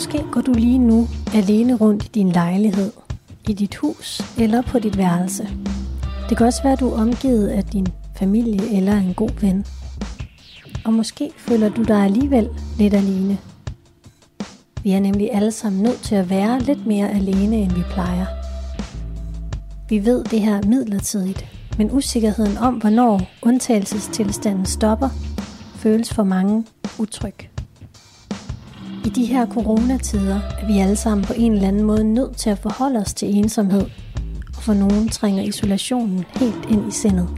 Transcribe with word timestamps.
Måske 0.00 0.24
går 0.32 0.40
du 0.40 0.52
lige 0.52 0.78
nu 0.78 1.08
alene 1.34 1.74
rundt 1.76 2.04
i 2.04 2.08
din 2.08 2.32
lejlighed, 2.32 2.92
i 3.48 3.52
dit 3.52 3.76
hus 3.76 4.22
eller 4.38 4.62
på 4.62 4.78
dit 4.78 4.98
værelse. 4.98 5.48
Det 6.28 6.36
kan 6.36 6.46
også 6.46 6.62
være, 6.62 6.72
at 6.72 6.80
du 6.80 6.90
er 6.90 7.00
omgivet 7.00 7.48
af 7.48 7.64
din 7.64 7.86
familie 8.16 8.76
eller 8.76 8.96
en 8.96 9.14
god 9.14 9.40
ven. 9.40 9.66
Og 10.84 10.92
måske 10.92 11.30
føler 11.36 11.68
du 11.68 11.82
dig 11.82 12.04
alligevel 12.04 12.48
lidt 12.78 12.94
alene. 12.94 13.38
Vi 14.82 14.90
er 14.90 15.00
nemlig 15.00 15.34
alle 15.34 15.52
sammen 15.52 15.82
nødt 15.82 16.00
til 16.02 16.14
at 16.14 16.30
være 16.30 16.60
lidt 16.60 16.86
mere 16.86 17.10
alene, 17.10 17.56
end 17.56 17.72
vi 17.72 17.82
plejer. 17.90 18.26
Vi 19.88 20.04
ved 20.04 20.24
det 20.24 20.40
her 20.40 20.62
midlertidigt, 20.66 21.46
men 21.78 21.92
usikkerheden 21.92 22.58
om, 22.58 22.74
hvornår 22.74 23.20
undtagelsestilstanden 23.42 24.66
stopper, 24.66 25.08
føles 25.76 26.14
for 26.14 26.22
mange 26.22 26.66
utryg. 26.98 27.49
I 29.04 29.08
de 29.08 29.24
her 29.24 29.46
coronatider 29.46 30.40
er 30.60 30.66
vi 30.66 30.78
alle 30.78 30.96
sammen 30.96 31.24
på 31.24 31.32
en 31.36 31.52
eller 31.52 31.68
anden 31.68 31.82
måde 31.82 32.04
nødt 32.04 32.36
til 32.36 32.50
at 32.50 32.58
forholde 32.58 32.98
os 32.98 33.14
til 33.14 33.36
ensomhed, 33.36 33.86
og 34.56 34.62
for 34.62 34.74
nogen 34.74 35.08
trænger 35.08 35.42
isolationen 35.42 36.24
helt 36.30 36.70
ind 36.70 36.88
i 36.88 36.90
sindet. 36.90 37.28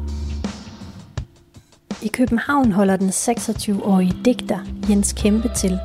I 2.02 2.08
København 2.08 2.72
holder 2.72 2.96
den 2.96 3.08
26-årige 3.08 4.14
digter 4.24 4.58
Jens 4.90 5.12
Kæmpe 5.12 5.50
til. 5.56 5.78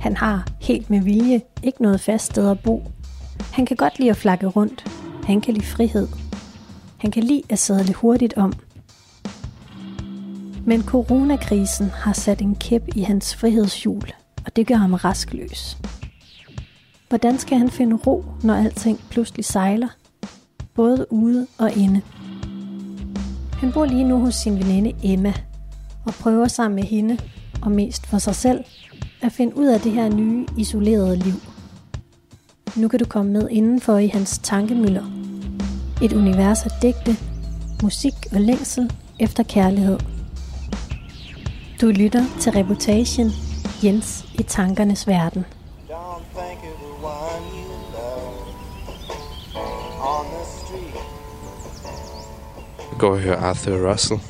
Han 0.00 0.16
har 0.16 0.46
helt 0.60 0.90
med 0.90 1.00
vilje 1.00 1.40
ikke 1.62 1.82
noget 1.82 2.00
fast 2.00 2.26
sted 2.26 2.50
at 2.50 2.60
bo. 2.60 2.82
Han 3.52 3.66
kan 3.66 3.76
godt 3.76 3.98
lide 3.98 4.10
at 4.10 4.16
flakke 4.16 4.46
rundt. 4.46 4.84
Han 5.24 5.40
kan 5.40 5.54
lide 5.54 5.66
frihed. 5.66 6.08
Han 6.96 7.10
kan 7.10 7.22
lide 7.22 7.42
at 7.48 7.58
sadle 7.58 7.94
hurtigt 7.94 8.34
om. 8.34 8.52
Men 10.64 10.82
coronakrisen 10.82 11.90
har 11.90 12.12
sat 12.12 12.40
en 12.40 12.54
kæp 12.54 12.82
i 12.96 13.02
hans 13.02 13.36
frihedshjul, 13.36 14.12
og 14.46 14.56
det 14.56 14.66
gør 14.66 14.74
ham 14.74 14.94
raskløs. 14.94 15.78
Hvordan 17.08 17.38
skal 17.38 17.58
han 17.58 17.70
finde 17.70 17.96
ro, 17.96 18.24
når 18.42 18.54
alting 18.54 19.00
pludselig 19.10 19.44
sejler? 19.44 19.88
Både 20.74 21.06
ude 21.12 21.46
og 21.58 21.72
inde. 21.72 22.00
Han 23.52 23.72
bor 23.72 23.84
lige 23.84 24.04
nu 24.04 24.18
hos 24.18 24.34
sin 24.34 24.58
veninde 24.58 24.92
Emma, 25.02 25.34
og 26.04 26.14
prøver 26.14 26.48
sammen 26.48 26.74
med 26.74 26.84
hende, 26.84 27.18
og 27.62 27.70
mest 27.70 28.06
for 28.06 28.18
sig 28.18 28.34
selv, 28.34 28.64
at 29.22 29.32
finde 29.32 29.56
ud 29.56 29.66
af 29.66 29.80
det 29.80 29.92
her 29.92 30.08
nye, 30.08 30.46
isolerede 30.58 31.16
liv. 31.16 31.40
Nu 32.76 32.88
kan 32.88 32.98
du 32.98 33.04
komme 33.04 33.32
med 33.32 33.48
indenfor 33.50 33.98
i 33.98 34.06
hans 34.06 34.38
tankemøller. 34.38 35.04
Et 36.02 36.12
univers 36.12 36.64
af 36.64 36.70
digte, 36.82 37.16
musik 37.82 38.14
og 38.32 38.40
længsel 38.40 38.92
efter 39.20 39.42
kærlighed. 39.42 39.98
Du 41.80 41.86
lytter 41.86 42.24
til 42.40 42.52
reportagen 42.52 43.45
Jens 43.84 44.24
i 44.34 44.42
tankernes 44.42 45.06
verden. 45.06 45.46
Jeg 52.90 52.98
går 52.98 53.10
og 53.10 53.18
hører 53.18 53.36
Arthur 53.36 53.90
Russell. 53.90 54.20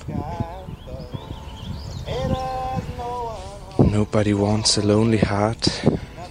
Nobody 3.78 4.34
wants 4.34 4.78
a 4.78 4.80
lonely 4.80 5.18
heart. 5.18 5.84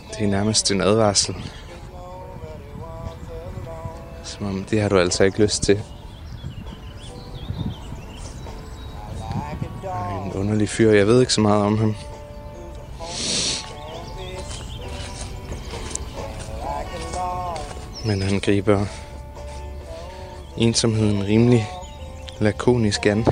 Det 0.09 0.23
er 0.23 0.27
nærmest 0.27 0.71
en 0.71 0.81
advarsel. 0.81 1.35
Som 4.23 4.45
om, 4.45 4.63
det 4.63 4.81
har 4.81 4.89
du 4.89 4.99
altså 4.99 5.23
ikke 5.23 5.43
lyst 5.43 5.63
til. 5.63 5.81
En 10.25 10.33
underlig 10.33 10.69
fyr. 10.69 10.91
Jeg 10.91 11.07
ved 11.07 11.19
ikke 11.21 11.33
så 11.33 11.41
meget 11.41 11.63
om 11.63 11.77
ham. 11.77 11.95
Men 18.05 18.21
han 18.21 18.39
griber 18.39 18.85
ensomheden 20.57 21.23
rimelig 21.25 21.69
lakonisk 22.39 23.05
an. 23.05 23.25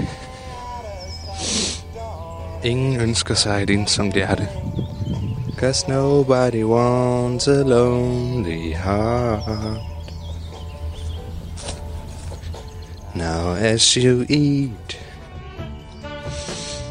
Ingen 2.63 2.99
ønsker 2.99 3.35
sig 3.35 3.63
et 3.63 3.69
ensomt 3.69 4.13
hjerte. 4.13 4.47
Cause 5.57 5.85
nobody 5.87 6.63
wants 6.63 7.47
a 7.47 7.63
lonely 7.63 8.73
heart. 8.73 9.81
Now 13.15 13.55
as 13.55 13.93
you 13.93 14.25
eat, 14.29 14.99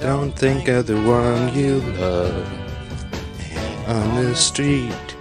don't 0.03 0.33
think 0.37 0.69
of 0.69 0.85
the 0.87 0.97
one 0.97 1.53
you 1.57 1.81
love 2.01 2.47
on 3.89 4.25
the 4.25 4.35
street. 4.35 5.12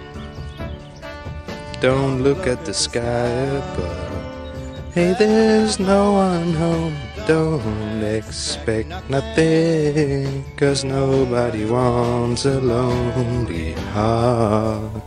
Don't 1.82 2.22
look 2.22 2.46
at 2.46 2.64
the 2.64 2.72
sky 2.72 3.28
above. 3.60 4.94
Hey, 4.94 5.14
there's 5.18 5.80
no 5.80 6.12
one 6.12 6.52
home. 6.54 6.94
Don't 7.26 8.04
expect 8.04 9.10
nothing. 9.10 10.44
Cause 10.56 10.84
nobody 10.84 11.64
wants 11.64 12.46
a 12.46 12.60
lonely 12.60 13.72
heart. 13.72 15.02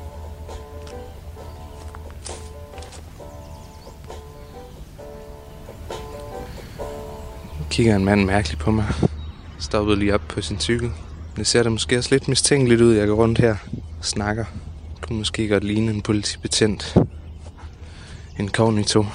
Kigger 7.69 7.95
en 7.95 8.05
mand 8.05 8.25
mærkeligt 8.25 8.59
på 8.61 8.71
mig. 8.71 8.85
Stoppede 9.59 9.99
lige 9.99 10.13
op 10.13 10.21
på 10.29 10.41
sin 10.41 10.59
cykel. 10.59 10.91
Det 11.35 11.47
ser 11.47 11.63
da 11.63 11.69
måske 11.69 11.97
også 11.97 12.09
lidt 12.11 12.27
mistænkeligt 12.27 12.81
ud, 12.81 12.93
jeg 12.93 13.07
går 13.07 13.15
rundt 13.15 13.37
her 13.37 13.55
og 13.99 14.05
snakker. 14.05 14.45
Kunne 15.07 15.17
måske 15.17 15.47
godt 15.47 15.63
ligne 15.63 15.91
en 15.91 16.01
politibetjent. 16.01 16.97
Incognito. 18.39 19.05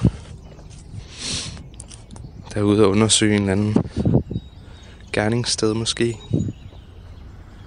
Der 2.53 2.59
er 2.59 2.61
ude 2.61 2.83
og 2.83 2.89
undersøge 2.89 3.35
en 3.35 3.41
eller 3.41 3.51
anden 3.51 3.75
gerningssted 5.13 5.73
måske. 5.73 6.17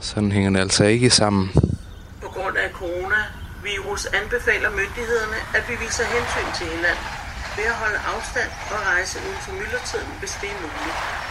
Sådan 0.00 0.32
hænger 0.32 0.50
det 0.50 0.58
altså 0.58 0.84
ikke 0.84 1.10
sammen. 1.10 1.50
På 2.22 2.28
grund 2.28 2.56
af 2.56 2.70
coronavirus 2.72 4.06
anbefaler 4.06 4.70
myndighederne, 4.70 5.38
at 5.56 5.64
vi 5.68 5.74
viser 5.84 6.04
hensyn 6.04 6.50
til 6.58 6.66
hinanden 6.66 7.06
ved 7.56 7.64
at 7.64 7.76
holde 7.82 7.98
afstand 8.14 8.50
og 8.72 8.78
rejse 8.92 9.18
uden 9.26 9.40
for 9.46 9.52
myldretiden, 9.52 10.12
hvis 10.20 10.32
det 10.40 10.48
er 10.54 10.58
muligt. 10.62 11.23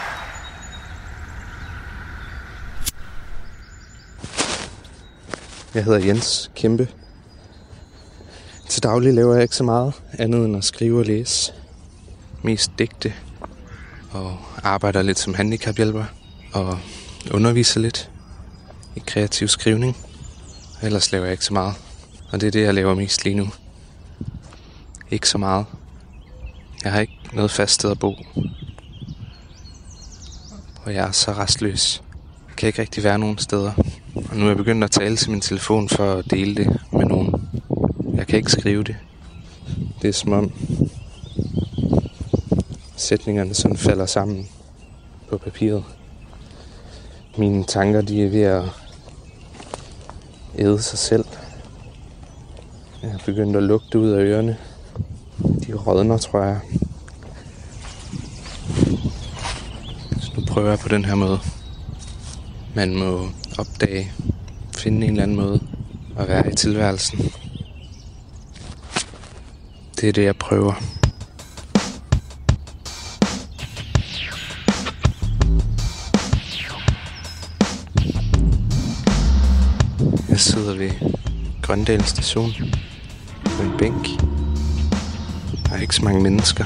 Jeg 5.73 5.84
hedder 5.84 6.00
Jens 6.00 6.51
Kæmpe. 6.56 6.88
Til 8.69 8.84
daglig 8.84 9.13
laver 9.13 9.34
jeg 9.34 9.44
ikke 9.44 9.56
så 9.56 9.63
meget 9.63 9.94
andet 10.19 10.45
end 10.45 10.57
at 10.57 10.63
skrive 10.63 11.00
og 11.00 11.06
læse. 11.06 11.53
Mest 12.44 12.72
digte. 12.79 13.13
Og 14.11 14.38
arbejder 14.63 15.01
lidt 15.01 15.19
som 15.19 15.34
handicaphjælper. 15.34 16.06
Og 16.53 16.79
underviser 17.34 17.79
lidt 17.79 18.11
i 18.95 19.03
kreativ 19.07 19.47
skrivning. 19.47 19.97
Ellers 20.81 21.11
laver 21.11 21.25
jeg 21.25 21.31
ikke 21.31 21.45
så 21.45 21.53
meget. 21.53 21.75
Og 22.31 22.41
det 22.41 22.47
er 22.47 22.51
det, 22.51 22.63
jeg 22.63 22.73
laver 22.73 22.95
mest 22.95 23.23
lige 23.23 23.35
nu. 23.35 23.47
Ikke 25.11 25.29
så 25.29 25.38
meget. 25.38 25.66
Jeg 26.84 26.91
har 26.91 27.00
ikke 27.00 27.19
noget 27.34 27.51
fast 27.51 27.73
sted 27.73 27.91
at 27.91 28.00
bo. 28.00 28.16
Og 30.85 30.94
jeg 30.94 31.07
er 31.07 31.11
så 31.11 31.31
restløs. 31.31 32.03
Jeg 32.53 32.58
kan 32.58 32.67
ikke 32.67 32.82
rigtig 32.82 33.03
være 33.03 33.20
nogen 33.20 33.38
steder. 33.38 33.72
Og 34.29 34.38
nu 34.38 34.44
er 34.44 34.47
jeg 34.47 34.58
begyndt 34.58 34.84
at 34.84 34.91
tale 34.91 35.16
til 35.16 35.32
min 35.32 35.41
telefon 35.41 35.90
for 35.90 36.14
at 36.14 36.32
dele 36.32 36.55
det 36.55 36.79
med 36.91 37.05
nogen. 37.05 37.50
Jeg 38.16 38.28
kan 38.28 38.38
ikke 38.38 38.52
skrive 38.52 38.84
det. 38.84 38.96
Det 40.02 40.08
er 40.08 40.14
som 40.14 40.32
om 40.32 40.52
sætningerne 42.96 43.53
sådan 43.53 43.78
falder 43.78 44.05
sammen 44.05 44.47
på 45.29 45.38
papiret. 45.38 45.84
Mine 47.38 47.64
tanker, 47.64 48.02
de 48.02 48.23
er 48.26 48.29
ved 48.29 48.41
at 48.41 48.64
æde 50.59 50.82
sig 50.82 50.99
selv. 50.99 51.26
Jeg 53.03 53.11
har 53.11 53.22
begyndt 53.26 53.58
at 53.58 53.64
lugte 53.64 53.99
ud 53.99 54.09
af 54.09 54.23
ørerne. 54.23 54.58
De 55.67 55.73
rådner, 55.73 56.17
tror 56.17 56.44
jeg. 56.44 56.59
Så 60.22 60.32
nu 60.38 60.46
prøver 60.46 60.70
jeg 60.70 60.79
på 60.79 60.90
den 60.90 61.06
her 61.06 61.16
måde. 61.16 61.40
Man 62.75 62.96
må 62.96 63.29
opdage, 63.58 64.11
finde 64.78 65.05
en 65.08 65.09
eller 65.11 65.23
anden 65.23 65.37
måde 65.37 65.61
at 66.20 66.28
være 66.28 66.52
i 66.52 66.55
tilværelsen. 66.55 67.20
Det 70.02 70.09
er 70.09 70.14
det, 70.14 70.23
jeg 70.23 70.35
prøver. 70.35 70.73
Jeg 80.29 80.40
sidder 80.40 80.75
ved 80.75 80.91
Grøndal 81.61 82.05
station 82.05 82.53
på 83.46 83.64
en 83.64 83.72
bænk. 83.78 84.08
Der 85.66 85.75
er 85.75 85.81
ikke 85.81 85.96
så 85.96 86.03
mange 86.03 86.23
mennesker. 86.23 86.66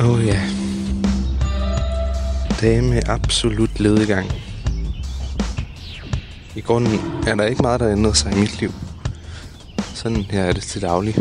Åh 0.00 0.10
oh, 0.10 0.26
ja. 0.26 0.40
Dage 2.60 2.82
med 2.82 3.08
absolut 3.08 3.80
ledegang. 3.80 4.32
I 6.54 6.60
grunden 6.60 7.00
er 7.26 7.34
der 7.34 7.44
ikke 7.44 7.62
meget, 7.62 7.80
der 7.80 7.92
ændrer 7.92 8.12
sig 8.12 8.32
i 8.32 8.40
mit 8.40 8.60
liv. 8.60 8.72
Sådan 9.94 10.16
her 10.16 10.42
er 10.42 10.52
det 10.52 10.62
til 10.62 10.82
daglig. 10.82 11.14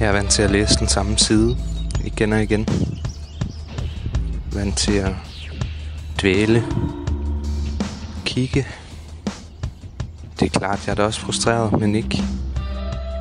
Jeg 0.00 0.08
er 0.08 0.12
vant 0.12 0.30
til 0.30 0.42
at 0.42 0.50
læse 0.50 0.78
den 0.78 0.88
samme 0.88 1.18
side 1.18 1.56
igen 2.04 2.32
og 2.32 2.42
igen. 2.42 2.66
Vant 4.52 4.76
til 4.76 4.92
at 4.92 5.12
dvæle, 6.20 6.64
kigge. 8.24 8.66
Det 10.40 10.46
er 10.46 10.58
klart, 10.58 10.86
jeg 10.86 10.92
er 10.92 10.96
da 10.96 11.02
også 11.02 11.20
frustreret, 11.20 11.80
men 11.80 11.94
ikke, 11.94 12.24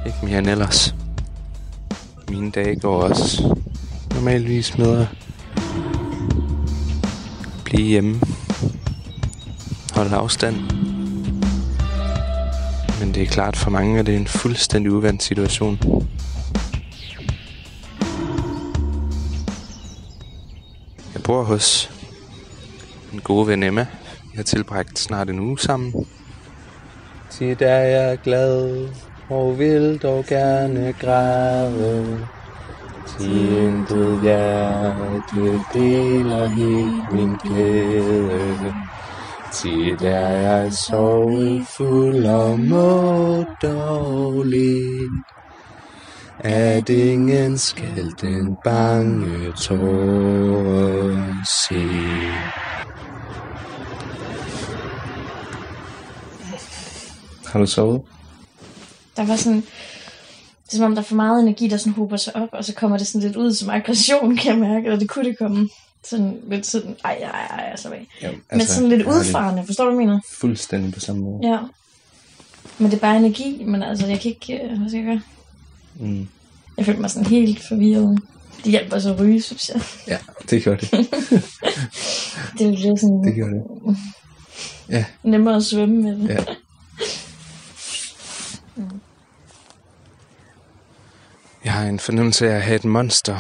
ikke 0.06 0.18
mere 0.24 0.38
end 0.38 0.48
ellers. 0.48 0.96
Mine 2.30 2.52
dage 2.52 2.80
går 2.80 3.02
også 3.02 3.58
normalvis 4.14 4.78
med 4.78 4.98
at 5.02 5.08
blive 7.70 7.88
hjemme. 7.88 8.22
Hold 9.96 10.14
afstand. 10.14 10.56
Men 13.00 13.14
det 13.14 13.24
er 13.24 13.28
klart, 13.28 13.56
for 13.58 13.70
mange 13.70 14.00
er 14.00 14.04
det 14.04 14.16
en 14.16 14.28
fuldstændig 14.28 14.92
uvandt 14.92 15.24
situation. 15.24 15.80
Jeg 21.14 21.24
bor 21.24 21.44
hos 21.44 21.92
en 23.14 23.20
god 23.20 23.46
ven 23.46 23.64
Emma. 23.64 23.88
Vi 24.32 24.36
har 24.36 24.44
tilbragt 24.44 25.00
snart 25.00 25.30
en 25.30 25.40
uge 25.40 25.60
sammen. 25.60 25.94
Tit 27.32 27.62
er 27.62 27.80
jeg 27.80 28.18
glad 28.24 28.88
og 29.30 29.60
vil 29.60 29.98
dog 29.98 30.26
gerne 30.26 30.94
græde. 31.00 32.28
Intet 33.20 34.22
hjerte 34.22 35.60
deler 35.74 36.48
helt 36.48 37.12
min 37.12 37.36
glæde. 37.44 38.74
Tit 39.54 40.02
er 40.02 40.30
jeg 40.30 40.74
sorgfuld 40.74 42.26
og 42.26 42.60
må 42.60 43.44
dårlig. 43.62 45.10
At 46.40 46.90
ingen 46.90 47.58
skal 47.58 48.14
den 48.22 48.58
bange 48.64 49.52
tåre 49.52 51.36
se. 51.46 51.88
Har 57.46 57.60
du 57.60 57.66
sovet? 57.66 58.02
Der 59.16 59.26
var 59.26 59.36
sådan... 59.36 59.64
Det 60.70 60.74
er 60.76 60.78
som 60.78 60.86
om, 60.86 60.96
der 60.96 61.02
er 61.02 61.06
for 61.06 61.16
meget 61.16 61.42
energi, 61.44 61.68
der 61.68 61.78
sådan 61.78 61.94
hober 61.94 62.18
sig 62.18 62.36
op, 62.36 62.50
og 62.52 62.66
så 62.66 62.74
kommer 62.74 62.98
det 62.98 63.08
sådan 63.08 63.28
lidt 63.28 63.36
ud 63.38 63.54
som 63.54 63.70
aggression, 63.70 64.38
kan 64.38 64.52
jeg 64.52 64.70
mærke. 64.70 64.86
Eller 64.86 65.00
det 65.00 65.10
kunne 65.10 65.26
det 65.26 65.38
komme. 65.38 65.70
Sådan 66.04 66.38
lidt 66.50 66.66
sådan, 66.66 66.96
ej, 67.04 67.12
ej, 67.24 67.30
ej, 67.30 67.70
ej, 67.70 67.76
så 67.76 67.90
af. 67.90 68.08
Jamen, 68.22 68.42
Men 68.52 68.62
sådan 68.66 68.90
lidt 68.90 69.00
jeg 69.02 69.08
udfarende, 69.08 69.66
forstår 69.66 69.86
du, 69.86 69.92
hvad 69.92 70.02
jeg 70.02 70.08
mener? 70.08 70.22
Fuldstændig 70.34 70.94
på 70.94 71.00
samme 71.00 71.22
måde. 71.22 71.48
Ja. 71.52 71.58
Men 72.78 72.92
det 72.92 72.98
er 72.98 73.02
bare 73.02 73.18
energi, 73.18 73.64
men 73.68 73.84
altså, 73.84 74.08
jeg 74.08 74.20
kan 74.20 74.30
ikke... 74.32 74.64
øh, 74.64 74.78
Hvad 74.80 74.90
skal 74.90 74.98
jeg 74.98 75.06
gøre? 75.06 75.22
Mm. 76.00 76.28
Jeg 76.78 76.86
følte 76.86 77.02
mig 77.02 77.10
sådan 77.12 77.28
helt 77.28 77.64
forvirret. 77.68 78.20
Det 78.64 78.72
hjælper 78.72 79.00
så 79.00 79.14
at 79.14 79.20
ryge, 79.20 79.42
synes 79.42 79.70
jeg. 79.70 79.82
Ja, 80.08 80.18
det 80.50 80.64
gør 80.64 80.76
det. 80.76 80.92
Det 82.58 82.68
er 82.68 82.72
jo 82.90 82.98
sådan 82.98 83.24
Det 83.24 83.36
gør 83.36 83.48
det. 83.48 83.64
Ja, 84.90 85.06
nemmere 85.24 85.56
at 85.56 85.64
svømme 85.64 86.02
med 86.02 86.16
det. 86.16 86.30
ja. 86.30 86.44
Har 91.80 91.86
en 91.86 92.00
fornemmelse 92.00 92.50
af 92.50 92.56
at 92.56 92.62
have 92.62 92.76
et 92.76 92.86
monster 92.86 93.38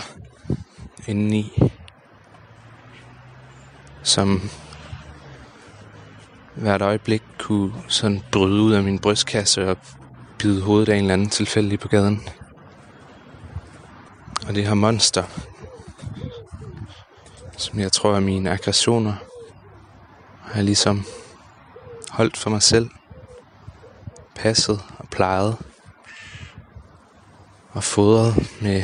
indeni, 1.07 1.62
som 4.03 4.50
hvert 6.56 6.81
øjeblik 6.81 7.24
kunne 7.39 7.74
sådan 7.88 8.24
bryde 8.31 8.62
ud 8.62 8.74
af 8.74 8.83
min 8.83 9.00
brystkasse 9.00 9.69
og 9.69 9.77
bide 10.38 10.62
hovedet 10.62 10.89
af 10.89 10.95
en 10.95 11.01
eller 11.01 11.13
anden 11.13 11.30
tilfældig 11.30 11.80
på 11.80 11.88
gaden. 11.88 12.21
Og 14.47 14.56
det 14.56 14.68
her 14.68 14.74
monster, 14.74 15.24
som 17.57 17.80
jeg 17.80 17.91
tror 17.91 18.15
er 18.15 18.19
mine 18.19 18.51
aggressioner, 18.51 19.13
har 20.41 20.56
jeg 20.56 20.63
ligesom 20.63 21.06
holdt 22.09 22.38
for 22.38 22.50
mig 22.50 22.62
selv, 22.62 22.89
passet 24.36 24.81
og 24.97 25.09
plejet 25.09 25.57
og 27.71 27.83
fodret 27.83 28.50
med 28.62 28.83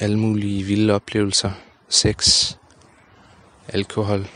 alle 0.00 0.18
mulige 0.18 0.62
vilde 0.62 0.94
oplevelser, 0.94 1.50
sex, 1.88 2.52
alkohol, 3.68 4.28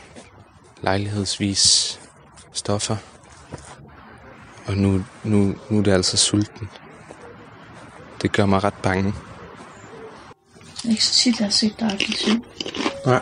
lejlighedsvis 0.81 1.99
stoffer. 2.53 2.97
Og 4.65 4.77
nu, 4.77 5.05
nu, 5.23 5.55
nu 5.69 5.79
er 5.79 5.83
det 5.83 5.91
altså 5.91 6.17
sulten. 6.17 6.69
Det 8.21 8.31
gør 8.31 8.45
mig 8.45 8.63
ret 8.63 8.73
bange. 8.83 9.13
Det 10.75 10.85
er 10.85 10.89
ikke 10.89 11.05
så 11.05 11.13
tit, 11.13 11.39
jeg 11.39 11.45
har 11.45 11.51
set 11.51 11.79
dig 11.79 11.87
aggressiv. 11.87 12.45
Nej. 13.05 13.21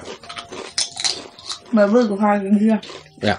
Men 1.71 1.79
jeg 1.79 1.91
ved, 1.91 2.09
du 2.09 2.15
har 2.15 2.35
det 2.35 2.59
her. 2.59 2.77
Ja. 3.23 3.35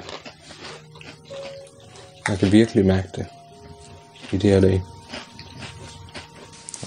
Jeg 2.28 2.38
kan 2.38 2.52
virkelig 2.52 2.86
mærke 2.86 3.08
det 3.16 3.26
i 4.32 4.36
de 4.36 4.48
her 4.48 4.60
dage. 4.60 4.84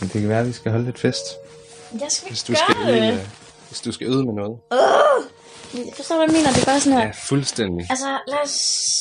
Men 0.04 0.10
det 0.14 0.22
kan 0.22 0.30
være, 0.30 0.40
at 0.40 0.48
vi 0.48 0.54
skal 0.54 0.72
holde 0.72 0.86
lidt 0.86 1.00
fest. 1.00 1.24
Jeg 2.02 2.08
skal 2.10 2.30
Hvis 2.30 2.44
du 2.44 2.54
skal, 2.56 2.76
gøre 2.76 2.88
øde, 2.94 3.02
det. 3.08 3.14
med- 3.14 3.26
hvis 3.68 3.82
du 3.82 3.92
skal 3.92 4.08
øde 4.08 4.26
med 4.26 4.34
noget. 4.34 4.58
Jeg 5.74 5.94
forstår, 5.96 6.16
hvad 6.16 6.26
jeg 6.28 6.34
mener. 6.34 6.52
Det 6.54 6.62
er 6.62 6.66
bare 6.66 6.80
sådan 6.80 6.98
her. 7.00 7.06
Ja, 7.06 7.12
fuldstændig. 7.24 7.88
Altså, 7.90 8.20
lad 8.28 8.38
os 8.46 8.52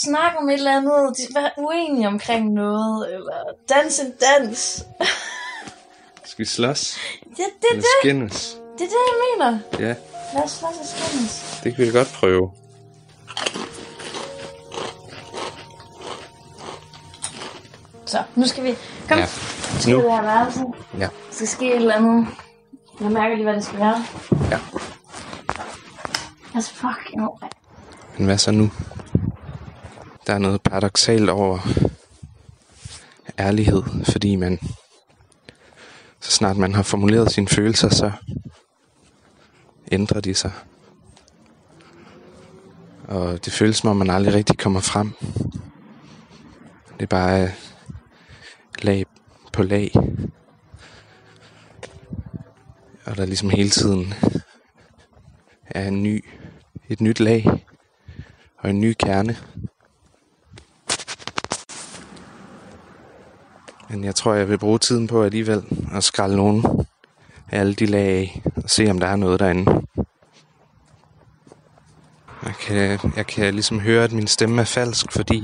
snakke 0.05 0.39
om 0.39 0.49
et 0.49 0.55
eller 0.55 0.77
andet. 0.77 1.17
De- 1.19 1.35
Være 1.35 1.51
uenige 1.59 2.07
omkring 2.09 2.53
noget. 2.53 3.15
Eller 3.15 3.37
dans 3.69 3.99
en 3.99 4.13
dans. 4.21 4.85
Skal 6.31 6.39
vi 6.45 6.49
slås? 6.49 6.99
Det, 7.29 7.37
det, 7.37 7.45
Eller 7.71 7.81
det, 7.83 7.85
skændes? 8.03 8.57
det 8.79 8.85
er 8.85 8.89
det, 8.89 8.97
jeg 9.11 9.19
mener. 9.49 9.59
Ja, 9.89 9.95
Lad 10.35 10.45
os 10.45 10.51
slås 10.51 10.71
og 10.81 10.87
skændes. 10.87 11.61
det 11.65 11.77
kan 11.77 11.85
vi 11.85 11.91
da 11.91 11.99
godt 11.99 12.13
prøve. 12.13 12.51
Så, 18.13 18.23
nu 18.37 18.47
skal 18.47 18.65
vi... 18.65 18.75
Kom. 19.09 19.19
Ja. 19.19 19.27
Skal 19.81 19.93
Nu. 19.95 20.03
vi 20.03 20.09
have 20.11 20.23
værelsen. 20.25 20.75
Ja. 20.95 20.99
Der 20.99 21.09
skal 21.31 21.47
ske 21.49 21.67
et 21.71 21.77
eller 21.77 21.95
andet. 21.95 22.27
Jeg 23.01 23.11
mærker 23.11 23.35
lige, 23.35 23.45
hvad 23.45 23.55
det 23.55 23.65
skal 23.65 23.79
være. 23.79 24.05
Ja. 24.51 24.59
Altså, 26.55 26.75
fuck, 26.75 27.11
jo. 27.19 27.39
Men 28.17 28.27
hvad 28.27 28.39
så 28.39 28.51
nu? 28.51 28.71
Der 30.27 30.35
er 30.35 30.39
noget 30.39 30.63
paradoxalt 30.63 31.31
over 31.31 31.59
ærlighed, 33.39 33.83
fordi 34.05 34.37
man, 34.37 34.59
så 36.21 36.31
snart 36.31 36.57
man 36.57 36.75
har 36.75 36.83
formuleret 36.83 37.33
sine 37.33 37.49
følelser, 37.49 37.89
så 37.89 38.13
ændrer 39.93 40.21
de 40.21 40.35
sig. 40.35 40.53
Og 43.09 43.45
det 43.45 43.53
føles 43.53 43.77
som 43.77 43.91
om, 43.91 43.97
man 43.97 44.11
aldrig 44.11 44.35
rigtig 44.35 44.59
kommer 44.59 44.81
frem. 44.81 45.13
Det 46.97 47.03
er 47.03 47.07
bare 47.07 47.43
øh, 47.43 47.51
lag 48.83 49.07
på 49.53 49.63
lag. 49.63 49.91
Og 53.05 53.17
der 53.17 53.27
ligesom 53.27 53.51
hele 53.51 53.71
tiden 53.71 54.15
er 55.67 55.89
en 55.89 56.03
ny, 56.03 56.25
et 56.89 57.01
nyt 57.01 57.21
lag 57.21 57.67
og 58.59 58.71
en 58.71 58.81
ny 58.81 58.95
kerne. 58.99 59.37
Men 63.89 64.05
jeg 64.05 64.15
tror, 64.15 64.35
jeg 64.35 64.49
vil 64.49 64.59
bruge 64.59 64.79
tiden 64.79 65.07
på 65.07 65.23
alligevel 65.23 65.65
at 65.93 66.05
skralde 66.05 66.37
nogle 66.37 66.63
af 67.51 67.61
alle 67.61 67.75
de 67.75 67.87
lag 67.87 68.09
af 68.09 68.43
og 68.57 68.71
se, 68.71 68.91
om 68.91 68.99
der 68.99 69.07
er 69.07 69.17
noget 69.17 69.41
derinde. 69.41 69.83
Jeg 72.43 72.55
kan, 72.61 73.13
jeg 73.17 73.27
kan 73.27 73.55
ligesom 73.55 73.81
høre, 73.81 74.05
at 74.05 74.13
min 74.13 74.27
stemme 74.27 74.61
er 74.61 74.65
falsk, 74.65 75.13
fordi 75.13 75.43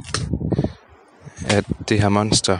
at 1.46 1.64
det 1.88 2.00
her 2.00 2.08
monster 2.08 2.58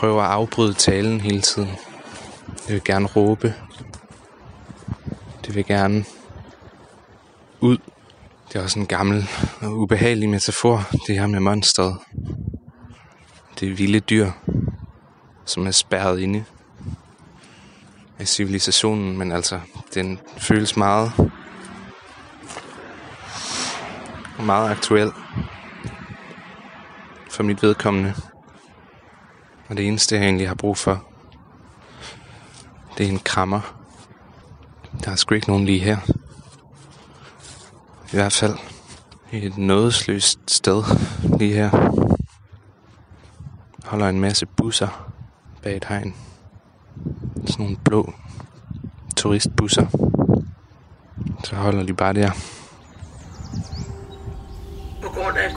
prøver 0.00 0.22
at 0.22 0.30
afbryde 0.30 0.74
talen 0.74 1.20
hele 1.20 1.40
tiden. 1.40 1.70
Det 2.66 2.74
vil 2.74 2.84
gerne 2.84 3.06
råbe. 3.06 3.54
Det 5.46 5.54
vil 5.54 5.66
gerne 5.66 6.04
ud. 7.60 7.78
Det 8.48 8.56
er 8.56 8.62
også 8.62 8.78
en 8.78 8.86
gammel 8.86 9.28
og 9.60 9.78
ubehagelig 9.78 10.28
metafor, 10.28 10.88
det 11.06 11.18
her 11.18 11.26
med 11.26 11.40
monsteret. 11.40 11.98
Det 13.60 13.70
er 13.70 13.74
vilde 13.74 14.00
dyr, 14.00 14.30
som 15.44 15.66
er 15.66 15.70
spærret 15.70 16.20
inde 16.20 16.44
af 18.18 18.28
civilisationen, 18.28 19.18
men 19.18 19.32
altså, 19.32 19.60
den 19.94 20.20
føles 20.38 20.76
meget 20.76 21.12
meget 24.38 24.70
aktuel 24.70 25.12
for 27.30 27.42
mit 27.42 27.62
vedkommende. 27.62 28.14
Og 29.70 29.76
det 29.76 29.88
eneste, 29.88 30.14
jeg 30.14 30.24
egentlig 30.24 30.48
har 30.48 30.54
brug 30.54 30.76
for, 30.76 31.04
det 32.98 33.06
er 33.06 33.10
en 33.10 33.18
krammer. 33.18 33.74
Der 35.04 35.10
er 35.10 35.16
sgu 35.16 35.34
ikke 35.34 35.48
nogen 35.48 35.64
lige 35.64 35.78
her. 35.78 35.98
I 38.12 38.16
hvert 38.16 38.32
fald 38.32 38.54
et 39.32 39.58
nådesløst 39.58 40.38
sted 40.46 40.82
lige 41.38 41.54
her. 41.54 41.70
Holder 43.84 44.08
en 44.08 44.20
masse 44.20 44.46
busser 44.46 45.12
bag 45.62 45.76
et 45.76 45.84
hegn. 45.84 46.14
Sådan 47.46 47.64
nogle 47.64 47.76
blå 47.84 48.12
turistbusser. 49.16 49.86
Så 51.44 51.56
holder 51.56 51.82
de 51.82 51.94
bare 51.94 52.12
der. 52.12 52.30
På 55.02 55.08
grund 55.08 55.36
af 55.38 55.54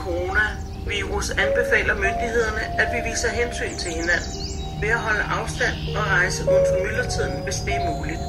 coronavirus 0.94 1.30
anbefaler 1.30 1.94
myndighederne, 1.94 2.80
at 2.80 2.88
vi 2.94 3.10
viser 3.10 3.28
hensyn 3.28 3.78
til 3.78 3.90
hinanden 3.90 4.32
ved 4.80 4.88
at 4.88 4.98
holde 4.98 5.22
afstand 5.22 5.96
og 5.96 6.06
rejse 6.06 6.42
uden 6.42 6.64
for 6.70 6.84
myldretiden, 6.84 7.42
hvis 7.44 7.54
det 7.54 7.74
er 7.74 7.96
muligt. 7.96 8.20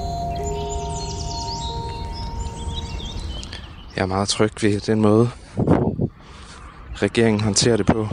Jeg 3.96 4.02
er 4.02 4.06
meget 4.06 4.30
tryg 4.30 4.52
ved 4.62 4.80
den 4.80 5.02
måde, 5.02 5.30
regeringen 6.96 7.42
håndterer 7.42 7.78
det 7.78 7.86
på. 7.86 8.08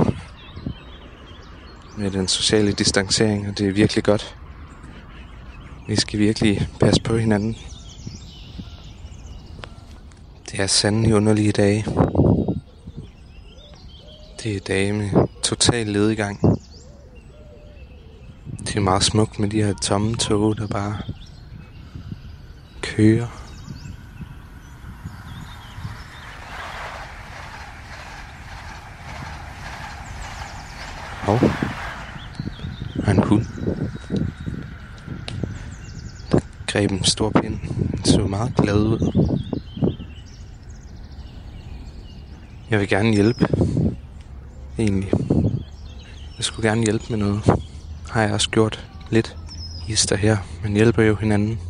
Med 1.99 2.11
den 2.11 2.29
sociale 2.29 2.73
distancering, 2.73 3.49
og 3.49 3.59
det 3.59 3.69
er 3.69 3.73
virkelig 3.73 4.05
godt. 4.05 4.37
Vi 5.89 5.97
skal 5.97 6.19
virkelig 6.19 6.69
passe 6.81 7.03
på 7.03 7.17
hinanden. 7.17 7.57
Det 10.51 10.61
er 10.61 10.67
sandelig 10.67 11.15
underlige 11.15 11.53
dage. 11.53 12.02
Det 14.43 14.57
er 14.57 14.61
dage 14.61 14.93
med 14.93 15.11
total 15.43 15.87
ledegang. 15.87 16.59
Det 18.59 18.77
er 18.77 18.81
meget 18.81 19.03
smukt 19.03 19.39
med 19.39 19.49
de 19.49 19.63
her 19.63 19.75
tomme 19.83 20.17
tog, 20.17 20.57
der 20.57 20.67
bare 20.67 20.99
kører. 22.81 23.27
Og 31.27 31.41
og 33.07 33.11
en 33.11 33.23
hund. 33.23 33.45
Der 36.33 36.41
greb 36.67 36.91
en 36.91 37.05
stor 37.05 37.31
pind. 37.31 37.59
Den 37.91 38.05
så 38.05 38.27
meget 38.27 38.57
glad 38.57 38.75
ud. 38.75 39.29
Jeg 42.71 42.81
vil 42.81 42.89
gerne 42.89 43.13
hjælpe. 43.13 43.49
Egentlig. 44.79 45.11
Jeg 46.37 46.45
skulle 46.45 46.69
gerne 46.69 46.83
hjælpe 46.83 47.05
med 47.11 47.19
noget. 47.19 47.41
Har 48.11 48.23
jeg 48.23 48.33
også 48.35 48.51
gjort 48.51 48.89
lidt. 49.11 49.37
Hister 49.87 50.17
her. 50.17 50.37
Man 50.63 50.73
hjælper 50.73 51.03
jo 51.03 51.15
hinanden. 51.15 51.61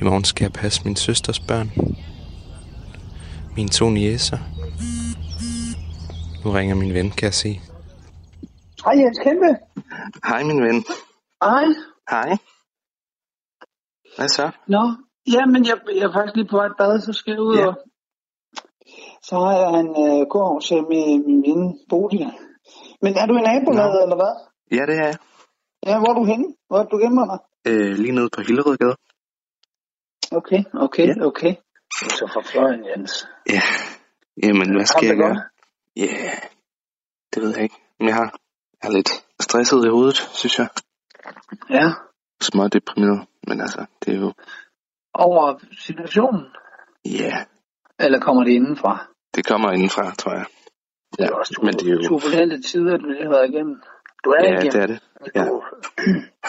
I 0.00 0.04
morgen 0.04 0.24
skal 0.24 0.44
jeg 0.44 0.52
passe 0.52 0.84
min 0.84 0.96
søsters 0.96 1.40
børn. 1.40 1.70
Mine 3.56 3.68
to 3.68 3.90
niæser. 3.90 4.38
Nu 6.44 6.50
ringer 6.50 6.74
min 6.74 6.94
ven, 6.94 7.10
kan 7.10 7.24
jeg 7.24 7.34
se. 7.34 7.60
Hej 8.84 8.92
Jens 8.92 9.18
Kæmpe. 9.24 9.56
Hej 10.28 10.42
min 10.42 10.62
ven. 10.62 10.84
Hej. 11.42 11.64
Hej. 12.10 12.36
Hvad 14.16 14.28
så? 14.28 14.50
Nå, 14.68 14.94
jamen 15.32 15.66
jeg, 15.66 15.76
jeg 15.94 16.02
er 16.02 16.12
faktisk 16.12 16.36
lige 16.36 16.48
på 16.48 16.56
vej 16.56 16.66
i 16.66 16.70
bad, 16.78 17.00
så 17.00 17.12
skal 17.12 17.30
jeg 17.30 17.40
ud 17.40 17.54
Ja. 17.56 17.60
ja. 17.60 17.66
og... 17.68 17.74
Så 19.22 19.34
har 19.44 19.52
jeg 19.62 19.80
en 19.80 19.90
øh, 20.04 20.26
gård 20.32 20.88
med 20.90 21.04
min 21.28 21.62
Bodil. 21.88 22.26
Men 23.02 23.12
er 23.20 23.26
du 23.26 23.34
i 23.36 23.42
nabolaget, 23.48 24.02
eller 24.04 24.16
hvad? 24.22 24.32
Ja, 24.76 24.82
det 24.88 24.96
er 25.02 25.06
jeg. 25.10 25.16
Ja, 25.86 25.98
hvor 25.98 26.08
er 26.08 26.14
du 26.14 26.24
henne? 26.24 26.46
Hvor 26.68 26.78
er 26.78 26.84
du 26.84 26.96
gemmer 27.02 27.26
dig? 27.32 27.38
Øh, 27.68 27.92
lige 28.02 28.12
nede 28.12 28.28
på 28.36 28.40
Hillerødgade. 28.46 28.96
Okay, 30.38 30.60
okay, 30.74 31.06
Ja. 31.06 31.26
okay. 31.26 31.54
Så 32.18 32.24
fra 32.32 32.42
fløjen, 32.50 32.84
Jens. 32.88 33.26
Ja. 33.48 33.62
Jamen, 34.42 34.76
hvad 34.76 34.86
skal 34.86 35.06
jeg 35.06 35.16
gøre? 35.16 35.36
Ja, 35.96 36.02
yeah. 36.02 36.36
det 37.34 37.42
ved 37.42 37.50
jeg 37.54 37.62
ikke. 37.62 37.78
Men 37.98 38.08
jeg 38.08 38.16
har, 38.16 38.38
jeg 38.82 38.88
er 38.88 38.92
lidt 38.92 39.10
stresset 39.40 39.84
i 39.86 39.88
hovedet, 39.88 40.16
synes 40.16 40.58
jeg. 40.58 40.68
Ja. 41.70 41.86
Små 42.42 42.68
deprimeret. 42.68 43.26
Men 43.48 43.60
altså, 43.60 43.86
det 44.04 44.14
er 44.14 44.18
jo... 44.20 44.32
Over 45.14 45.58
situationen? 45.78 46.46
Ja. 47.04 47.44
Eller 47.98 48.20
kommer 48.20 48.44
det 48.44 48.50
indenfra? 48.52 49.06
det 49.34 49.46
kommer 49.46 49.70
indenfra, 49.72 50.14
tror 50.14 50.32
jeg. 50.32 50.44
Det 51.18 51.24
er 51.26 51.30
også 51.34 51.60
men 51.62 51.74
det 51.74 51.88
er 51.88 51.92
jo... 51.92 52.02
turbulente 52.08 52.62
tider, 52.62 52.96
du 52.96 53.06
lige 53.06 53.22
har 53.22 53.30
været 53.30 53.48
igennem. 53.50 53.82
Du 54.24 54.30
er 54.30 54.44
Ja, 54.44 54.50
igennem. 54.50 54.72
det 54.72 54.82
er 54.82 54.86
det. 54.86 55.00
ja. 55.34 55.44
Du, 55.44 55.62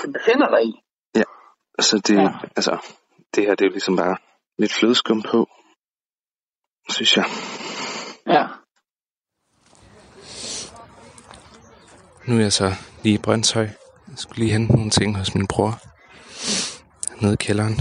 du 0.04 0.12
befinder 0.12 0.50
dig 0.50 0.64
i. 0.66 0.74
Så 1.80 1.98
det, 2.08 2.16
Ja. 2.16 2.30
altså, 2.56 2.78
det 3.36 3.44
her, 3.44 3.56
det 3.56 3.62
er 3.62 3.70
jo 3.70 3.72
ligesom 3.72 3.96
bare 3.98 4.18
lidt 4.58 4.74
flødeskum 4.74 5.22
på, 5.22 5.48
synes 6.90 7.18
jeg. 7.18 7.26
Ja. 8.28 8.48
Nu 12.28 12.36
er 12.38 12.42
jeg 12.42 12.54
så 12.54 12.72
lige 13.04 13.16
i 13.16 13.22
Brøndshøj. 13.24 13.64
Jeg 14.08 14.18
skulle 14.18 14.40
lige 14.40 14.52
hente 14.52 14.76
nogle 14.76 14.90
ting 14.90 15.18
hos 15.18 15.36
min 15.36 15.48
bror. 15.48 15.72
Nede 17.22 17.34
i 17.34 17.38
kælderen. 17.38 17.76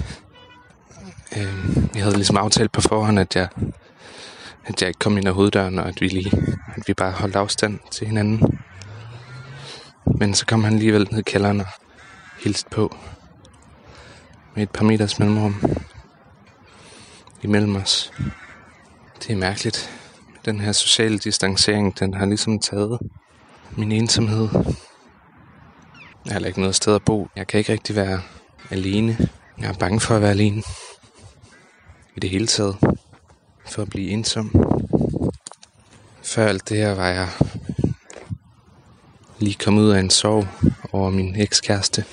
Øh, 1.36 1.76
jeg 1.94 2.02
havde 2.02 2.16
ligesom 2.16 2.36
aftalt 2.36 2.72
på 2.72 2.80
forhånd, 2.80 3.18
at 3.18 3.36
jeg, 3.36 3.48
at 4.64 4.82
jeg 4.82 4.88
ikke 4.88 4.98
kom 4.98 5.16
ind 5.18 5.28
ad 5.28 5.32
hoveddøren, 5.32 5.78
og 5.78 5.88
at 5.88 6.00
vi, 6.00 6.08
lige, 6.08 6.32
at 6.76 6.82
vi 6.86 6.94
bare 6.94 7.12
holdt 7.12 7.36
afstand 7.36 7.78
til 7.90 8.06
hinanden. 8.06 8.58
Men 10.18 10.34
så 10.34 10.46
kom 10.46 10.64
han 10.64 10.72
alligevel 10.72 11.08
ned 11.10 11.18
i 11.18 11.22
kælderen 11.22 11.60
og 11.60 11.66
hilste 12.44 12.70
på. 12.70 12.96
Med 14.54 14.62
et 14.62 14.70
par 14.70 14.84
meters 14.84 15.18
mellemrum. 15.18 15.56
Imellem 17.42 17.76
os. 17.76 18.12
Det 19.22 19.32
er 19.32 19.36
mærkeligt. 19.36 19.90
Den 20.44 20.60
her 20.60 20.72
sociale 20.72 21.18
distancering, 21.18 21.98
den 21.98 22.14
har 22.14 22.26
ligesom 22.26 22.58
taget 22.58 22.98
min 23.76 23.92
ensomhed. 23.92 24.48
Jeg 26.26 26.32
har 26.32 26.40
ikke 26.40 26.60
noget 26.60 26.74
sted 26.74 26.94
at 26.94 27.04
bo. 27.04 27.28
Jeg 27.36 27.46
kan 27.46 27.58
ikke 27.58 27.72
rigtig 27.72 27.96
være 27.96 28.20
alene. 28.70 29.18
Jeg 29.58 29.68
er 29.68 29.78
bange 29.78 30.00
for 30.00 30.16
at 30.16 30.22
være 30.22 30.30
alene. 30.30 30.62
I 32.16 32.20
det 32.20 32.30
hele 32.30 32.46
taget. 32.46 32.76
For 33.66 33.82
at 33.82 33.90
blive 33.90 34.10
ensom. 34.10 34.52
Før 36.22 36.46
alt 36.46 36.68
det 36.68 36.76
her 36.76 36.94
var 36.94 37.08
jeg 37.08 37.28
lige 39.38 39.56
kommet 39.64 39.82
ud 39.82 39.90
af 39.90 40.00
en 40.00 40.10
sorg 40.10 40.48
over 40.92 41.10
min 41.10 41.40
ekskæreste. 41.40 42.04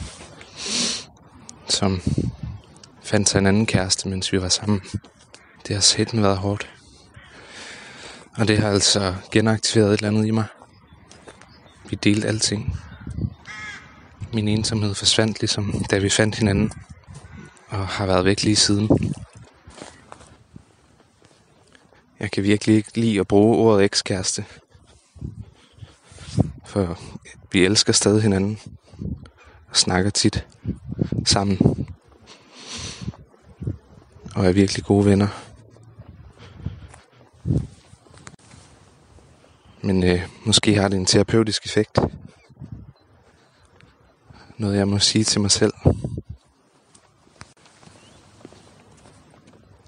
Som 1.68 2.02
fandt 3.04 3.30
sig 3.30 3.40
en 3.40 3.46
anden 3.46 3.66
kæreste, 3.66 4.10
mens 4.10 4.34
vi 4.34 4.42
var 4.42 4.50
sammen. 4.50 4.82
Det 5.68 5.76
har 5.76 5.82
sætten 5.82 6.24
været 6.24 6.38
hårdt. 6.38 6.70
Og 8.38 8.48
det 8.48 8.58
har 8.58 8.70
altså 8.70 9.16
genaktiveret 9.32 9.94
et 9.94 9.98
eller 9.98 10.08
andet 10.08 10.28
i 10.28 10.32
mig. 10.32 10.46
Vi 11.90 11.96
delte 12.04 12.28
alting. 12.28 12.80
Min 14.34 14.48
ensomhed 14.48 14.96
forsvandt 14.96 15.40
ligesom, 15.40 15.86
da 15.92 15.98
vi 15.98 16.10
fandt 16.10 16.36
hinanden. 16.36 16.72
Og 17.68 17.88
har 17.88 18.06
været 18.06 18.26
væk 18.26 18.44
lige 18.44 18.56
siden. 18.56 18.90
Jeg 22.20 22.29
kan 22.40 22.44
virkelig 22.48 22.76
ikke 22.76 23.00
lide 23.00 23.20
at 23.20 23.28
bruge 23.28 23.58
ordet 23.58 23.86
ekskæreste. 23.86 24.46
For 26.66 27.00
vi 27.52 27.66
elsker 27.66 27.94
stadig 27.94 28.22
hinanden. 28.22 28.60
Og 29.70 29.76
snakker 29.76 30.10
tit 30.10 30.48
sammen. 31.26 31.88
Og 34.36 34.46
er 34.46 34.52
virkelig 34.52 34.84
gode 34.84 35.06
venner. 35.06 35.28
Men 39.82 40.04
øh, 40.04 40.28
måske 40.46 40.76
har 40.76 40.88
det 40.88 40.98
en 40.98 41.06
terapeutisk 41.06 41.66
effekt. 41.66 42.00
Noget 44.58 44.78
jeg 44.78 44.88
må 44.88 45.00
sige 45.00 45.24
til 45.24 45.42
mig 45.42 45.52
selv. 45.52 45.74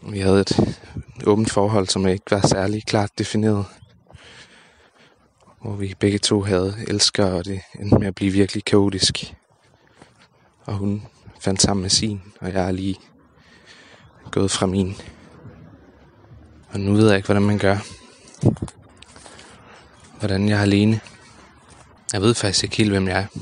Vi 0.03 0.19
havde 0.19 0.39
et 0.39 0.81
åbent 1.25 1.51
forhold, 1.51 1.87
som 1.87 2.07
ikke 2.07 2.31
var 2.31 2.47
særlig 2.47 2.85
klart 2.85 3.09
defineret. 3.17 3.65
Hvor 5.61 5.75
vi 5.75 5.93
begge 5.99 6.17
to 6.17 6.41
havde 6.41 6.75
elsker, 6.87 7.25
og 7.25 7.45
det 7.45 7.61
endte 7.79 7.97
med 7.99 8.07
at 8.07 8.15
blive 8.15 8.31
virkelig 8.31 8.65
kaotisk. 8.65 9.35
Og 10.65 10.73
hun 10.73 11.03
fandt 11.41 11.61
sammen 11.61 11.81
med 11.81 11.89
sin, 11.89 12.21
og 12.39 12.53
jeg 12.53 12.67
er 12.67 12.71
lige 12.71 12.95
gået 14.31 14.51
fra 14.51 14.65
min. 14.65 14.95
Og 16.69 16.79
nu 16.79 16.93
ved 16.93 17.07
jeg 17.07 17.15
ikke, 17.15 17.27
hvordan 17.27 17.43
man 17.43 17.57
gør. 17.57 17.77
Hvordan 20.19 20.49
jeg 20.49 20.57
er 20.57 20.61
alene. 20.61 20.99
Jeg 22.13 22.21
ved 22.21 22.33
faktisk 22.33 22.63
ikke 22.63 22.77
helt, 22.77 22.91
hvem 22.91 23.07
jeg 23.07 23.19
er. 23.19 23.41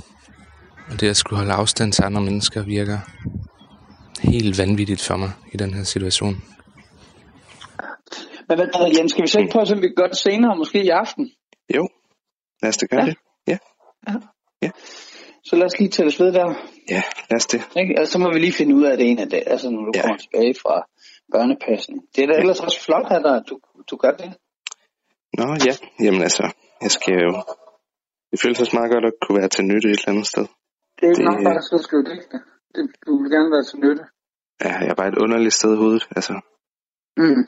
Og 0.91 0.99
det 0.99 1.09
at 1.09 1.17
skulle 1.17 1.37
holde 1.37 1.53
afstand 1.53 1.93
til 1.93 2.03
andre 2.03 2.21
mennesker 2.21 2.63
virker 2.63 2.99
helt 4.23 4.57
vanvittigt 4.59 5.01
for 5.07 5.17
mig 5.17 5.31
i 5.53 5.57
den 5.57 5.73
her 5.73 5.83
situation. 5.83 6.35
Men 8.47 8.57
hvad 8.57 8.67
Jens, 8.97 9.11
skal 9.11 9.23
vi 9.23 9.41
ikke 9.41 9.51
prøve, 9.51 9.65
så 9.65 9.75
vi 9.75 9.89
gøre 9.95 10.07
det 10.07 10.17
senere, 10.17 10.57
måske 10.57 10.83
i 10.83 10.89
aften? 10.89 11.31
Jo, 11.75 11.87
lad 12.61 12.69
os 12.69 12.77
da 12.77 12.85
gøre 12.85 13.05
Ja. 13.05 13.05
det. 13.07 13.17
Ja, 14.61 14.69
Så 15.43 15.55
lad 15.55 15.65
os 15.65 15.79
lige 15.79 15.89
tælles 15.89 16.19
ved 16.19 16.31
der. 16.33 16.47
ja 16.89 17.01
lad 17.29 17.35
os 17.41 17.45
det. 17.45 17.61
Ikke? 17.81 17.93
Altså, 17.99 18.11
så 18.11 18.19
må 18.19 18.33
vi 18.33 18.39
lige 18.39 18.53
finde 18.53 18.75
ud 18.75 18.83
af 18.83 18.97
det 18.97 19.05
ene 19.09 19.21
af 19.21 19.29
det, 19.29 19.43
altså 19.47 19.69
når 19.69 19.81
du 19.85 19.91
Ja. 19.93 19.97
ja. 19.99 20.01
kommer 20.01 20.17
tilbage 20.17 20.53
fra, 20.63 20.75
børnepasning. 21.33 21.99
Det 22.15 22.23
er 22.23 22.27
da 22.27 22.33
ellers 22.41 22.59
også 22.59 22.79
flot 22.85 23.07
at 23.11 23.43
du, 23.49 23.55
du 23.91 23.95
gør 24.03 24.11
det. 24.21 24.29
Nå 25.37 25.45
ja, 25.67 25.73
jamen 26.05 26.21
altså, 26.21 26.43
jeg 26.81 26.91
skal 26.91 27.13
jo... 27.27 27.31
Det 28.31 28.37
føles 28.41 28.59
også 28.63 28.75
meget 28.79 28.91
godt 28.93 29.05
at 29.05 29.13
kunne 29.21 29.37
være 29.39 29.49
til 29.55 29.63
nytte 29.65 29.87
et 29.89 29.99
eller 29.99 30.09
andet 30.13 30.27
sted. 30.33 30.45
Det 30.95 31.03
er 31.05 31.09
ikke 31.11 31.21
Det- 31.21 31.29
nok 31.31 31.39
bare 31.47 31.59
at 31.79 31.83
skrive 31.87 32.03
digte. 32.11 32.37
Vil 33.29 33.37
gerne 33.37 33.51
være 33.51 33.63
til 33.63 33.79
nytte. 33.79 34.03
Ja, 34.65 34.73
jeg 34.83 34.89
er 34.89 34.95
bare 34.95 35.07
et 35.07 35.17
underligt 35.23 35.53
sted 35.53 35.73
i 35.73 35.77
hovedet. 35.77 36.07
Altså, 36.15 36.33
Mm. 37.17 37.41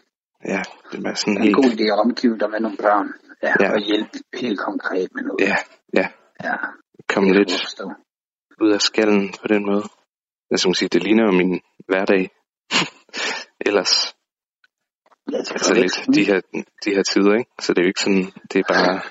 ja, 0.54 0.62
det 0.92 0.98
er 1.06 1.14
sådan 1.14 1.36
Det 1.36 1.38
er 1.38 1.38
en 1.38 1.44
helt... 1.44 1.56
god 1.56 1.70
idé 1.76 1.86
at 1.94 2.00
omgive 2.06 2.38
dig 2.42 2.50
med 2.50 2.60
nogle 2.60 2.78
børn. 2.78 3.08
Ja, 3.44 3.54
Ja. 3.60 3.72
og 3.74 3.80
hjælpe 3.80 4.10
helt 4.34 4.60
konkret 4.60 5.08
med 5.16 5.24
noget. 5.24 5.42
Ja, 5.50 5.56
ja, 6.00 6.08
ja. 6.44 6.56
komme 7.14 7.30
det 7.30 7.38
lidt 7.38 7.54
ud 8.62 8.72
af 8.74 8.82
skallen 8.82 9.34
på 9.42 9.48
den 9.48 9.66
måde. 9.66 9.84
Jeg 10.52 10.60
skal 10.60 10.76
sige, 10.76 10.90
det 10.90 11.04
ligner 11.04 11.24
jo 11.26 11.32
min 11.32 11.62
hverdag. 11.88 12.24
Ellers, 13.68 14.16
Ja, 15.32 15.38
det 15.38 15.52
altså 15.52 15.74
lidt 15.74 16.16
de 16.16 16.24
her, 16.30 16.40
de 16.86 16.90
her 16.96 17.04
tider, 17.04 17.34
ikke? 17.40 17.52
Så 17.62 17.74
det 17.74 17.80
er 17.80 17.84
jo 17.84 17.88
ikke 17.94 18.02
sådan, 18.08 18.26
det 18.52 18.60
er 18.60 18.68
bare, 18.74 19.02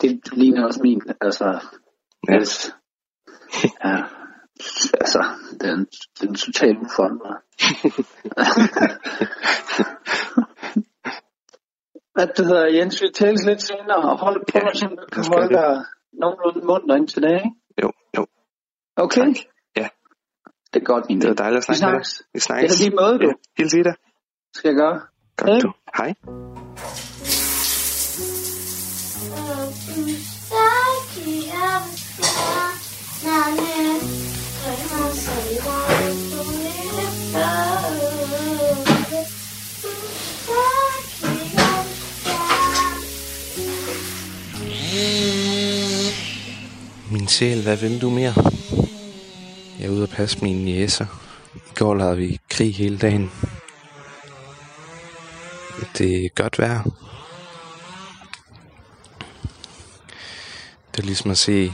Det 0.00 0.32
ligner 0.32 0.64
også 0.66 0.80
min, 0.82 1.00
altså, 1.20 1.44
ja, 2.28 2.32
Niels. 2.32 2.72
Ja, 3.84 3.96
altså, 5.00 5.24
den, 5.60 5.86
den 6.20 6.28
er 6.34 6.34
totalt 6.38 6.78
uforandret. 6.78 7.36
Hvad 12.14 12.26
det 12.36 12.46
hedder, 12.46 12.66
Jens, 12.66 13.02
vi 13.02 13.08
tales 13.14 13.44
lidt 13.46 13.62
senere, 13.62 13.96
og 13.96 14.18
hold 14.18 14.40
på, 14.52 14.58
Ja, 14.58 14.74
så 14.74 14.86
du 14.88 15.06
kan 15.12 15.24
holde 15.32 15.48
det. 15.48 15.54
dig 15.56 15.84
nogenlunde 16.12 16.66
munter 16.66 16.94
ind 16.96 17.08
til 17.08 17.22
dag, 17.22 17.34
ikke? 17.34 17.50
jo, 17.82 17.92
jo. 18.16 18.26
Okay? 18.96 19.26
Tak. 19.26 19.36
Ja. 19.76 19.88
Det 20.74 20.80
er 20.80 20.84
godt, 20.84 21.04
min 21.08 21.20
Det 21.20 21.26
var 21.28 21.30
ven. 21.30 21.38
dejligt 21.38 21.58
at 21.58 21.64
snakke 21.64 21.84
med 21.86 21.92
dig. 21.98 22.06
snakkes. 22.06 22.22
Vi 22.32 22.36
Det 22.38 22.42
snakkes. 22.42 22.72
er 22.80 22.84
lige 22.84 22.96
måde, 23.00 23.18
du 23.18 23.26
Ja, 23.26 23.32
hils 23.58 23.74
Ida. 23.74 23.92
skal 24.54 24.74
gøre. 24.74 25.00
Godt 25.36 25.50
Hej. 25.50 25.58
du. 25.60 25.72
Hej. 25.98 26.14
Min 47.10 47.28
sjæl, 47.28 47.62
hvad 47.62 47.76
vil 47.76 48.00
du 48.00 48.10
mere? 48.10 48.34
Jeg 49.78 49.86
er 49.86 49.90
ude 49.90 50.02
at 50.02 50.10
passe 50.10 50.38
mine 50.42 50.70
jæser. 50.70 51.06
I 51.54 51.74
går 51.74 51.94
lavede 51.94 52.16
vi 52.16 52.40
krig 52.50 52.74
hele 52.74 52.98
dagen. 52.98 53.30
Det 55.98 56.24
er 56.24 56.28
godt 56.28 56.58
vejr. 56.58 56.82
Det 60.92 61.02
er 61.02 61.06
ligesom 61.06 61.30
at 61.30 61.38
se 61.38 61.72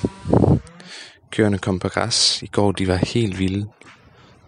køerne 1.34 1.58
kom 1.58 1.78
på 1.78 1.88
græs. 1.88 2.42
I 2.42 2.46
går 2.46 2.72
de 2.72 2.88
var 2.88 2.96
helt 2.96 3.38
vilde. 3.38 3.68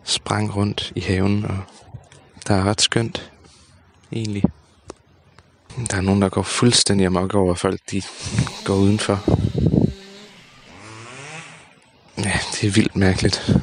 Sprang 0.05 0.57
rundt 0.57 0.93
i 0.97 1.01
haven, 1.01 1.45
og 1.45 1.59
der 2.49 2.55
er 2.55 2.65
ret 2.65 2.81
skønt. 2.81 3.33
Egentlig. 4.13 4.43
Der 5.91 5.97
er 5.97 6.01
nogen, 6.01 6.23
der 6.23 6.29
går 6.29 6.43
fuldstændig 6.43 7.07
amok 7.07 7.35
over, 7.35 7.55
folk 7.55 7.81
de 7.91 8.03
går 8.65 8.75
udenfor. 8.75 9.25
Ja, 12.19 12.33
det 12.53 12.69
er 12.69 12.71
vildt 12.71 12.97
mærkeligt. 12.97 13.57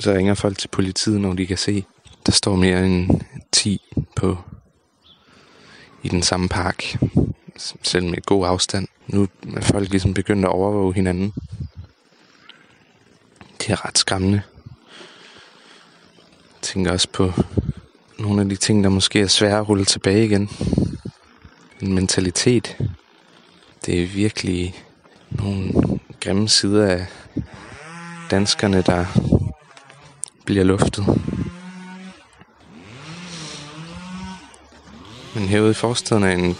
Så 0.00 0.12
ringer 0.12 0.34
folk 0.34 0.58
til 0.58 0.68
politiet, 0.68 1.20
når 1.20 1.34
de 1.34 1.46
kan 1.46 1.58
se, 1.58 1.84
der 2.26 2.32
står 2.32 2.56
mere 2.56 2.86
end 2.86 3.20
10 3.52 3.80
på 4.16 4.38
i 6.02 6.08
den 6.08 6.22
samme 6.22 6.48
park, 6.48 6.98
selv 7.82 8.04
med 8.04 8.26
god 8.26 8.46
afstand. 8.46 8.88
Nu 9.06 9.28
er 9.56 9.60
folk 9.60 9.90
ligesom 9.90 10.14
begyndt 10.14 10.44
at 10.44 10.50
overvåge 10.50 10.94
hinanden. 10.94 11.32
Det 13.60 13.70
er 13.70 13.86
ret 13.86 13.98
skræmmende. 13.98 14.42
Jeg 16.52 16.62
tænker 16.62 16.92
også 16.92 17.08
på 17.12 17.32
nogle 18.18 18.42
af 18.42 18.48
de 18.48 18.56
ting, 18.56 18.84
der 18.84 18.90
måske 18.90 19.20
er 19.20 19.26
svære 19.26 19.58
at 19.58 19.68
rulle 19.68 19.84
tilbage 19.84 20.24
igen. 20.24 20.50
En 21.80 21.92
mentalitet. 21.92 22.76
Det 23.86 24.02
er 24.02 24.06
virkelig 24.06 24.84
nogle 25.30 25.72
grimme 26.20 26.48
sider 26.48 26.86
af 26.86 27.06
danskerne, 28.30 28.82
der 28.82 29.06
bliver 30.44 30.64
luftet. 30.64 31.06
Men 35.34 35.48
herude 35.48 35.70
i 35.70 35.74
forstaden 35.74 36.22
er 36.22 36.32
en 36.32 36.56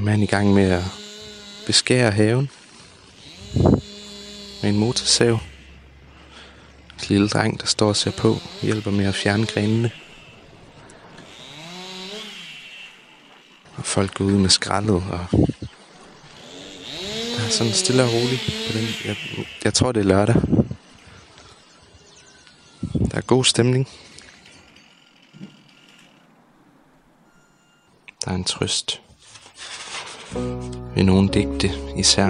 mand 0.00 0.22
i 0.22 0.26
gang 0.26 0.54
med 0.54 0.70
at 0.70 0.84
beskære 1.66 2.10
haven 2.10 2.50
med 4.62 4.70
en 4.70 4.78
motorsav. 4.78 5.38
Lille 7.08 7.28
dreng, 7.28 7.60
der 7.60 7.66
står 7.66 7.88
og 7.88 7.96
ser 7.96 8.10
på, 8.10 8.36
hjælper 8.62 8.90
med 8.90 9.04
at 9.04 9.14
fjerne 9.14 9.46
grenene. 9.46 9.90
Og 13.76 13.84
folk 13.84 14.14
går 14.14 14.24
ud 14.24 14.32
med 14.32 14.50
skraldet, 14.50 14.94
og 14.94 15.26
der 17.36 17.44
er 17.46 17.50
sådan 17.50 17.72
stille 17.72 18.02
og 18.02 18.08
roligt 18.12 18.42
på 18.66 18.78
den. 18.78 18.86
Jeg, 19.04 19.16
jeg 19.64 19.74
tror, 19.74 19.92
det 19.92 20.00
er 20.00 20.04
lørdag. 20.04 20.34
Der 23.10 23.18
er 23.18 23.20
god 23.20 23.44
stemning. 23.44 23.88
Der 28.24 28.30
er 28.30 28.34
en 28.34 28.44
trøst 28.44 29.00
ved 30.94 31.02
nogle 31.02 31.28
digte 31.28 31.70
især. 31.96 32.28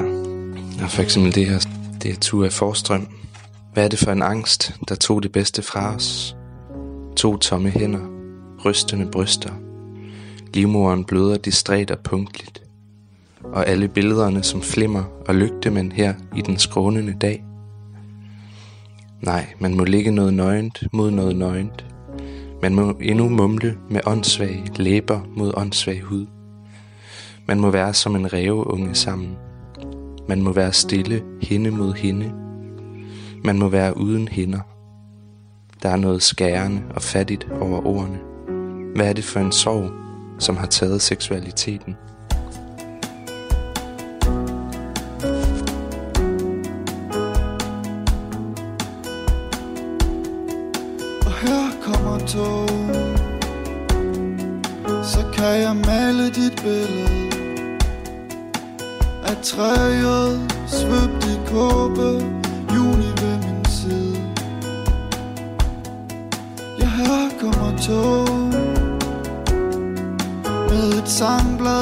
Og 0.82 0.90
for 0.90 1.02
eksempel 1.02 1.34
det 1.34 1.46
her, 1.46 1.60
det 2.02 2.10
er 2.10 2.20
Tua 2.20 2.48
Forstrøm. 2.48 3.08
Hvad 3.74 3.84
er 3.84 3.88
det 3.88 3.98
for 3.98 4.12
en 4.12 4.22
angst, 4.22 4.80
der 4.88 4.94
tog 4.94 5.22
det 5.22 5.32
bedste 5.32 5.62
fra 5.62 5.94
os? 5.94 6.36
To 7.16 7.36
tomme 7.36 7.70
hænder, 7.70 8.00
rystende 8.64 9.06
bryster. 9.06 9.50
Livmoren 10.54 11.04
bløder 11.04 11.36
distræt 11.36 11.90
og 11.90 11.98
punktligt. 11.98 12.62
Og 13.44 13.66
alle 13.66 13.88
billederne 13.88 14.42
som 14.42 14.62
flimmer 14.62 15.04
og 15.28 15.34
lygtemænd 15.34 15.92
her 15.92 16.14
i 16.36 16.40
den 16.40 16.58
skrånende 16.58 17.16
dag. 17.20 17.44
Nej, 19.20 19.46
man 19.58 19.74
må 19.74 19.84
ligge 19.84 20.10
noget 20.10 20.34
nøgent 20.34 20.82
mod 20.92 21.10
noget 21.10 21.36
nøgent. 21.36 21.86
Man 22.62 22.74
må 22.74 22.90
endnu 23.00 23.28
mumle 23.28 23.78
med 23.90 24.00
åndssvage 24.06 24.70
læber 24.76 25.20
mod 25.36 25.52
åndssvag 25.56 26.00
hud. 26.00 26.26
Man 27.46 27.60
må 27.60 27.70
være 27.70 27.94
som 27.94 28.16
en 28.16 28.32
ræveunge 28.32 28.94
sammen. 28.94 29.36
Man 30.28 30.42
må 30.42 30.52
være 30.52 30.72
stille 30.72 31.22
hende 31.42 31.70
mod 31.70 31.92
hende. 31.94 32.32
Man 33.44 33.58
må 33.58 33.68
være 33.68 33.96
uden 33.96 34.28
hænder. 34.28 34.60
Der 35.82 35.88
er 35.88 35.96
noget 35.96 36.22
skærende 36.22 36.82
og 36.94 37.02
fattigt 37.02 37.46
over 37.60 37.86
ordene. 37.86 38.18
Hvad 38.96 39.08
er 39.08 39.12
det 39.12 39.24
for 39.24 39.40
en 39.40 39.52
sorg, 39.52 39.90
som 40.38 40.56
har 40.56 40.66
taget 40.66 41.02
seksualiteten? 41.02 41.96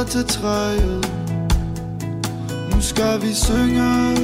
Til 0.04 0.24
træet 0.24 1.12
Nu 2.74 2.80
skal 2.80 3.22
vi 3.22 3.34
synge 3.34 4.16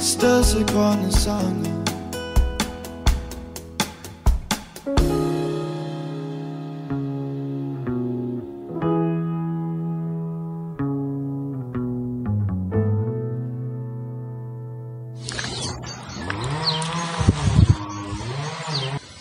Stedsegrønne 0.00 1.12
sange 1.12 1.74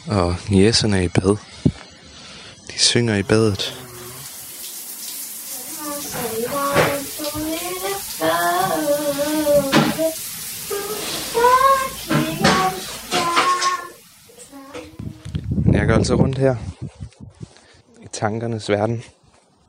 Og 0.08 0.36
niæserne 0.50 0.98
er 0.98 1.02
i 1.02 1.08
bad. 1.08 1.38
De 2.72 2.80
synger 2.80 3.16
i 3.16 3.24
badet. 3.24 3.87
Rundt 16.38 16.50
her 16.50 16.56
i 18.04 18.08
tankernes 18.12 18.70
verden. 18.70 19.04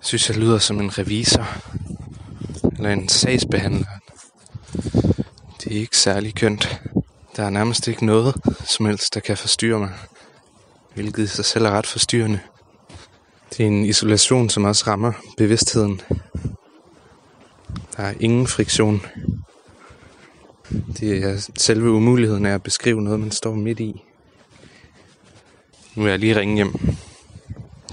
Synes 0.01 0.29
jeg 0.29 0.37
lyder 0.37 0.59
som 0.59 0.81
en 0.81 0.99
revisor 0.99 1.47
eller 2.77 2.91
en 2.91 3.09
sagsbehandler. 3.09 3.87
Det 5.65 5.73
er 5.73 5.81
ikke 5.81 5.97
særlig 5.97 6.35
kønt. 6.35 6.81
Der 7.37 7.43
er 7.45 7.51
nærmest 7.51 7.89
ikke 7.89 8.07
noget 8.07 8.35
som 8.65 8.87
helst, 8.87 9.15
der 9.15 9.21
kan 9.21 9.37
forstyrre 9.37 9.79
mig. 9.79 9.91
Hvilket 10.95 11.23
i 11.23 11.27
sig 11.27 11.45
selv 11.45 11.65
er 11.65 11.71
ret 11.71 11.87
forstyrrende. 11.87 12.41
Det 13.51 13.61
er 13.61 13.67
en 13.67 13.85
isolation, 13.85 14.49
som 14.49 14.65
også 14.65 14.85
rammer 14.87 15.13
bevidstheden. 15.37 16.01
Der 17.97 18.03
er 18.03 18.15
ingen 18.21 18.47
friktion. 18.47 19.03
Det 21.01 21.25
er 21.25 21.51
selve 21.59 21.91
umuligheden 21.91 22.47
af 22.47 22.55
at 22.55 22.63
beskrive 22.63 23.03
noget, 23.03 23.21
man 23.21 23.31
står 23.31 23.55
midt 23.55 23.81
i. 23.81 24.03
Nu 25.99 26.05
vil 26.05 26.11
jeg 26.11 26.19
lige 26.19 26.41
ringe 26.41 26.57
hjem 26.57 26.73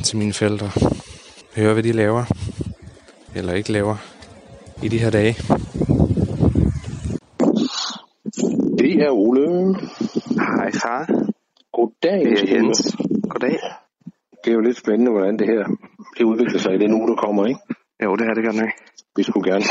til 0.04 0.18
mine 0.18 0.34
forældre. 0.34 0.70
Høre, 1.56 1.74
hvad 1.74 1.84
de 1.84 1.92
laver. 1.92 2.24
Eller 3.36 3.54
ikke 3.54 3.72
laver. 3.72 3.96
I 4.84 4.88
de 4.88 4.98
her 4.98 5.10
dage. 5.10 5.34
Det 8.80 8.92
er 9.06 9.12
Ole. 9.12 9.76
Hej 10.58 10.72
far. 10.84 11.02
Goddag. 11.74 12.20
Det 12.26 12.52
er 12.52 12.56
Jens. 12.56 12.96
Goddag. 13.30 13.58
Det 14.44 14.52
er 14.52 14.54
jo 14.54 14.62
lidt 14.62 14.78
spændende, 14.78 15.12
hvordan 15.12 15.40
det 15.40 15.48
her 15.48 15.64
det 16.18 16.24
udvikler 16.24 16.60
sig 16.60 16.74
i 16.74 16.78
den 16.78 16.94
uge, 16.94 17.08
der 17.08 17.16
kommer, 17.16 17.46
ikke? 17.46 17.60
Jo, 18.04 18.16
det 18.16 18.26
er 18.28 18.34
det 18.34 18.46
godt 18.46 18.56
nok. 18.56 18.72
Vi 19.16 19.24
skulle 19.24 19.52
gerne 19.52 19.66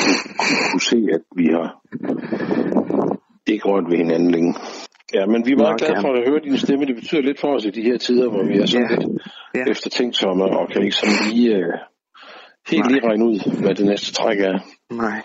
kunne 0.70 0.88
se, 0.92 0.98
at 1.16 1.22
vi 1.36 1.46
har 1.46 1.68
ikke 3.46 3.68
rørt 3.68 3.90
ved 3.90 3.96
hinanden 3.96 4.30
længe. 4.30 4.54
Ja, 5.14 5.26
men 5.26 5.46
vi 5.46 5.52
er 5.52 5.56
meget 5.56 5.78
glade 5.80 6.00
for 6.00 6.12
at 6.12 6.28
høre 6.28 6.40
din 6.44 6.58
stemme. 6.58 6.86
Det 6.86 6.94
betyder 6.94 7.22
lidt 7.22 7.40
for 7.40 7.54
os 7.56 7.64
i 7.64 7.70
de 7.70 7.82
her 7.82 7.98
tider, 7.98 8.30
hvor 8.30 8.42
vi 8.44 8.58
er 8.58 8.66
sådan 8.66 8.90
Ja. 8.90 8.96
lidt 8.96 9.22
Ja. 9.54 9.64
eftertænksomme 9.70 10.44
og 10.44 10.68
kan 10.72 10.82
ikke 10.82 10.96
sådan 10.96 11.18
lige 11.32 11.50
uh, 11.56 11.74
helt 12.70 12.84
Nej. 12.84 12.92
lige 12.92 13.06
regne 13.08 13.24
ud, 13.24 13.60
hvad 13.62 13.74
det 13.74 13.86
næste 13.86 14.12
træk 14.12 14.38
er. 14.40 14.58
Nej. 14.92 15.22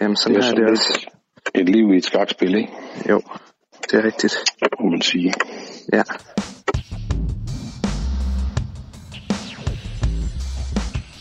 Jamen, 0.00 0.10
Det 0.14 0.18
sådan 0.18 0.36
er 0.36 0.40
er 0.40 0.42
sådan 0.42 0.62
det 0.64 0.70
også. 0.70 1.10
et 1.54 1.68
liv 1.68 1.92
i 1.94 1.96
et 1.96 2.04
skakspil, 2.04 2.54
ikke? 2.54 2.72
Jo, 3.10 3.20
det 3.90 3.94
er 4.00 4.04
rigtigt. 4.04 4.34
Må 4.80 4.90
man 4.90 5.02
sige. 5.02 5.32
Ja. 5.92 6.02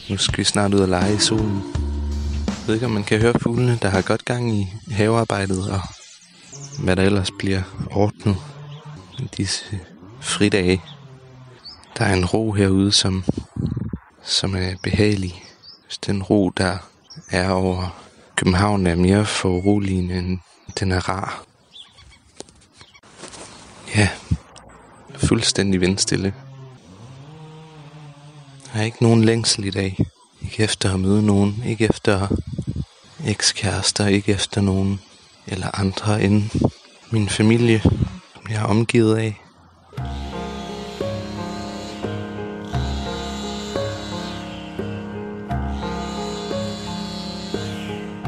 Nu 0.09 0.17
skal 0.17 0.37
vi 0.37 0.43
snart 0.43 0.73
ud 0.73 0.79
og 0.79 0.87
lege 0.87 1.13
i 1.13 1.17
solen. 1.17 1.61
Jeg 2.47 2.67
ved 2.67 2.73
ikke, 2.73 2.85
om 2.85 2.91
man 2.91 3.03
kan 3.03 3.21
høre 3.21 3.33
fuglene, 3.43 3.77
der 3.81 3.89
har 3.89 4.01
godt 4.01 4.25
gang 4.25 4.51
i 4.57 4.67
havearbejdet 4.91 5.59
og 5.71 5.79
hvad 6.79 6.95
der 6.95 7.03
ellers 7.03 7.31
bliver 7.31 7.61
ordnet 7.91 8.37
i 9.19 9.29
disse 9.37 9.79
fridage. 10.19 10.81
Der 11.97 12.05
er 12.05 12.13
en 12.13 12.25
ro 12.25 12.51
herude, 12.51 12.91
som, 12.91 13.23
som 14.23 14.55
er 14.55 14.75
behagelig. 14.83 15.43
Den 16.05 16.23
ro, 16.23 16.49
der 16.49 16.77
er 17.31 17.49
over 17.49 17.97
København, 18.35 18.87
er 18.87 18.95
mere 18.95 19.25
foruroligende, 19.25 20.17
end 20.19 20.39
den 20.79 20.91
er 20.91 21.09
rar. 21.09 21.43
Ja, 23.95 24.09
fuldstændig 25.15 25.81
vindstille. 25.81 26.33
Jeg 28.65 28.71
har 28.73 28.83
ikke 28.83 29.03
nogen 29.03 29.23
længsel 29.23 29.65
i 29.65 29.69
dag. 29.69 29.97
Ikke 30.41 30.63
efter 30.63 30.93
at 30.93 30.99
møde 30.99 31.25
nogen. 31.25 31.63
Ikke 31.65 31.85
efter 31.85 32.27
ekskærester. 33.25 34.07
Ikke 34.07 34.31
efter 34.31 34.61
nogen 34.61 34.99
eller 35.47 35.79
andre 35.79 36.23
end 36.23 36.43
min 37.11 37.29
familie, 37.29 37.81
som 37.81 38.43
jeg 38.49 38.61
er 38.61 38.63
omgivet 38.63 39.17
af. 39.17 39.41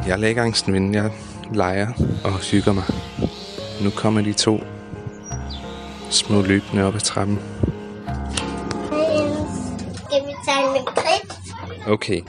Jeg 0.07 0.19
lader 0.19 0.29
ikke 0.29 0.41
angsten 0.41 0.73
vinde. 0.73 1.01
Jeg 1.03 1.11
leger 1.53 1.87
og 2.23 2.39
hygger 2.39 2.73
mig. 2.73 2.83
Nu 3.81 3.89
kommer 3.89 4.21
de 4.21 4.33
to 4.33 4.63
små 6.09 6.41
løbende 6.41 6.83
op 6.83 6.95
ad 6.95 6.99
trappen. 6.99 7.39
Skal 10.05 10.21
vi 10.27 10.33
tage 10.45 10.71
med 10.71 10.85
kridt? 10.95 11.39
Okay, 11.87 12.21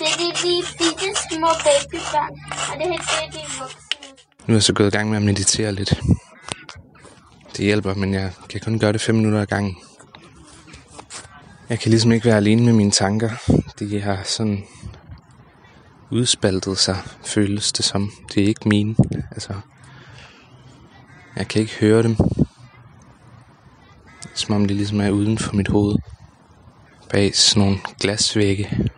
Det 0.00 0.08
er 0.08 0.16
de, 0.18 0.84
de 0.84 0.96
bitte 0.98 1.39
små 1.50 1.62
babybørn, 1.64 2.32
og 2.72 2.78
det 2.78 2.86
her 2.86 2.98
det 2.98 3.26
er 3.26 3.30
de 3.30 3.60
voksne. 3.60 3.88
nu 4.46 4.52
er 4.52 4.56
jeg 4.56 4.62
så 4.62 4.72
gået 4.72 4.94
i 4.94 4.96
gang 4.96 5.08
med 5.10 5.16
at 5.16 5.22
meditere 5.22 5.72
lidt. 5.72 6.00
Det 7.56 7.64
hjælper, 7.64 7.94
men 7.94 8.14
jeg 8.14 8.32
kan 8.48 8.60
kun 8.60 8.78
gøre 8.78 8.92
det 8.92 9.00
5 9.00 9.14
minutter 9.14 9.40
ad 9.40 9.46
gangen. 9.46 9.76
Jeg 11.68 11.80
kan 11.80 11.90
ligesom 11.90 12.12
ikke 12.12 12.26
være 12.26 12.36
alene 12.36 12.62
med 12.62 12.72
mine 12.72 12.90
tanker. 12.90 13.30
De 13.78 14.00
har 14.00 14.22
sådan 14.24 14.64
udspaltet 16.10 16.78
sig, 16.78 16.96
føles 17.24 17.72
det 17.72 17.84
som. 17.84 18.12
Det 18.34 18.42
er 18.42 18.46
ikke 18.46 18.68
mine. 18.68 18.96
Altså, 19.30 19.52
jeg 21.36 21.48
kan 21.48 21.62
ikke 21.62 21.76
høre 21.80 22.02
dem. 22.02 22.16
Som 24.34 24.54
om 24.54 24.68
de 24.68 24.74
ligesom 24.74 25.00
er 25.00 25.10
uden 25.10 25.38
for 25.38 25.54
mit 25.56 25.68
hoved. 25.68 25.96
Bag 27.10 27.36
sådan 27.36 27.62
nogle 27.62 27.78
glasvægge. 28.00 28.90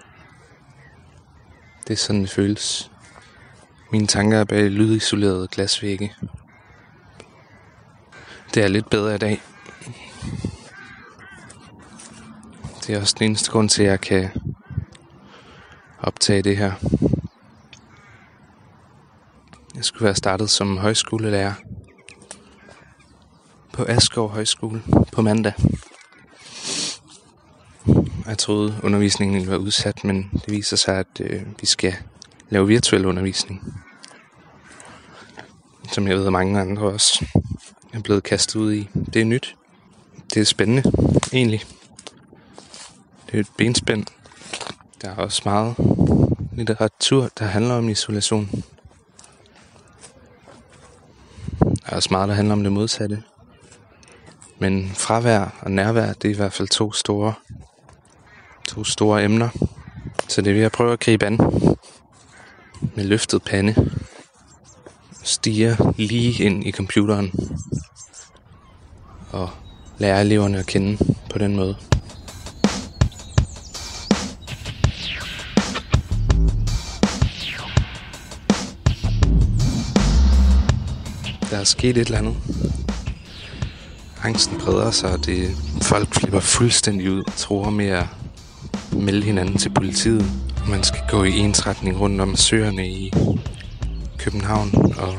Det 1.86 1.92
er 1.92 1.96
sådan, 1.96 2.22
det 2.22 2.30
føles. 2.30 2.90
Mine 3.92 4.06
tanker 4.06 4.38
er 4.38 4.44
bag 4.44 4.70
lydisolerede 4.70 5.48
glasvægge. 5.48 6.14
Det 8.54 8.64
er 8.64 8.68
lidt 8.68 8.90
bedre 8.90 9.14
i 9.14 9.18
dag. 9.18 9.42
Det 12.86 12.94
er 12.94 13.00
også 13.00 13.14
den 13.18 13.26
eneste 13.26 13.50
grund 13.50 13.68
til, 13.68 13.82
at 13.82 13.90
jeg 13.90 14.00
kan 14.00 14.30
optage 15.98 16.42
det 16.42 16.56
her. 16.56 16.72
Jeg 19.74 19.84
skulle 19.84 20.04
være 20.04 20.14
startet 20.14 20.50
som 20.50 20.78
højskolelærer 20.78 21.52
på 23.72 23.84
Askov 23.88 24.28
Højskole 24.28 24.82
på 25.12 25.22
mandag. 25.22 25.52
Jeg 28.26 28.38
troede, 28.38 28.80
undervisningen 28.82 29.34
ville 29.34 29.50
være 29.50 29.60
udsat, 29.60 30.04
men 30.04 30.30
det 30.32 30.50
viser 30.50 30.76
sig, 30.76 30.98
at 30.98 31.20
øh, 31.20 31.42
vi 31.60 31.66
skal 31.66 31.94
lave 32.48 32.66
virtuel 32.66 33.06
undervisning. 33.06 33.82
Som 35.92 36.08
jeg 36.08 36.16
ved, 36.16 36.26
at 36.26 36.32
mange 36.32 36.60
andre 36.60 36.82
også 36.82 37.26
er 37.92 38.00
blevet 38.00 38.22
kastet 38.22 38.56
ud 38.56 38.72
i. 38.72 38.88
Det 39.14 39.22
er 39.22 39.24
nyt. 39.24 39.56
Det 40.34 40.40
er 40.40 40.44
spændende, 40.44 40.82
egentlig. 41.32 41.64
Det 43.26 43.34
er 43.34 43.40
et 43.40 43.48
benspænd. 43.56 44.06
Der 45.02 45.10
er 45.10 45.16
også 45.16 45.42
meget 45.44 45.74
litteratur, 46.52 47.30
der 47.38 47.44
handler 47.44 47.74
om 47.74 47.88
isolation. 47.88 48.64
Der 51.60 51.92
er 51.92 51.96
også 51.96 52.08
meget, 52.10 52.28
der 52.28 52.34
handler 52.34 52.52
om 52.52 52.62
det 52.62 52.72
modsatte. 52.72 53.22
Men 54.58 54.90
fravær 54.90 55.58
og 55.60 55.70
nærvær, 55.70 56.12
det 56.12 56.28
er 56.28 56.32
i 56.32 56.36
hvert 56.36 56.52
fald 56.52 56.68
to 56.68 56.92
store, 56.92 57.34
to 58.74 58.84
store 58.84 59.24
emner. 59.24 59.48
Så 60.28 60.42
det 60.42 60.54
vil 60.54 60.60
jeg 60.60 60.72
prøve 60.72 60.92
at 60.92 61.00
gribe 61.00 61.26
an 61.26 61.38
med 62.94 63.04
løftet 63.04 63.42
pande. 63.42 63.90
Stiger 65.22 65.92
lige 65.96 66.44
ind 66.44 66.66
i 66.66 66.72
computeren 66.72 67.32
og 69.30 69.50
lære 69.98 70.20
eleverne 70.20 70.58
at 70.58 70.66
kende 70.66 70.98
på 71.30 71.38
den 71.38 71.56
måde. 71.56 71.76
Der 81.50 81.58
er 81.58 81.64
sket 81.64 81.96
et 81.96 82.06
eller 82.06 82.18
andet. 82.18 82.36
Angsten 84.22 84.58
breder 84.58 84.90
sig, 84.90 85.12
og 85.12 85.26
det, 85.26 85.50
folk 85.82 86.14
flipper 86.14 86.40
fuldstændig 86.40 87.10
ud 87.10 87.22
og 87.26 87.32
tror 87.36 87.70
med 87.70 87.86
at 87.86 88.06
melde 89.02 89.22
hinanden 89.22 89.58
til 89.58 89.70
politiet. 89.70 90.24
Man 90.68 90.82
skal 90.82 91.00
gå 91.10 91.24
i 91.24 91.38
ensretning 91.38 92.00
rundt 92.00 92.20
om 92.20 92.36
søerne 92.36 92.88
i 92.88 93.12
København, 94.18 94.94
og 94.98 95.14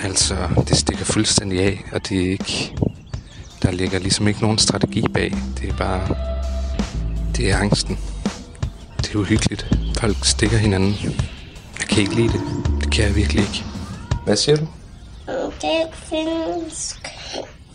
altså, 0.00 0.36
det 0.68 0.76
stikker 0.76 1.04
fuldstændig 1.04 1.60
af, 1.60 1.84
og 1.92 2.08
det 2.08 2.26
er 2.26 2.30
ikke, 2.30 2.74
der 3.62 3.70
ligger 3.70 3.98
ligesom 3.98 4.28
ikke 4.28 4.40
nogen 4.40 4.58
strategi 4.58 5.04
bag. 5.14 5.34
Det 5.60 5.68
er 5.68 5.76
bare, 5.76 6.16
det 7.36 7.50
er 7.50 7.56
angsten. 7.58 7.98
Det 8.96 9.14
er 9.14 9.18
uhyggeligt. 9.18 9.66
Folk 10.00 10.16
stikker 10.24 10.56
hinanden. 10.56 10.94
Jeg 11.78 11.88
kan 11.88 12.02
ikke 12.02 12.14
lide 12.14 12.28
det. 12.28 12.40
Det 12.80 12.92
kan 12.92 13.04
jeg 13.04 13.16
virkelig 13.16 13.42
ikke. 13.42 13.64
Hvad 14.24 14.36
siger 14.36 14.56
du? 14.56 14.66
Det 15.60 15.94
findes 15.94 16.96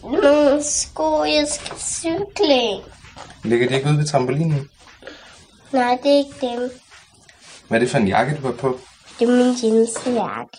nogle 0.03 0.63
sko, 0.63 1.23
jeg 1.23 1.47
skal 1.49 1.77
cykle. 1.79 2.93
Ligger 3.43 3.67
de 3.67 3.75
ikke 3.75 3.89
ude 3.89 3.97
ved 3.97 4.06
trampolinen? 4.08 4.69
Nej, 5.71 5.97
det 6.03 6.12
er 6.12 6.17
ikke 6.17 6.47
dem. 6.62 6.71
Hvad 7.67 7.77
er 7.77 7.79
det 7.79 7.89
for 7.91 7.97
en 7.97 8.08
jakke, 8.08 8.38
du 8.38 8.41
har 8.41 8.51
på? 8.53 8.79
Det 9.19 9.29
er 9.29 9.32
min 9.32 9.56
jeansjakke. 9.63 10.58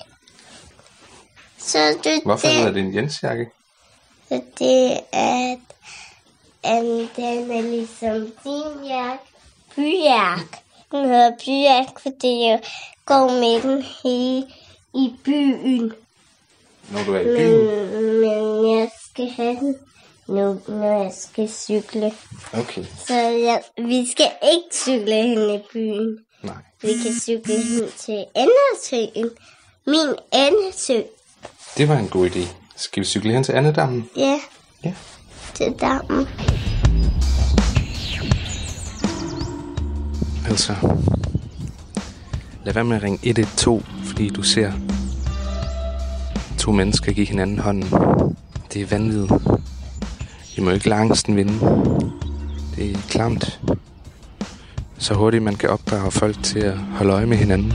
Så 1.58 1.78
det, 2.04 2.22
Hvorfor 2.24 2.46
det, 2.48 2.56
hedder 2.56 2.72
det 2.72 2.82
en 2.82 2.94
Jens-jakke? 2.94 3.50
så 4.28 4.40
det 4.58 5.00
er, 5.12 5.56
at 6.62 6.82
um, 6.82 7.08
den 7.16 7.50
er 7.50 7.60
ligesom 7.62 8.20
din 8.44 8.86
jakke. 8.88 9.24
Byjak. 9.76 10.58
Den 10.92 11.08
hedder 11.08 11.30
byjak, 11.44 12.00
fordi 12.02 12.40
jeg 12.40 12.60
går 13.04 13.28
med 13.28 13.62
den 13.62 13.82
hele 14.02 14.46
i 14.94 15.14
byen. 15.24 15.92
Når 16.90 17.04
du 17.04 17.14
er 17.14 17.20
i 17.20 17.24
byen? 17.24 17.66
Men, 17.66 18.20
men 18.20 18.78
jeg 18.78 18.90
skal 19.10 19.30
have 19.30 19.56
den 19.56 19.76
nu, 20.28 20.60
når 20.68 21.02
jeg 21.02 21.12
skal 21.18 21.48
cykle. 21.48 22.12
Okay. 22.52 22.84
Så 23.06 23.14
jeg, 23.14 23.62
vi 23.76 24.06
skal 24.10 24.30
ikke 24.42 24.68
cykle 24.72 25.14
hen 25.14 25.54
i 25.54 25.58
byen. 25.72 26.18
Nej. 26.42 26.54
Vi 26.82 26.88
kan 27.02 27.20
cykle 27.20 27.54
hen 27.54 27.88
til 27.96 28.24
Andesøen. 28.34 29.30
Min 29.86 30.14
Andesø. 30.32 31.00
Det 31.76 31.88
var 31.88 31.96
en 31.96 32.08
god 32.08 32.30
idé. 32.30 32.48
Skal 32.76 33.00
vi 33.00 33.06
cykle 33.06 33.32
hen 33.32 33.44
til 33.44 33.52
Annedammen? 33.52 34.10
Ja. 34.16 34.40
Ja. 34.84 34.94
Til 35.54 35.74
dammen. 35.80 36.28
Altså, 40.48 40.74
lad 42.64 42.74
være 42.74 42.84
med 42.84 42.96
at 42.96 43.02
ringe 43.02 43.18
112, 43.22 43.84
fordi 44.04 44.28
du 44.28 44.42
ser 44.42 44.72
to 46.58 46.72
mennesker 46.72 47.12
give 47.12 47.26
hinanden 47.26 47.58
hånden. 47.58 47.90
Det 48.72 48.82
er 48.82 48.86
vanvittigt. 48.86 49.32
I 50.56 50.60
må 50.60 50.70
ikke 50.70 50.88
lade 50.88 51.00
angsten 51.00 51.36
vinde. 51.36 51.52
Det 52.76 52.90
er 52.90 52.98
klamt. 53.08 53.60
Så 54.98 55.14
hurtigt 55.14 55.42
man 55.42 55.54
kan 55.56 55.70
opdrage 55.70 56.10
folk 56.10 56.42
til 56.42 56.58
at 56.58 56.78
holde 56.78 57.12
øje 57.12 57.26
med 57.26 57.36
hinanden, 57.36 57.72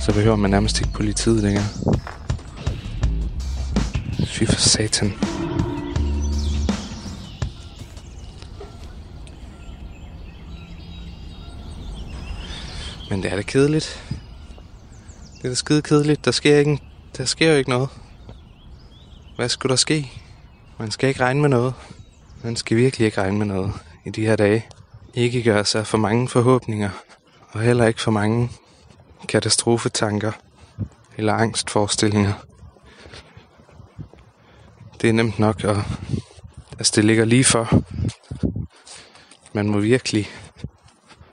så 0.00 0.12
behøver 0.14 0.36
man 0.36 0.50
nærmest 0.50 0.80
ikke 0.80 0.92
politiet 0.92 1.42
længere. 1.42 1.64
Fy 4.26 4.44
for 4.44 4.60
satan. 4.60 5.12
Men 13.10 13.22
det 13.22 13.32
er 13.32 13.36
da 13.36 13.42
kedeligt. 13.42 14.02
Det 15.36 15.44
er 15.44 15.48
da 15.48 15.54
skide 15.54 15.82
kedeligt. 15.82 16.24
Der 16.24 16.30
sker, 16.30 16.58
ikke, 16.58 16.78
der 17.16 17.24
sker 17.24 17.50
jo 17.50 17.56
ikke 17.56 17.70
noget. 17.70 17.88
Hvad 19.36 19.48
skulle 19.48 19.70
der 19.70 19.76
ske? 19.76 20.23
Man 20.78 20.90
skal 20.90 21.08
ikke 21.08 21.20
regne 21.20 21.40
med 21.40 21.48
noget. 21.48 21.74
Man 22.42 22.56
skal 22.56 22.76
virkelig 22.76 23.04
ikke 23.04 23.20
regne 23.20 23.38
med 23.38 23.46
noget 23.46 23.72
i 24.04 24.10
de 24.10 24.26
her 24.26 24.36
dage. 24.36 24.66
Ikke 25.14 25.42
gøre 25.42 25.64
sig 25.64 25.86
for 25.86 25.98
mange 25.98 26.28
forhåbninger. 26.28 26.90
Og 27.52 27.60
heller 27.60 27.86
ikke 27.86 28.00
for 28.00 28.10
mange 28.10 28.50
katastrofetanker 29.28 30.32
eller 31.16 31.32
angstforestillinger. 31.32 32.32
Det 35.00 35.08
er 35.08 35.12
nemt 35.12 35.38
nok 35.38 35.64
at... 35.64 35.76
Altså, 36.78 36.92
det 36.96 37.04
ligger 37.04 37.24
lige 37.24 37.44
for. 37.44 37.82
Man 39.52 39.68
må 39.68 39.78
virkelig 39.78 40.30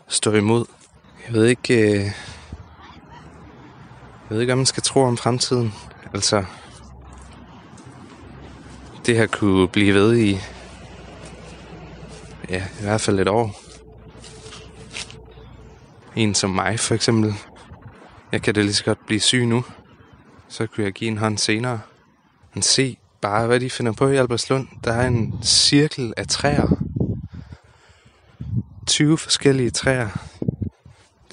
stå 0.08 0.34
imod. 0.34 0.66
Jeg 1.26 1.34
ved 1.34 1.46
ikke... 1.46 1.74
Øh... 1.74 2.06
Jeg 4.30 4.36
ved 4.36 4.42
ikke, 4.42 4.54
om 4.54 4.60
man 4.60 4.66
skal 4.66 4.84
tro 4.84 5.02
om 5.02 5.18
fremtiden. 5.18 5.74
Altså... 6.14 6.46
Det 9.06 9.16
her 9.16 9.28
kunne 9.28 9.68
blive 9.68 9.94
ved 9.94 10.18
i... 10.18 10.38
Ja, 12.50 12.64
i 12.80 12.84
hvert 12.84 13.02
fald 13.02 13.20
et 13.20 13.28
år. 13.28 13.62
En 16.16 16.36
som 16.36 16.50
mig, 16.50 16.80
for 16.80 16.96
eksempel. 16.96 17.34
Jeg 18.32 18.42
kan 18.42 18.54
da 18.54 18.62
lige 18.62 18.74
så 18.74 18.84
godt 18.84 19.06
blive 19.06 19.20
syg 19.20 19.46
nu. 19.46 19.64
Så 20.48 20.68
kunne 20.68 20.84
jeg 20.84 20.94
give 20.94 21.08
en 21.08 21.18
hånd 21.18 21.38
senere. 21.38 21.80
Men 22.54 22.62
se 22.62 22.98
bare, 23.22 23.48
hvad 23.48 23.60
de 23.60 23.70
finder 23.70 23.92
på 23.92 24.08
i 24.08 24.18
Albertslund. 24.18 24.68
Der 24.84 24.94
er 24.94 25.08
en 25.08 25.34
cirkel 25.44 26.14
af 26.18 26.28
træer. 26.28 26.84
20 28.88 29.18
forskellige 29.18 29.70
træer. 29.70 30.10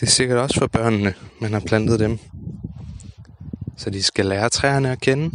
Det 0.01 0.07
er 0.07 0.11
sikkert 0.11 0.39
også 0.39 0.59
for 0.59 0.67
børnene, 0.67 1.15
man 1.41 1.53
har 1.53 1.63
plantet 1.67 2.01
dem. 2.01 2.19
Så 3.77 3.91
de 3.91 4.03
skal 4.03 4.27
lære 4.27 4.49
træerne 4.49 4.93
at 4.93 5.01
kende. 5.01 5.31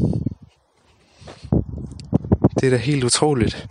Det 2.63 2.73
er 2.73 2.77
da 2.77 2.83
helt 2.83 3.03
utroligt. 3.03 3.67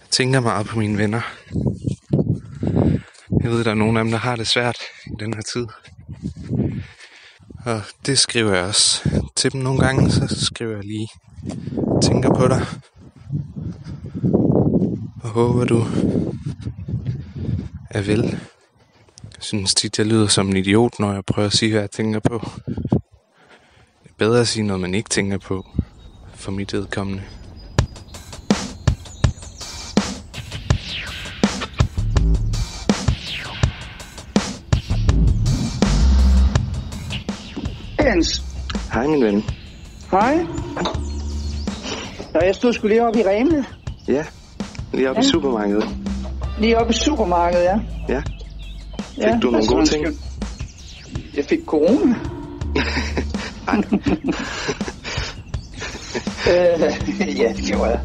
Jeg 0.00 0.10
tænker 0.10 0.40
meget 0.40 0.66
på 0.66 0.78
mine 0.78 0.98
venner. 0.98 1.20
Jeg 3.42 3.50
ved, 3.50 3.64
der 3.64 3.70
er 3.70 3.74
nogle 3.74 3.98
af 3.98 4.04
dem, 4.04 4.10
der 4.10 4.18
har 4.18 4.36
det 4.36 4.46
svært 4.46 4.76
i 5.06 5.10
den 5.20 5.34
her 5.34 5.42
tid. 5.42 5.66
Og 7.64 7.82
det 8.06 8.18
skriver 8.18 8.54
jeg 8.54 8.64
også 8.64 9.10
til 9.36 9.52
dem 9.52 9.60
nogle 9.60 9.80
gange, 9.80 10.10
så 10.10 10.44
skriver 10.44 10.74
jeg 10.74 10.84
lige, 10.84 11.08
tænker 12.02 12.34
på 12.34 12.48
dig. 12.48 12.66
Og 15.22 15.28
håber 15.28 15.64
du 15.64 15.86
er 17.90 18.02
vel. 18.02 18.22
Jeg 19.22 19.40
synes 19.40 19.74
tit, 19.74 19.98
jeg 19.98 20.06
lyder 20.06 20.26
som 20.26 20.48
en 20.48 20.56
idiot, 20.56 20.98
når 20.98 21.12
jeg 21.12 21.24
prøver 21.24 21.46
at 21.46 21.52
sige, 21.52 21.70
hvad 21.70 21.80
jeg 21.80 21.90
tænker 21.90 22.20
på. 22.20 22.50
Er 24.22 24.26
bedre 24.26 24.40
at 24.40 24.48
sige 24.48 24.66
noget, 24.66 24.80
man 24.80 24.94
ikke 24.94 25.08
tænker 25.08 25.38
på, 25.38 25.66
for 26.34 26.50
mit 26.52 26.72
vedkommende. 26.72 27.22
Jens, 38.00 38.42
Hej, 38.92 39.06
min 39.06 39.22
ven. 39.24 39.44
hej. 40.10 40.46
Ja, 42.34 42.46
jeg 42.46 42.54
stod 42.54 42.72
sgu 42.72 42.86
lige 42.86 43.06
oppe 43.06 43.18
i 43.20 43.22
Reme. 43.22 43.64
Ja, 44.08 44.24
lige 44.92 45.10
oppe 45.10 45.20
ja. 45.22 45.26
i 45.26 45.30
supermarkedet. 45.30 45.88
Lige 46.60 46.78
oppe 46.78 46.90
i 46.90 46.96
supermarkedet, 46.96 47.64
ja. 47.64 47.78
Ja. 48.08 48.22
Fik 49.14 49.18
ja, 49.24 49.38
du 49.42 49.50
nogle 49.50 49.66
gode 49.66 49.86
ting? 49.86 50.06
skal- 50.06 50.16
Jeg 51.36 51.44
fik 51.44 51.58
corona. 51.66 52.14
øh, 56.48 56.80
ja, 57.38 57.52
det 57.56 57.64
gjorde 57.66 57.90
jeg. 57.90 58.00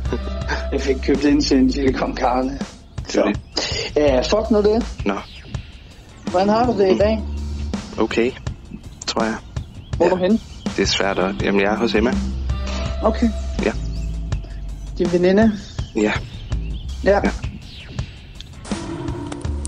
Jeg 0.71 0.81
fik 0.81 0.95
købt 1.03 1.23
ind 1.23 1.41
til 1.41 1.57
en 1.57 1.67
lille 1.67 1.93
kong 1.93 2.17
Karne. 2.17 2.59
Så. 3.07 3.33
Ja, 3.95 4.19
fuck 4.21 4.51
nu 4.51 4.57
det. 4.57 4.85
Nå, 5.05 5.13
Hvordan 6.31 6.49
har 6.49 6.65
du 6.65 6.79
det 6.79 6.95
i 6.95 6.97
dag? 6.97 7.23
okay, 7.99 8.31
tror 9.07 9.23
jeg. 9.23 9.35
Hvor 9.97 10.05
er 10.05 10.09
du 10.09 10.15
henne? 10.15 10.39
Det 10.75 10.79
er 10.83 10.87
svært 10.87 11.19
at... 11.19 11.35
Jamen, 11.41 11.61
jeg 11.61 11.73
er 11.73 11.77
hos 11.77 11.95
Emma. 11.95 12.11
Okay. 13.03 13.29
Ja. 13.65 13.71
Din 14.97 15.11
veninde? 15.11 15.51
Ja, 15.95 16.11
Ja. 17.03 17.11
Ja. 17.23 17.31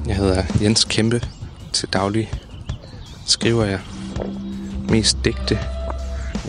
Jeg 0.07 0.15
hedder 0.15 0.43
Jens 0.61 0.83
Kæmpe. 0.85 1.21
Til 1.73 1.89
daglig 1.93 2.31
skriver 3.25 3.65
jeg 3.65 3.79
mest 4.89 5.17
digte. 5.25 5.59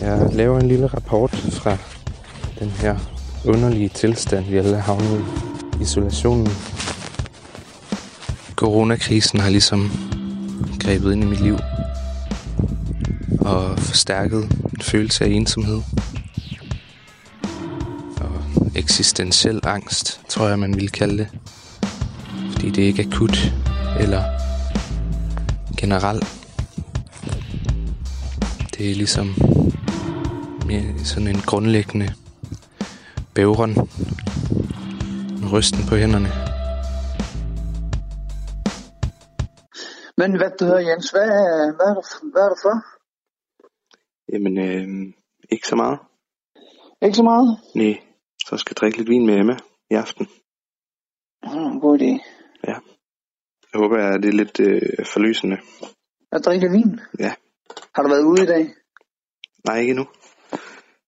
Jeg 0.01 0.29
laver 0.31 0.59
en 0.59 0.67
lille 0.67 0.87
rapport 0.87 1.31
fra 1.31 1.77
den 2.59 2.69
her 2.69 2.97
underlige 3.45 3.89
tilstand, 3.89 4.45
vi 4.45 4.57
alle 4.57 4.75
har 4.75 4.81
havnet 4.81 5.19
i. 5.19 5.81
Isolationen. 5.81 6.47
Coronakrisen 8.55 9.39
har 9.39 9.49
ligesom 9.49 9.91
grebet 10.79 11.13
ind 11.13 11.23
i 11.23 11.27
mit 11.27 11.41
liv 11.41 11.57
og 13.39 13.79
forstærket 13.79 14.43
en 14.73 14.81
følelse 14.81 15.25
af 15.25 15.29
ensomhed 15.29 15.81
og 18.17 18.31
eksistentiel 18.75 19.59
angst, 19.63 20.21
tror 20.29 20.47
jeg, 20.47 20.59
man 20.59 20.75
ville 20.75 20.89
kalde 20.89 21.17
det 21.17 21.27
fordi 22.51 22.69
det 22.69 22.81
ikke 22.81 23.03
er 23.03 23.07
akut 23.07 23.53
eller 23.99 24.23
generelt. 25.77 26.25
Det 28.77 28.91
er 28.91 28.95
ligesom 28.95 29.35
mere 30.71 31.05
sådan 31.05 31.27
en 31.27 31.41
grundlæggende 31.51 32.07
bævren, 33.35 33.73
en 35.41 35.47
rysten 35.53 35.81
på 35.89 35.95
hænderne. 36.01 36.29
Men 40.19 40.29
hvad 40.39 40.51
du 40.59 40.65
hedder, 40.65 40.83
Jens, 40.89 41.09
hvad, 41.13 41.27
hvad, 41.77 41.87
er 41.91 41.95
du, 41.99 42.03
hvad 42.33 42.41
er 42.45 42.49
du 42.53 42.57
for? 42.65 42.75
jamen, 44.33 44.53
øh, 44.67 45.13
ikke 45.53 45.67
så 45.67 45.75
meget. 45.75 45.99
Ikke 47.05 47.17
så 47.17 47.23
meget? 47.23 47.47
Nej, 47.75 47.95
så 48.47 48.57
skal 48.57 48.71
jeg 48.71 48.77
drikke 48.77 48.97
lidt 48.97 49.09
vin 49.09 49.25
med 49.25 49.35
Emma 49.41 49.55
i 49.91 49.95
aften. 50.03 50.25
Hmm, 51.43 51.79
god 51.79 51.99
idé. 51.99 52.11
Jeg 52.67 52.79
håber, 53.81 53.97
at 53.97 54.23
det 54.23 54.29
er 54.29 54.39
lidt 54.43 54.59
øh, 54.59 55.05
forløsende. 55.13 55.57
Jeg 56.31 56.39
drikker 56.45 56.71
vin. 56.71 56.99
Ja. 57.19 57.33
Har 57.95 58.03
du 58.03 58.09
været 58.09 58.23
ude 58.23 58.43
i 58.43 58.45
dag? 58.45 58.63
Nej, 59.65 59.77
ikke 59.79 59.91
endnu. 59.91 60.05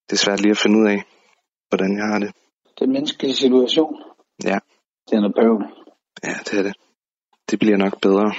Det 0.07 0.13
er 0.13 0.23
svært 0.25 0.41
lige 0.41 0.51
at 0.51 0.57
finde 0.57 0.79
ud 0.79 0.87
af, 0.87 0.99
hvordan 1.69 1.97
jeg 1.97 2.07
har 2.11 2.19
det. 2.19 2.31
Den 2.79 2.91
menneskelige 2.91 3.35
situation. 3.35 3.95
Ja. 4.43 4.57
Det 5.07 5.13
er 5.15 5.21
noget 5.21 5.35
bøvl. 5.35 5.63
Ja, 6.23 6.35
det 6.45 6.59
er 6.59 6.63
det. 6.63 6.75
Det 7.49 7.59
bliver 7.59 7.77
nok 7.77 8.01
bedre. 8.01 8.33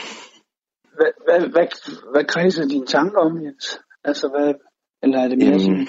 hvad, 0.98 1.12
hvad, 1.26 1.40
hvad, 1.54 1.66
hvad 2.12 2.24
kredser 2.24 2.68
dine 2.68 2.86
tanker 2.86 3.20
om, 3.20 3.42
Jens? 3.44 3.80
Altså, 4.04 4.28
hvad, 4.28 4.54
eller 5.02 5.18
er 5.18 5.28
det 5.28 5.38
mere 5.38 5.48
Jamen. 5.48 5.60
sådan, 5.60 5.88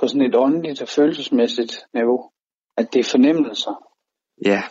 på 0.00 0.08
sådan 0.08 0.26
et 0.28 0.36
åndeligt 0.36 0.82
og 0.82 0.88
følelsesmæssigt 0.88 1.74
niveau? 1.94 2.30
At 2.76 2.92
det 2.92 3.00
er 3.00 3.10
fornemmelser? 3.10 3.74
Ja, 4.44 4.62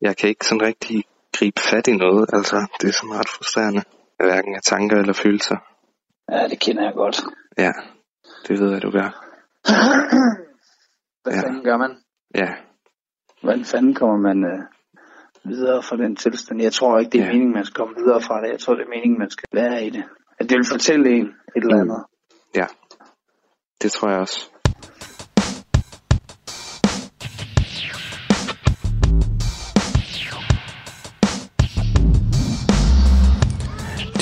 jeg 0.00 0.16
kan 0.16 0.28
ikke 0.28 0.46
sådan 0.46 0.62
rigtig 0.62 1.04
gribe 1.36 1.60
fat 1.70 1.86
i 1.88 1.96
noget. 1.96 2.30
Altså, 2.32 2.56
det 2.80 2.88
er 2.88 2.92
sådan 2.92 3.14
ret 3.18 3.28
frustrerende. 3.28 3.82
Hverken 4.16 4.54
af 4.54 4.62
tanker 4.62 4.96
eller 4.96 5.12
følelser. 5.12 5.56
Ja, 6.32 6.48
det 6.48 6.60
kender 6.60 6.82
jeg 6.82 6.94
godt. 6.94 7.16
Ja, 7.58 7.72
det 8.48 8.60
ved 8.60 8.72
jeg, 8.72 8.82
du 8.82 8.90
gør. 8.90 9.24
Hvad 11.22 11.32
Ja. 11.34 11.40
fanden 11.42 11.64
gør 11.64 11.76
man? 11.76 11.90
Ja, 12.34 12.48
Hvordan 13.42 13.64
fanden 13.64 13.94
kommer 13.94 14.16
man 14.16 14.44
øh, 14.44 14.60
videre 15.44 15.82
fra 15.82 15.96
den 15.96 16.16
tilstand? 16.16 16.62
Jeg 16.62 16.72
tror 16.72 16.98
ikke, 16.98 17.10
det 17.10 17.20
er 17.20 17.24
Ja. 17.24 17.30
meningen, 17.32 17.54
man 17.54 17.64
skal 17.64 17.74
komme 17.74 17.94
videre 17.96 18.20
fra 18.20 18.40
det. 18.42 18.50
Jeg 18.52 18.60
tror, 18.60 18.74
det 18.74 18.82
er 18.84 18.88
meningen, 18.88 19.18
man 19.18 19.30
skal 19.30 19.48
være 19.52 19.84
i 19.86 19.90
det. 19.90 20.04
At 20.40 20.48
det 20.50 20.56
vil 20.56 20.66
fortælle 20.70 21.10
en 21.10 21.26
et 21.26 21.32
eller 21.56 21.74
Mm. 21.76 21.80
andet. 21.90 22.04
ja. 22.54 22.66
Det 23.82 23.92
tror 23.92 24.08
jeg 24.10 24.18
også. 24.20 24.48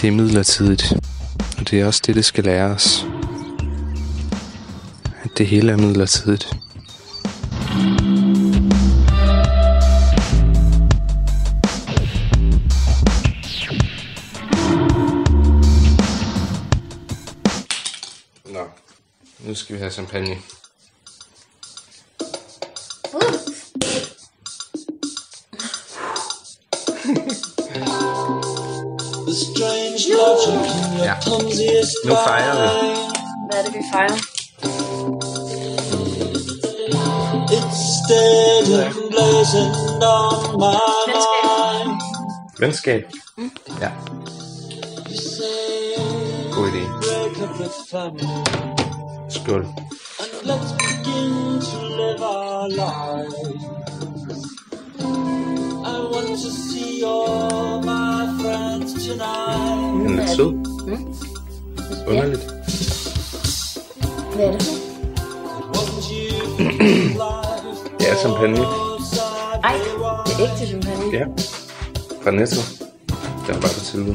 Det 0.01 0.09
er 0.09 0.13
midlertidigt, 0.13 0.93
og 1.59 1.71
det 1.71 1.81
er 1.81 1.87
også 1.87 2.03
det, 2.07 2.15
det 2.15 2.25
skal 2.25 2.45
lære 2.45 2.71
os. 2.71 3.07
Det 5.41 5.49
hele 5.49 5.73
er 5.73 5.77
midlertidigt. 5.77 6.57
Nå, 18.45 18.65
nu 19.39 19.55
skal 19.55 19.75
vi 19.75 19.81
have 19.81 19.91
champagne. 19.91 20.31
Ja, 20.31 20.37
nu 32.05 32.15
fejrer 32.27 32.63
vi. 32.63 32.69
Hvad 33.51 33.59
er 33.59 33.65
det, 33.65 33.75
vi 33.75 33.81
fejrer? 33.93 34.30
Venskab. 39.51 39.91
Venskab. 42.61 43.03
Ja. 43.81 43.91
God 46.55 46.69
idé. 46.69 46.85
Skål. 49.31 49.67
Den 60.07 60.19
er 60.19 60.27
sød. 60.27 60.47
Underligt. 62.09 62.45
Hvad 64.35 64.47
er 64.47 64.53
det? 64.53 64.81
Er 68.01 68.17
champagne. 68.23 68.90
Er 70.41 70.47
ægte 70.47 70.67
champagne. 70.67 71.13
Ja. 71.13 71.25
Fra 72.23 72.31
Netto. 72.31 72.61
Der 73.47 73.55
er 73.55 73.61
bare 73.61 73.75
på 73.75 73.81
tilbud. 73.85 74.15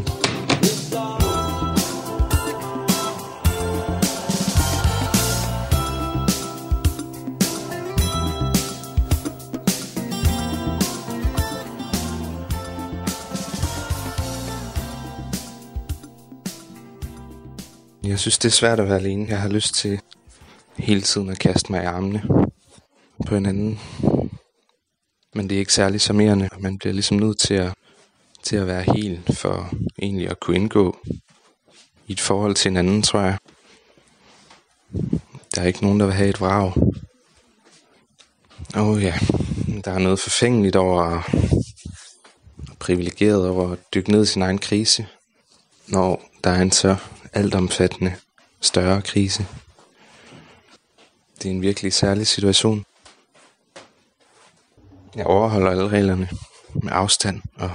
Jeg 18.03 18.19
synes, 18.19 18.37
det 18.37 18.49
er 18.49 18.51
svært 18.51 18.79
at 18.79 18.89
være 18.89 18.99
alene. 18.99 19.25
Jeg 19.29 19.41
har 19.41 19.49
lyst 19.49 19.75
til 19.75 19.99
hele 20.77 21.01
tiden 21.01 21.29
at 21.29 21.39
kaste 21.39 21.71
mig 21.71 21.83
i 21.83 21.85
armene 21.85 22.21
på 23.27 23.35
hinanden. 23.35 23.79
Men 25.35 25.49
det 25.49 25.55
er 25.55 25.59
ikke 25.59 25.73
særlig 25.73 26.01
charmerende. 26.01 26.49
Man 26.59 26.77
bliver 26.77 26.93
ligesom 26.93 27.17
nødt 27.17 27.39
til 27.39 27.53
at, 27.53 27.73
til 28.43 28.55
at 28.55 28.67
være 28.67 28.83
helt 28.95 29.37
for 29.37 29.73
egentlig 30.01 30.29
at 30.29 30.39
kunne 30.39 30.55
indgå 30.55 30.97
i 32.07 32.11
et 32.11 32.19
forhold 32.19 32.55
til 32.55 32.69
hinanden, 32.69 33.01
tror 33.01 33.19
jeg. 33.19 33.37
Der 35.55 35.61
er 35.61 35.65
ikke 35.65 35.83
nogen, 35.83 35.99
der 35.99 36.05
vil 36.05 36.15
have 36.15 36.29
et 36.29 36.41
vrag. 36.41 36.73
Åh 38.75 38.89
oh, 38.89 39.03
ja, 39.03 39.13
der 39.85 39.91
er 39.91 39.99
noget 39.99 40.19
forfængeligt 40.19 40.75
over 40.75 41.21
privilegeret 42.79 43.47
over 43.49 43.71
at 43.71 43.79
dykke 43.93 44.11
ned 44.11 44.23
i 44.23 44.25
sin 44.25 44.41
egen 44.41 44.57
krise, 44.57 45.07
når 45.87 46.23
der 46.43 46.49
er 46.49 46.61
en 46.61 46.71
så 46.71 46.95
altomfattende 47.33 48.15
større 48.61 49.01
krise. 49.01 49.45
Det 51.37 51.45
er 51.45 51.53
en 51.53 51.61
virkelig 51.61 51.93
særlig 51.93 52.27
situation. 52.27 52.85
Jeg 55.15 55.25
overholder 55.25 55.71
alle 55.71 55.87
reglerne 55.87 56.29
med 56.73 56.91
afstand 56.91 57.41
og 57.55 57.71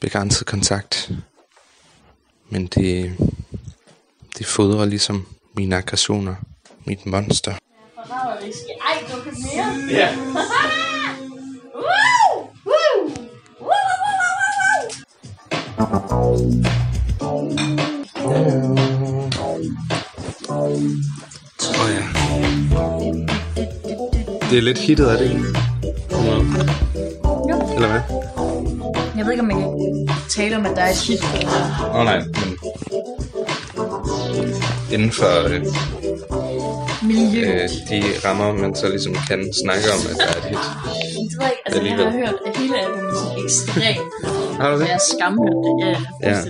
begrænset 0.00 0.46
kontakt. 0.46 1.10
Men 2.50 2.66
det, 2.66 3.16
det 4.38 4.46
fodrer 4.46 4.84
ligesom 4.84 5.26
mine 5.56 5.76
aggressioner, 5.76 6.34
mit 6.84 7.06
monster. 7.06 7.52
Ej, 7.52 7.58
du 9.12 9.22
kan 9.22 9.32
mere. 9.54 9.98
Ja. 10.00 10.16
Woo! 11.74 12.48
Woo! 12.66 13.10
Woo, 13.60 13.74
woo, 14.02 14.16
woo, 14.16 14.44
woo, 18.20 18.40
woo! 20.48 20.80
Tror 21.58 21.88
jeg. 21.88 22.04
Det 24.50 24.58
er 24.58 24.62
lidt 24.62 24.78
hittet, 24.78 25.12
er 25.12 25.16
det 25.18 25.30
ikke? 25.30 25.73
Jo. 26.24 27.56
Eller 27.74 27.88
hvad? 27.88 28.00
Jeg 29.16 29.24
ved 29.24 29.32
ikke, 29.32 29.40
om 29.42 29.46
man 29.48 29.56
kan 29.60 30.08
tale 30.30 30.56
om, 30.56 30.66
at 30.66 30.76
der 30.76 30.82
er 30.82 30.90
et 30.90 30.96
hit. 30.96 31.20
Åh 31.24 31.96
oh, 31.96 32.04
nej, 32.04 32.18
men... 32.18 32.58
Inden 34.92 35.12
for 35.12 35.48
øh, 35.48 35.60
Miljø. 37.02 37.52
øh, 37.52 37.68
de 37.90 38.02
rammer, 38.24 38.52
man 38.52 38.74
så 38.74 38.88
ligesom 38.88 39.14
kan 39.28 39.52
snakke 39.64 39.84
om, 39.94 40.00
at 40.10 40.16
der 40.16 40.26
er 40.26 40.38
et 40.38 40.44
hit. 40.44 40.58
Det 41.30 41.38
ved 41.38 41.46
jeg 41.46 41.50
ikke. 41.50 41.62
Altså, 41.66 41.82
jeg 41.82 41.96
har 41.96 42.10
hørt, 42.12 42.34
at 42.46 42.56
hele 42.56 42.78
albumet 42.78 43.22
er 43.38 43.44
ekstremt. 43.44 44.12
Har 44.60 44.70
du 44.70 44.74
det? 44.74 44.84
Jeg 44.86 44.92
har 44.92 45.02
skamhørt 45.14 45.58
det. 45.64 45.96
Ja, 46.22 46.30
Ja. 46.30 46.40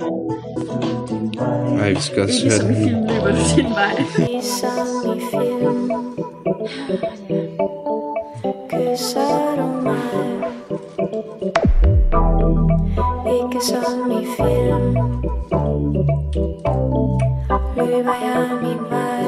Nej, 1.77 1.89
vi 1.91 2.01
skal 2.01 2.23
også 2.23 2.35
Ikke 2.45 2.51
høre 2.51 2.61
som 2.61 2.71
i 2.71 2.75
den. 2.75 2.85
film 2.89 3.01
løber 3.07 3.31
du 3.31 3.43
din 3.57 3.71
vej. 3.71 3.95
Ligesom 4.19 5.19
i 5.19 5.21
film 5.31 5.91
Kysser 8.71 9.54
Ikke 13.27 13.61
som 13.65 14.11
i 14.11 14.27
film 14.37 14.97
Løber 17.77 18.15
jeg 18.23 18.59
min 18.63 18.79
vej 18.91 19.25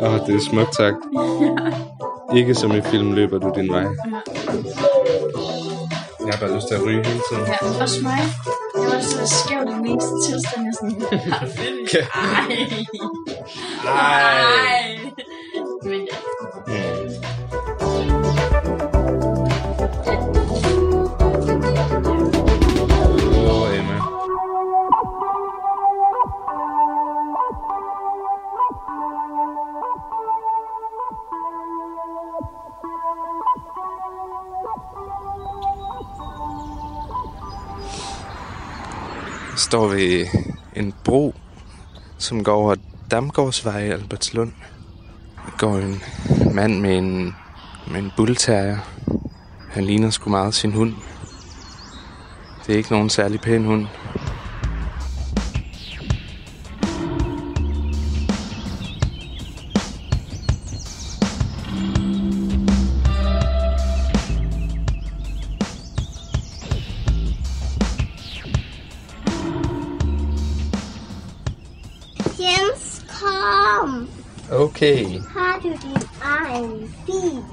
Åh, 0.00 0.14
oh, 0.14 0.26
det 0.26 0.34
er 0.34 0.40
smukt 0.50 0.72
tak. 0.76 0.94
Ikke 2.36 2.54
som 2.54 2.72
i 2.72 2.80
film 2.80 3.12
løber 3.12 3.38
du 3.38 3.52
din 3.54 3.72
vej. 3.72 3.86
Jeg 6.26 6.34
har 6.34 6.40
bare 6.40 6.54
lyst 6.54 6.68
til 6.68 6.74
at 6.74 6.82
ryge 6.86 7.06
hele 7.06 7.20
tiden. 7.30 7.46
Ja, 7.46 7.82
også 7.82 8.02
mig. 8.02 8.18
Jeg 8.74 8.84
var 8.92 9.00
så 9.00 9.44
skæv 9.44 9.60
den 9.60 9.86
eneste 9.86 10.14
tilstand, 10.26 10.64
jeg 10.66 10.74
sådan... 10.74 11.74
ikke. 11.88 12.06
Nej. 12.14 12.56
Nej. 13.84 15.12
Men 15.82 16.08
står 39.56 39.88
ved 39.88 40.26
en 40.76 40.94
bro, 41.04 41.34
som 42.18 42.44
går 42.44 42.54
over 42.54 42.74
Damgårdsvej 43.10 43.84
i 43.84 43.90
Albertslund. 43.90 44.52
Der 45.46 45.52
går 45.58 45.76
en 45.76 46.02
mand 46.54 46.80
med 46.80 46.98
en, 46.98 47.34
med 47.90 47.98
en 47.98 48.12
bullterrier. 48.16 48.78
Han 49.70 49.84
ligner 49.84 50.10
sgu 50.10 50.30
meget 50.30 50.54
sin 50.54 50.72
hund. 50.72 50.94
Det 52.66 52.72
er 52.72 52.76
ikke 52.76 52.92
nogen 52.92 53.10
særlig 53.10 53.40
pæn 53.40 53.64
hund. 53.64 53.86
Okay. 74.78 75.20
Har 75.36 75.58
du 75.62 75.68
din 75.68 76.08
egen 76.22 76.94
bil? 77.06 77.44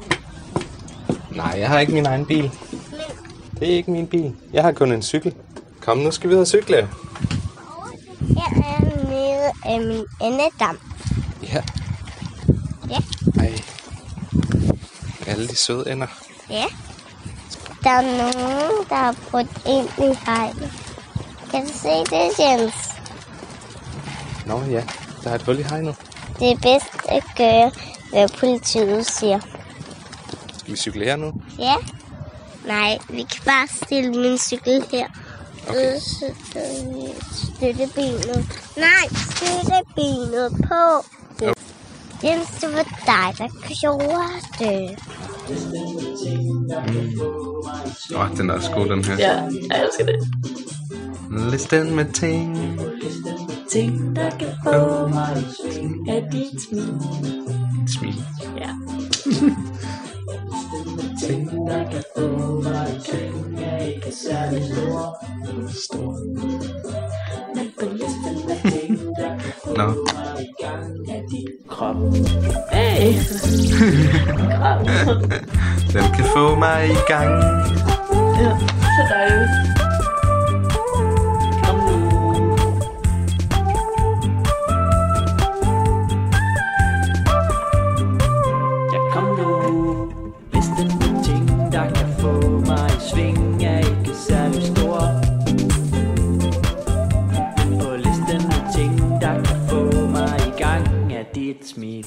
Nej, 1.31 1.55
jeg 1.59 1.69
har 1.69 1.79
ikke 1.79 1.93
min 1.93 2.05
egen 2.05 2.25
bil. 2.25 2.51
Men 2.91 2.99
Det 3.59 3.71
er 3.71 3.75
ikke 3.75 3.91
min 3.91 4.07
bil. 4.07 4.35
Jeg 4.53 4.63
har 4.63 4.71
kun 4.71 4.91
en 4.91 5.01
cykel. 5.01 5.33
Kom, 5.81 5.97
nu 5.97 6.11
skal 6.11 6.29
vi 6.29 6.35
ud 6.35 6.39
og 6.39 6.47
cykle. 6.47 6.75
jeg 6.75 6.87
er 8.55 9.09
nede 9.09 9.51
af 9.65 9.79
min 9.79 10.05
endedam. 10.21 10.79
Ja. 11.43 11.63
Ja. 12.89 12.97
Ej. 13.39 13.53
Alle 15.27 15.47
de 15.47 15.55
søde 15.55 15.91
ender. 15.91 16.07
Ja. 16.49 16.65
Der 17.83 17.89
er 17.89 18.01
nogen, 18.01 18.85
der 18.89 18.95
har 18.95 19.15
brudt 19.31 19.47
ind 19.67 19.89
i 20.09 20.17
hegnet. 20.25 20.71
Kan 21.51 21.61
du 21.67 21.73
se 21.73 21.87
det, 21.87 22.39
Jens? 22.39 22.73
Nå 24.45 24.61
ja, 24.69 24.83
der 25.23 25.29
er 25.29 25.35
et 25.35 25.41
hul 25.41 25.59
i 25.59 25.63
hegnet. 25.63 25.95
Det 26.39 26.51
er 26.51 26.55
bedst 26.55 27.05
at 27.09 27.23
gøre, 27.37 27.71
hvad 28.09 28.29
politiet 28.39 29.05
siger. 29.05 29.39
Skal 30.57 30.71
vi 30.71 30.77
cykle 30.77 31.05
her 31.05 31.15
nu? 31.15 31.33
Ja? 31.59 31.75
Nej, 32.65 32.97
vi 33.09 33.21
kan 33.21 33.41
bare 33.45 33.67
stille 33.85 34.11
min 34.11 34.37
cykel 34.37 34.83
her. 34.91 35.07
Okay. 35.67 35.99
Støttebenet. 37.31 38.45
Nej, 38.77 39.07
støttebenet 39.11 40.51
på. 40.67 41.05
Jo. 41.45 41.53
Jens, 42.23 42.49
det 42.61 42.73
var 42.73 42.83
dig, 42.83 43.37
der 43.37 43.47
gjorde 43.81 44.31
det. 44.59 44.99
Åh, 48.15 48.21
oh, 48.21 48.37
den 48.37 48.49
er 48.49 48.53
også 48.53 48.71
god, 48.71 48.89
den 48.89 49.05
her. 49.05 49.17
Ja, 49.17 49.33
jeg 49.69 49.83
elsker 49.83 50.05
det. 50.05 50.15
Listen 51.51 51.95
med 51.95 52.13
ting. 52.13 52.79
Ting, 53.69 54.15
der 54.15 54.29
kan 54.29 54.53
få 54.63 55.07
mig 55.07 55.37
af 56.07 56.23
dit 56.31 56.61
smil. 56.69 57.01
Smil. 57.97 58.23
Ja. 58.57 58.69
Ting. 61.27 61.51
Der 61.67 61.89
kan 61.91 62.03
få 62.17 62.61
mig 62.61 63.01
jeg 63.59 63.87
ikke 63.87 64.07
er 64.07 64.11
særlig 64.29 64.63
stor. 64.63 65.25
Stor. 65.69 66.11
Men 67.55 67.71
på 67.79 67.85
listen 67.91 68.51
af 68.51 68.71
ting, 68.71 68.99
der 69.17 69.29
kan 69.39 69.53
få 69.63 69.73
Nå. 69.77 69.87
mig 69.87 70.41
i 70.41 70.63
gang 70.63 71.09
af 71.09 71.23
dit 71.31 71.69
krop. 71.69 71.95
Hey! 72.71 73.13
Krop. 74.59 74.79
Den 75.93 76.13
kan 76.15 76.25
få 76.35 76.55
mig 76.55 76.89
i 76.89 76.97
gang. 77.07 77.29
Ja, 78.39 78.57
så 78.81 79.13
dejligt. 79.13 79.84
Er 101.73 102.03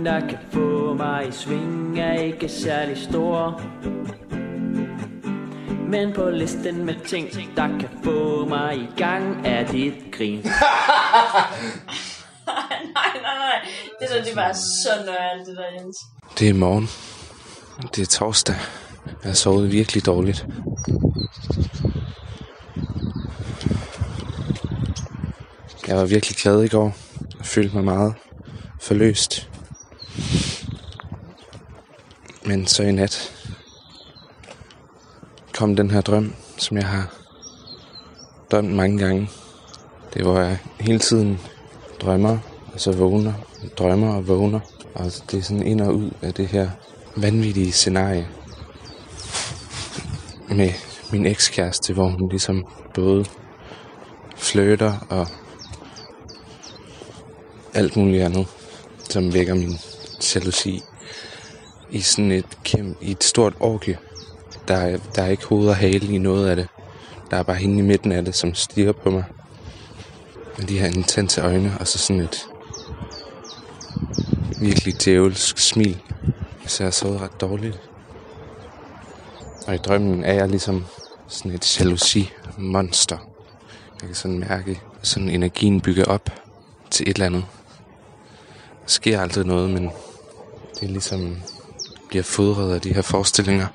ting, 0.00 0.06
der 0.06 0.20
kan 0.20 0.38
få 0.52 0.94
mig 0.94 1.28
i 1.28 1.32
sving, 1.32 2.00
er 2.00 2.12
ikke 2.12 2.48
særlig 2.48 2.98
stor. 2.98 3.62
Men 5.88 6.12
på 6.12 6.30
listen 6.30 6.84
med 6.84 6.94
ting, 7.06 7.56
der 7.56 7.68
kan 7.68 7.88
få 8.04 8.44
mig 8.48 8.76
i 8.76 8.88
gang, 8.96 9.46
er 9.46 9.72
dit 9.72 9.94
grin. 10.12 10.38
nej, 10.38 10.52
nej, 12.94 13.12
nej. 13.22 13.60
Det 14.00 14.08
der, 14.10 14.24
det 14.24 14.36
var 14.36 14.52
så 14.52 15.04
nøjere, 15.06 15.38
det 15.46 15.56
der, 15.56 15.80
Jens. 15.80 15.96
Det 16.38 16.48
er 16.48 16.54
morgen. 16.54 16.88
Det 17.94 18.02
er 18.02 18.06
torsdag. 18.06 18.56
Jeg 19.06 19.30
har 19.30 19.32
sovet 19.32 19.72
virkelig 19.72 20.06
dårligt. 20.06 20.46
Jeg 25.88 25.96
var 25.96 26.04
virkelig 26.04 26.36
glad 26.36 26.62
i 26.62 26.68
går. 26.68 26.96
Jeg 27.38 27.46
følte 27.46 27.74
mig 27.74 27.84
meget 27.84 28.14
forløst. 28.80 29.49
Men 32.46 32.66
så 32.66 32.82
i 32.82 32.92
nat 32.92 33.32
kom 35.54 35.76
den 35.76 35.90
her 35.90 36.00
drøm, 36.00 36.34
som 36.56 36.76
jeg 36.76 36.86
har 36.86 37.14
drømt 38.50 38.74
mange 38.74 38.98
gange. 38.98 39.30
Det 40.14 40.22
hvor 40.22 40.40
jeg 40.40 40.58
hele 40.80 40.98
tiden 40.98 41.40
drømmer, 42.00 42.38
og 42.74 42.80
så 42.80 42.92
vågner, 42.92 43.32
drømmer 43.78 44.14
og 44.14 44.28
vågner. 44.28 44.60
Og 44.94 45.04
det 45.04 45.38
er 45.38 45.42
sådan 45.42 45.66
ind 45.66 45.80
og 45.80 45.94
ud 45.94 46.10
af 46.22 46.34
det 46.34 46.46
her 46.46 46.70
vanvittige 47.16 47.72
scenarie 47.72 48.28
med 50.48 50.70
min 51.12 51.26
ekskæreste, 51.26 51.92
hvor 51.92 52.08
hun 52.08 52.28
ligesom 52.28 52.64
både 52.94 53.24
flirter 54.36 55.06
og 55.10 55.26
alt 57.74 57.96
muligt 57.96 58.22
andet, 58.22 58.46
som 59.10 59.34
vækker 59.34 59.54
min 59.54 59.78
jalousi 60.34 60.82
i 61.90 62.00
sådan 62.00 62.32
et 62.32 62.58
kæmpe, 62.64 63.04
i 63.04 63.10
et 63.10 63.24
stort 63.24 63.54
orgie. 63.60 63.98
Der 64.68 64.76
er, 64.76 64.98
der 65.14 65.22
er 65.22 65.28
ikke 65.28 65.46
hoved 65.46 65.68
og 65.68 65.76
hale 65.76 66.14
i 66.14 66.18
noget 66.18 66.48
af 66.48 66.56
det. 66.56 66.68
Der 67.30 67.36
er 67.36 67.42
bare 67.42 67.56
hende 67.56 67.78
i 67.78 67.82
midten 67.82 68.12
af 68.12 68.24
det, 68.24 68.34
som 68.34 68.54
stiger 68.54 68.92
på 68.92 69.10
mig. 69.10 69.24
Med 70.58 70.66
de 70.66 70.78
her 70.78 70.86
intense 70.86 71.40
øjne, 71.40 71.76
og 71.80 71.88
så 71.88 71.98
sådan 71.98 72.22
et 72.22 72.46
virkelig 74.60 75.04
djævelsk 75.04 75.58
smil. 75.58 76.02
Så 76.66 76.82
jeg 76.82 76.86
har 76.86 76.90
sovet 76.90 77.20
ret 77.20 77.40
dårligt. 77.40 77.80
Og 79.66 79.74
i 79.74 79.78
drømmen 79.78 80.24
er 80.24 80.32
jeg 80.32 80.48
ligesom 80.48 80.84
sådan 81.28 81.52
et 81.52 81.80
jalousi-monster. 81.80 83.18
Jeg 84.00 84.06
kan 84.08 84.14
sådan 84.14 84.38
mærke, 84.38 84.80
sådan 85.02 85.28
energien 85.28 85.80
bygger 85.80 86.04
op 86.04 86.30
til 86.90 87.08
et 87.08 87.14
eller 87.14 87.26
andet. 87.26 87.44
Der 88.82 88.88
sker 88.88 89.20
altid 89.20 89.44
noget, 89.44 89.70
men 89.70 89.90
det 90.80 90.90
ligesom 90.90 91.36
bliver 92.08 92.22
fodret 92.22 92.74
af 92.74 92.80
de 92.80 92.94
her 92.94 93.02
forestillinger. 93.02 93.66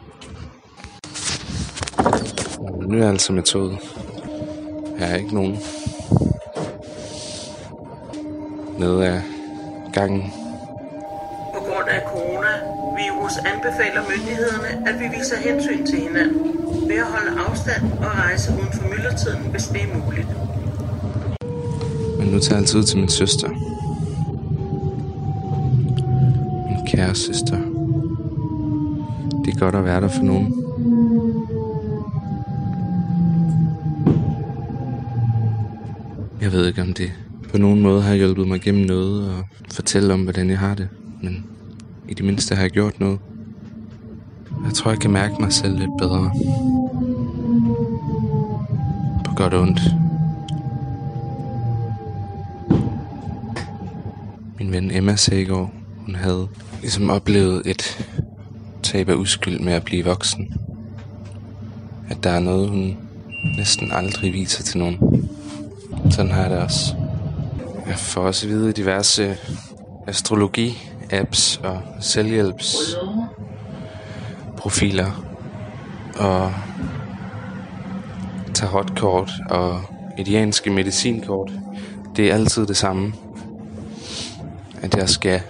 Og 2.57 2.83
nu 2.87 2.97
er 2.97 3.01
jeg 3.01 3.09
altså 3.09 3.33
med 3.33 3.43
toget. 3.43 3.77
Jeg 4.99 5.11
er 5.11 5.15
ikke 5.15 5.33
nogen. 5.33 5.57
Nede 8.79 9.07
af 9.07 9.21
gangen. 9.93 10.33
På 11.53 11.59
grund 11.59 11.87
af 11.87 12.01
coronavirus 12.07 13.37
anbefaler 13.37 14.01
myndighederne, 14.09 14.89
at 14.89 14.99
vi 14.99 15.17
viser 15.17 15.37
hensyn 15.37 15.85
til 15.85 15.99
hinanden 15.99 16.41
ved 16.89 16.95
at 16.95 17.05
holde 17.05 17.39
afstand 17.49 17.91
og 17.91 18.05
rejse 18.05 18.51
uden 18.51 18.71
for 18.73 18.87
myldretiden, 18.89 19.51
hvis 19.51 19.63
det 19.63 19.81
er 19.81 19.97
muligt. 19.97 20.27
Men 22.19 22.27
nu 22.27 22.39
tager 22.39 22.55
jeg 22.55 22.61
altid 22.61 22.83
til 22.83 22.97
min 22.97 23.09
søster. 23.09 23.74
Kære 27.05 27.15
søster. 27.15 27.57
Det 29.45 29.53
er 29.53 29.59
godt 29.59 29.75
at 29.75 29.85
være 29.85 30.01
der 30.01 30.07
for 30.07 30.23
nogen. 30.23 30.53
Jeg 36.41 36.51
ved 36.51 36.67
ikke, 36.67 36.81
om 36.81 36.93
det 36.93 37.11
på 37.51 37.57
nogen 37.57 37.81
måde 37.81 38.01
har 38.01 38.15
hjulpet 38.15 38.47
mig 38.47 38.61
gennem 38.61 38.85
noget 38.85 39.29
og 39.29 39.43
fortælle 39.71 40.13
om, 40.13 40.23
hvordan 40.23 40.49
jeg 40.49 40.59
har 40.59 40.75
det. 40.75 40.89
Men 41.23 41.45
i 42.09 42.13
det 42.13 42.25
mindste 42.25 42.55
har 42.55 42.61
jeg 42.61 42.71
gjort 42.71 42.99
noget. 42.99 43.19
Jeg 44.65 44.73
tror, 44.73 44.91
jeg 44.91 44.99
kan 44.99 45.11
mærke 45.11 45.33
mig 45.39 45.53
selv 45.53 45.77
lidt 45.77 45.97
bedre. 45.99 46.31
På 49.25 49.35
godt 49.35 49.53
og 49.53 49.61
ondt. 49.61 49.81
Min 54.59 54.71
ven 54.71 54.91
Emma 54.91 55.15
sagde 55.15 55.41
i 55.41 55.45
går, 55.45 55.84
hun 56.05 56.15
havde 56.15 56.47
ligesom 56.81 57.09
oplevet 57.09 57.61
et 57.65 58.07
tab 58.83 59.09
af 59.09 59.13
uskyld 59.13 59.59
med 59.59 59.73
at 59.73 59.83
blive 59.83 60.05
voksen. 60.05 60.53
At 62.09 62.23
der 62.23 62.29
er 62.29 62.39
noget, 62.39 62.69
hun 62.69 62.97
næsten 63.57 63.91
aldrig 63.91 64.33
viser 64.33 64.63
til 64.63 64.77
nogen. 64.79 65.29
Sådan 66.11 66.31
har 66.31 66.41
jeg 66.41 66.49
det 66.49 66.59
også. 66.59 66.95
Jeg 67.87 67.95
får 67.95 68.21
også 68.21 68.45
at 68.45 68.53
vide 68.53 68.71
diverse 68.71 69.37
astrologi-apps 70.07 71.59
og 71.63 71.81
selvhjælps 72.01 72.75
profiler 74.57 75.25
og 76.19 76.53
tarotkort 78.53 79.31
og 79.49 79.81
indianske 80.17 80.69
medicinkort. 80.69 81.51
Det 82.15 82.29
er 82.29 82.33
altid 82.33 82.65
det 82.65 82.77
samme. 82.77 83.13
At 84.81 84.97
jeg 84.97 85.09
skal 85.09 85.41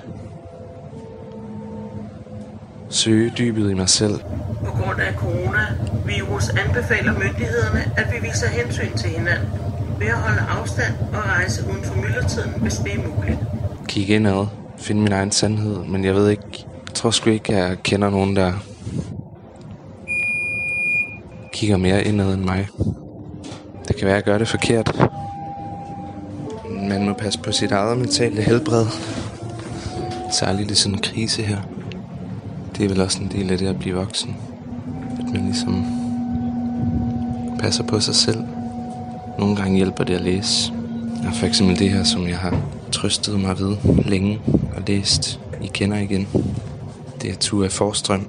søge 2.96 3.34
dybet 3.38 3.72
i 3.72 3.74
mig 3.74 3.90
selv. 3.90 4.20
På 4.66 4.72
grund 4.72 5.00
af 5.00 5.14
coronavirus 5.16 6.50
anbefaler 6.50 7.14
myndighederne, 7.14 7.92
at 7.98 8.08
vi 8.14 8.28
viser 8.28 8.48
hensyn 8.48 8.98
til 8.98 9.10
hinanden 9.10 9.48
ved 10.00 10.08
at 10.08 10.14
holde 10.14 10.42
afstand 10.42 10.94
og 11.14 11.24
rejse 11.26 11.64
uden 11.72 11.84
for 11.84 11.96
myldretiden, 11.96 12.54
hvis 12.62 12.74
det 12.74 12.94
er 12.94 12.98
muligt. 12.98 13.40
Kigge 13.88 14.16
indad. 14.16 14.48
Finde 14.78 15.02
min 15.02 15.12
egen 15.12 15.32
sandhed. 15.32 15.78
Men 15.78 16.06
jeg 16.06 16.16
ved 16.16 16.30
ikke... 16.30 16.66
Jeg 16.88 16.94
tror 16.94 17.12
sgu 17.12 17.30
ikke, 17.30 17.58
jeg 17.58 17.78
kender 17.84 18.10
nogen, 18.10 18.36
der 18.36 18.54
kigger 21.54 21.78
mere 21.78 22.04
indad 22.04 22.34
end 22.34 22.44
mig. 22.44 22.68
Det 23.88 23.96
kan 23.96 24.06
være, 24.06 24.16
at 24.16 24.16
jeg 24.16 24.24
gør 24.24 24.38
det 24.38 24.48
forkert. 24.48 25.10
Man 26.90 27.06
må 27.06 27.14
passe 27.14 27.40
på 27.40 27.52
sit 27.52 27.72
eget 27.72 27.98
mentale 27.98 28.42
helbred. 28.42 28.86
Særligt 30.32 30.72
i 30.72 30.76
sådan 30.76 30.96
en 30.96 31.02
krise 31.02 31.42
her. 31.42 31.58
Det 32.78 32.86
er 32.86 32.90
vel 32.90 33.02
også 33.02 33.22
en 33.22 33.32
del 33.32 33.52
af 33.52 33.58
det 33.58 33.68
at 33.68 33.80
blive 33.80 33.96
voksen. 33.96 34.36
At 35.20 35.26
man 35.34 35.46
ligesom 35.46 35.86
passer 37.60 37.84
på 37.84 38.00
sig 38.00 38.16
selv. 38.16 38.44
Nogle 39.40 39.56
gange 39.56 39.76
hjælper 39.76 40.04
det 40.04 40.14
at 40.14 40.22
læse. 40.22 40.74
Og 41.28 41.34
for 41.34 41.46
eksempel 41.46 41.80
det 41.80 41.90
her, 41.90 42.04
som 42.04 42.28
jeg 42.28 42.38
har 42.38 42.62
trøstet 42.92 43.40
mig 43.40 43.60
ved 43.60 43.78
længe 44.06 44.42
og 44.76 44.84
læst 44.88 45.40
I 45.62 45.68
kender 45.68 45.98
igen. 45.98 46.28
Det 47.22 47.30
er 47.30 47.36
Tua 47.36 47.68
Forstrøm. 47.68 48.28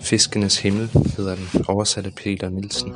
Fiskenes 0.00 0.58
himmel 0.58 0.90
hedder 1.16 1.34
den 1.34 1.64
oversatte 1.68 2.10
Peter 2.10 2.48
Nielsen. 2.48 2.92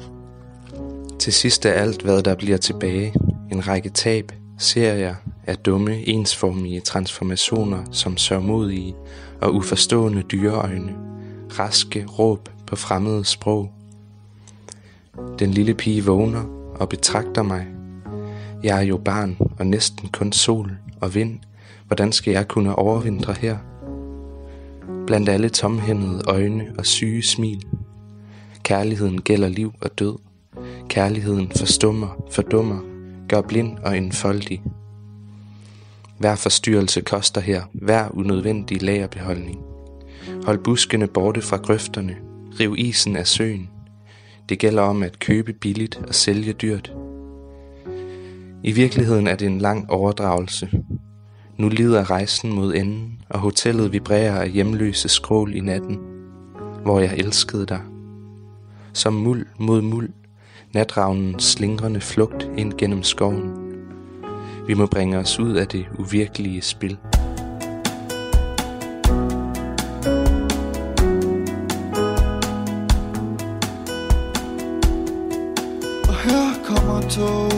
Til 1.19 1.33
sidst 1.33 1.67
er 1.67 1.73
alt, 1.73 2.03
hvad 2.03 2.23
der 2.23 2.35
bliver 2.35 2.57
tilbage. 2.57 3.15
En 3.53 3.69
række 3.69 3.91
tab, 3.91 4.33
serier 4.63 5.15
af 5.47 5.57
dumme, 5.57 6.09
ensformige 6.09 6.81
transformationer 6.81 7.85
som 7.91 8.17
sørmodige 8.17 8.95
og 9.41 9.55
uforstående 9.55 10.23
dyreøjne. 10.23 10.95
Raske 11.59 12.07
råb 12.19 12.49
på 12.67 12.77
fremmede 12.77 13.25
sprog. 13.25 13.71
Den 15.39 15.51
lille 15.51 15.75
pige 15.75 16.05
vågner 16.05 16.43
og 16.75 16.89
betragter 16.89 17.43
mig. 17.43 17.67
Jeg 18.63 18.79
er 18.79 18.83
jo 18.83 18.97
barn 18.97 19.37
og 19.59 19.67
næsten 19.67 20.09
kun 20.09 20.33
sol 20.33 20.73
og 21.01 21.15
vind. 21.15 21.39
Hvordan 21.87 22.13
skal 22.13 22.33
jeg 22.33 22.49
kunne 22.49 22.75
overvintre 22.75 23.33
her? 23.33 23.57
Blandt 25.07 25.29
alle 25.29 25.49
tomhændede 25.49 26.23
øjne 26.29 26.73
og 26.79 26.87
syge 26.87 27.23
smil. 27.23 27.63
Kærligheden 28.63 29.21
gælder 29.21 29.49
liv 29.49 29.73
og 29.81 29.99
død. 29.99 30.19
Kærligheden 30.89 31.53
forstummer, 31.57 32.25
fordummer, 32.31 32.92
gør 33.33 33.41
blind 33.41 33.79
og 33.79 33.97
enfoldig. 33.97 34.63
Hver 36.19 36.35
forstyrrelse 36.35 37.01
koster 37.01 37.41
her, 37.41 37.63
hver 37.73 38.09
unødvendig 38.11 38.83
lagerbeholdning. 38.83 39.61
Hold 40.45 40.59
buskene 40.59 41.07
borte 41.07 41.43
fra 41.43 41.57
grøfterne, 41.57 42.17
riv 42.61 42.75
isen 42.79 43.17
af 43.17 43.27
søen. 43.27 43.71
Det 44.49 44.59
gælder 44.59 44.83
om 44.83 45.03
at 45.03 45.19
købe 45.19 45.53
billigt 45.53 45.97
og 46.09 46.15
sælge 46.15 46.53
dyrt. 46.53 46.93
I 48.63 48.73
virkeligheden 48.73 49.27
er 49.27 49.37
det 49.37 49.47
en 49.47 49.59
lang 49.59 49.91
overdragelse. 49.91 50.71
Nu 51.57 51.69
lider 51.69 52.11
rejsen 52.11 52.53
mod 52.53 52.75
enden, 52.75 53.23
og 53.29 53.41
hotellet 53.41 53.93
vibrerer 53.93 54.41
af 54.41 54.51
hjemløse 54.51 55.09
skrål 55.09 55.55
i 55.55 55.61
natten, 55.61 55.99
hvor 56.83 57.01
jeg 57.01 57.15
elskede 57.17 57.67
dig. 57.67 57.81
Som 58.93 59.13
muld 59.13 59.47
mod 59.59 59.83
muld, 59.83 60.11
natravnens 60.75 61.45
slingrende 61.45 62.01
flugt 62.01 62.49
ind 62.57 62.73
gennem 62.79 63.03
skoven. 63.03 63.53
Vi 64.67 64.75
må 64.75 64.87
bringe 64.87 65.19
os 65.19 65.39
ud 65.39 65.55
af 65.55 65.69
det 65.69 65.87
uvirkelige 65.99 66.63
spil. 66.63 66.99
Og 76.09 76.15
her 76.25 76.65
kommer 76.65 77.01
tog 77.01 77.53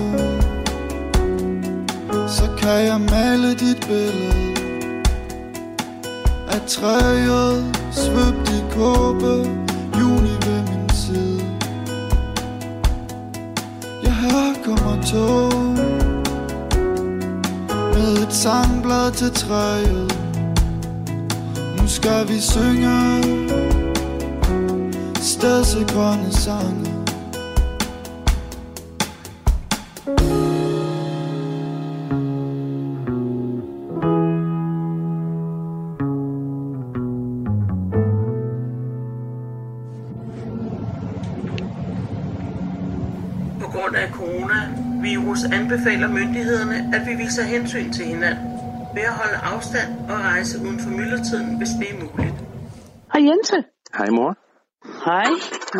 Så 2.28 2.50
kan 2.58 2.86
jeg 2.86 3.00
male 3.10 3.50
dit 3.50 3.86
billede 3.86 4.54
Af 6.48 6.60
træet 6.66 7.76
svøbt 7.92 8.48
i 8.48 8.60
kåbe 8.70 9.53
tog. 15.06 15.52
Med 17.94 18.26
et 18.26 18.32
sangblad 18.32 19.12
til 19.12 19.30
træet. 19.30 20.18
Nu 21.78 21.88
skal 21.88 22.28
vi 22.28 22.40
synge. 22.40 23.22
Stedse 25.20 25.84
grønne 25.88 26.32
sange. 26.32 26.83
Anbefaler 45.64 46.08
myndighederne, 46.18 46.76
at 46.96 47.02
vi 47.08 47.12
viser 47.24 47.44
hensyn 47.54 47.88
til 47.96 48.04
hinanden 48.12 48.46
ved 48.96 49.04
at 49.12 49.14
holde 49.20 49.38
afstand 49.52 49.90
og 50.12 50.16
rejse 50.30 50.54
uden 50.64 50.78
for 50.84 50.90
myldretiden, 50.98 51.48
hvis 51.58 51.72
det 51.80 51.86
er 51.92 51.96
muligt. 52.04 52.36
Hej 53.12 53.20
Jente. 53.28 53.56
Hej 53.98 54.08
mor. 54.18 54.30
Hej. 55.06 55.30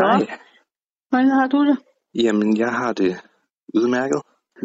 Nå, 0.00 0.06
Hej. 0.06 0.38
hvordan 1.08 1.30
har 1.38 1.46
du 1.54 1.58
det? 1.68 1.76
Jamen, 2.24 2.56
jeg 2.56 2.72
har 2.80 2.92
det 2.92 3.12
udmærket. 3.74 4.20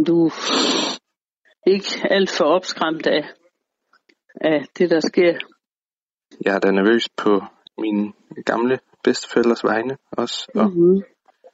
Du 0.07 0.17
er 0.27 1.69
ikke 1.75 1.91
alt 2.15 2.31
for 2.37 2.45
opskræmt 2.45 3.07
af, 3.07 3.23
af 4.41 4.59
det, 4.77 4.89
der 4.89 4.99
sker. 4.99 5.33
Jeg 6.45 6.55
er 6.55 6.59
da 6.59 6.71
nervøs 6.71 7.09
på 7.23 7.31
mine 7.83 8.13
gamle 8.45 8.79
bedsteforældres 9.03 9.63
vegne 9.63 9.97
også. 10.11 10.51
Og 10.55 10.65
Mm-hmm. 10.69 11.01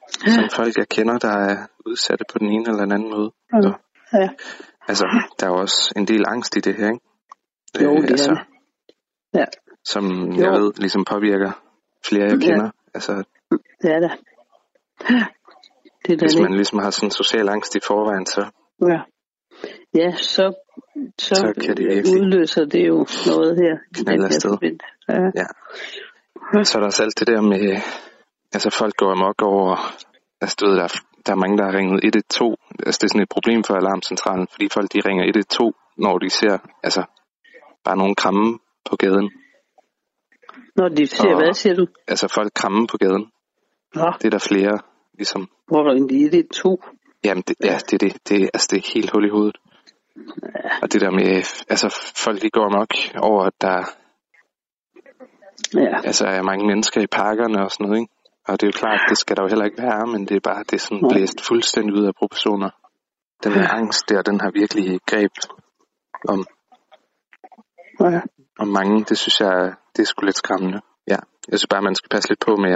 Som 0.08 0.44
folk, 0.56 0.76
jeg 0.76 0.88
kender, 0.88 1.18
der 1.18 1.28
er 1.48 1.66
udsatte 1.86 2.24
på 2.32 2.38
den 2.38 2.48
ene 2.48 2.64
eller 2.68 2.80
den 2.82 2.92
anden 2.92 3.10
måde. 3.10 3.30
Ja. 3.52 3.70
ja. 4.22 4.28
Altså, 4.88 5.06
der 5.40 5.46
er 5.46 5.50
jo 5.50 5.56
også 5.60 5.92
en 5.96 6.06
del 6.08 6.24
angst 6.26 6.56
i 6.56 6.60
det 6.60 6.74
her, 6.74 6.86
ikke? 6.86 7.04
Jo, 7.84 7.96
det 7.96 8.04
er 8.04 8.10
altså, 8.10 8.30
der. 8.30 9.38
Ja, 9.40 9.44
Som 9.84 10.04
Jo. 10.32 10.42
jeg 10.44 10.52
ved, 10.60 10.72
ligesom 10.78 11.04
påvirker 11.04 11.52
flere, 12.08 12.24
jeg 12.24 12.38
Ja. 12.42 12.46
kender. 12.50 12.70
Altså, 12.94 13.12
det 13.82 13.90
er 13.96 14.00
der. 14.00 14.14
Det 16.06 16.12
er 16.12 16.18
hvis 16.18 16.36
man 16.36 16.50
det. 16.50 16.56
ligesom 16.56 16.78
har 16.78 16.90
sådan 16.90 17.10
social 17.10 17.48
angst 17.48 17.76
i 17.76 17.80
forvejen, 17.86 18.26
så 18.26 18.42
Ja. 18.92 19.00
Ja, 19.94 20.10
så, 20.16 20.52
så, 21.18 21.34
Så 21.34 21.52
kan 21.64 21.76
det 21.76 21.84
virkelig 21.86 22.20
udløser 22.20 22.64
det 22.64 22.88
jo 22.88 23.06
noget 23.26 23.56
her. 23.62 23.74
her 24.16 24.24
afsted. 24.24 24.58
Ja. 25.08 25.14
Ja. 25.40 25.46
Så 26.64 26.78
er 26.78 26.80
der 26.80 26.86
også 26.86 27.02
alt 27.02 27.18
det 27.18 27.26
der 27.26 27.40
med, 27.40 27.80
altså 28.54 28.70
folk 28.70 28.94
går 28.96 29.10
amok 29.12 29.42
over, 29.42 29.76
altså 30.40 30.56
du 30.60 30.66
ved, 30.66 30.76
der, 30.76 30.82
er- 30.84 31.02
der 31.26 31.32
er 31.32 31.36
mange, 31.36 31.58
der 31.58 31.64
har 31.64 31.74
ringet 31.78 32.04
112. 32.04 32.56
Altså 32.86 32.98
det 33.00 33.04
er 33.04 33.08
sådan 33.08 33.22
et 33.22 33.28
problem 33.28 33.64
for 33.64 33.74
alarmcentralen, 33.74 34.46
fordi 34.50 34.68
folk 34.72 34.92
de 34.92 35.00
ringer 35.08 35.24
112, 35.24 35.74
når 35.96 36.18
de 36.18 36.30
ser, 36.30 36.58
altså 36.82 37.02
bare 37.84 37.96
nogen 37.96 38.14
kramme 38.14 38.58
på 38.90 38.96
gaden. 38.96 39.30
Når 40.76 40.88
de 40.88 41.06
ser, 41.06 41.28
Og- 41.28 41.36
hvad 41.42 41.52
siger 41.54 41.74
du? 41.74 41.86
Altså 42.08 42.28
folk 42.34 42.52
kramme 42.54 42.86
på 42.86 42.96
gaden. 42.96 43.24
Nå, 43.94 44.12
Det 44.18 44.24
er 44.26 44.30
der 44.30 44.38
flere, 44.50 44.78
ligesom. 45.14 45.48
hvor 45.68 45.90
er 45.90 46.30
det 46.30 46.48
to? 46.62 46.82
Jamen, 47.24 47.42
det, 47.48 47.56
ja, 47.64 47.78
det 47.90 47.92
er 48.02 48.08
det. 48.08 48.28
Det, 48.28 48.50
altså, 48.54 48.68
det 48.70 48.76
er 48.78 48.90
helt 48.94 49.10
hul 49.10 49.24
i 49.26 49.28
hovedet. 49.30 49.56
Og 50.82 50.92
det 50.92 51.00
der 51.00 51.10
med, 51.10 51.26
altså, 51.68 52.12
folk 52.24 52.42
de 52.42 52.50
går 52.50 52.68
nok 52.78 52.88
over, 53.22 53.42
at 53.44 53.52
der 53.60 53.78
Ja. 55.74 55.96
altså, 56.04 56.26
er 56.26 56.42
mange 56.42 56.66
mennesker 56.66 57.00
i 57.00 57.06
parkerne 57.06 57.64
og 57.64 57.70
sådan 57.70 57.86
noget, 57.86 58.00
ikke? 58.00 58.12
Og 58.48 58.60
det 58.60 58.62
er 58.62 58.70
jo 58.72 58.78
klart, 58.78 59.00
det 59.08 59.18
skal 59.18 59.36
der 59.36 59.42
jo 59.42 59.48
heller 59.48 59.64
ikke 59.64 59.82
være, 59.82 60.06
men 60.06 60.26
det 60.28 60.36
er 60.36 60.40
bare, 60.40 60.62
det 60.64 60.72
er 60.72 60.78
sådan 60.78 61.08
blæst 61.12 61.40
fuldstændig 61.48 61.94
ud 61.94 62.04
af 62.06 62.14
proportioner. 62.14 62.70
Den 63.44 63.52
her 63.52 63.68
angst 63.68 64.08
der, 64.08 64.22
den 64.22 64.40
har 64.40 64.50
virkelig 64.50 65.00
greb 65.06 65.32
om, 66.28 66.46
Ja. 68.00 68.20
om 68.58 68.68
mange. 68.68 69.04
Det 69.04 69.18
synes 69.18 69.40
jeg, 69.40 69.74
det 69.96 70.02
er 70.02 70.06
sgu 70.06 70.24
lidt 70.24 70.36
skræmmende. 70.36 70.80
Ja, 71.08 71.18
jeg 71.48 71.58
synes 71.58 71.66
bare, 71.70 71.82
man 71.82 71.94
skal 71.94 72.08
passe 72.08 72.28
lidt 72.28 72.40
på 72.46 72.56
med 72.56 72.70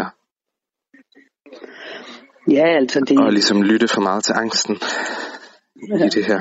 Ja, 2.49 2.67
altså 2.81 3.01
det... 3.01 3.19
og 3.19 3.33
ligesom 3.33 3.63
lytte 3.63 3.89
for 3.89 4.01
meget 4.01 4.25
til 4.25 4.33
angsten 4.33 4.77
Ja. 5.89 6.05
i 6.07 6.09
det 6.09 6.25
her. 6.27 6.41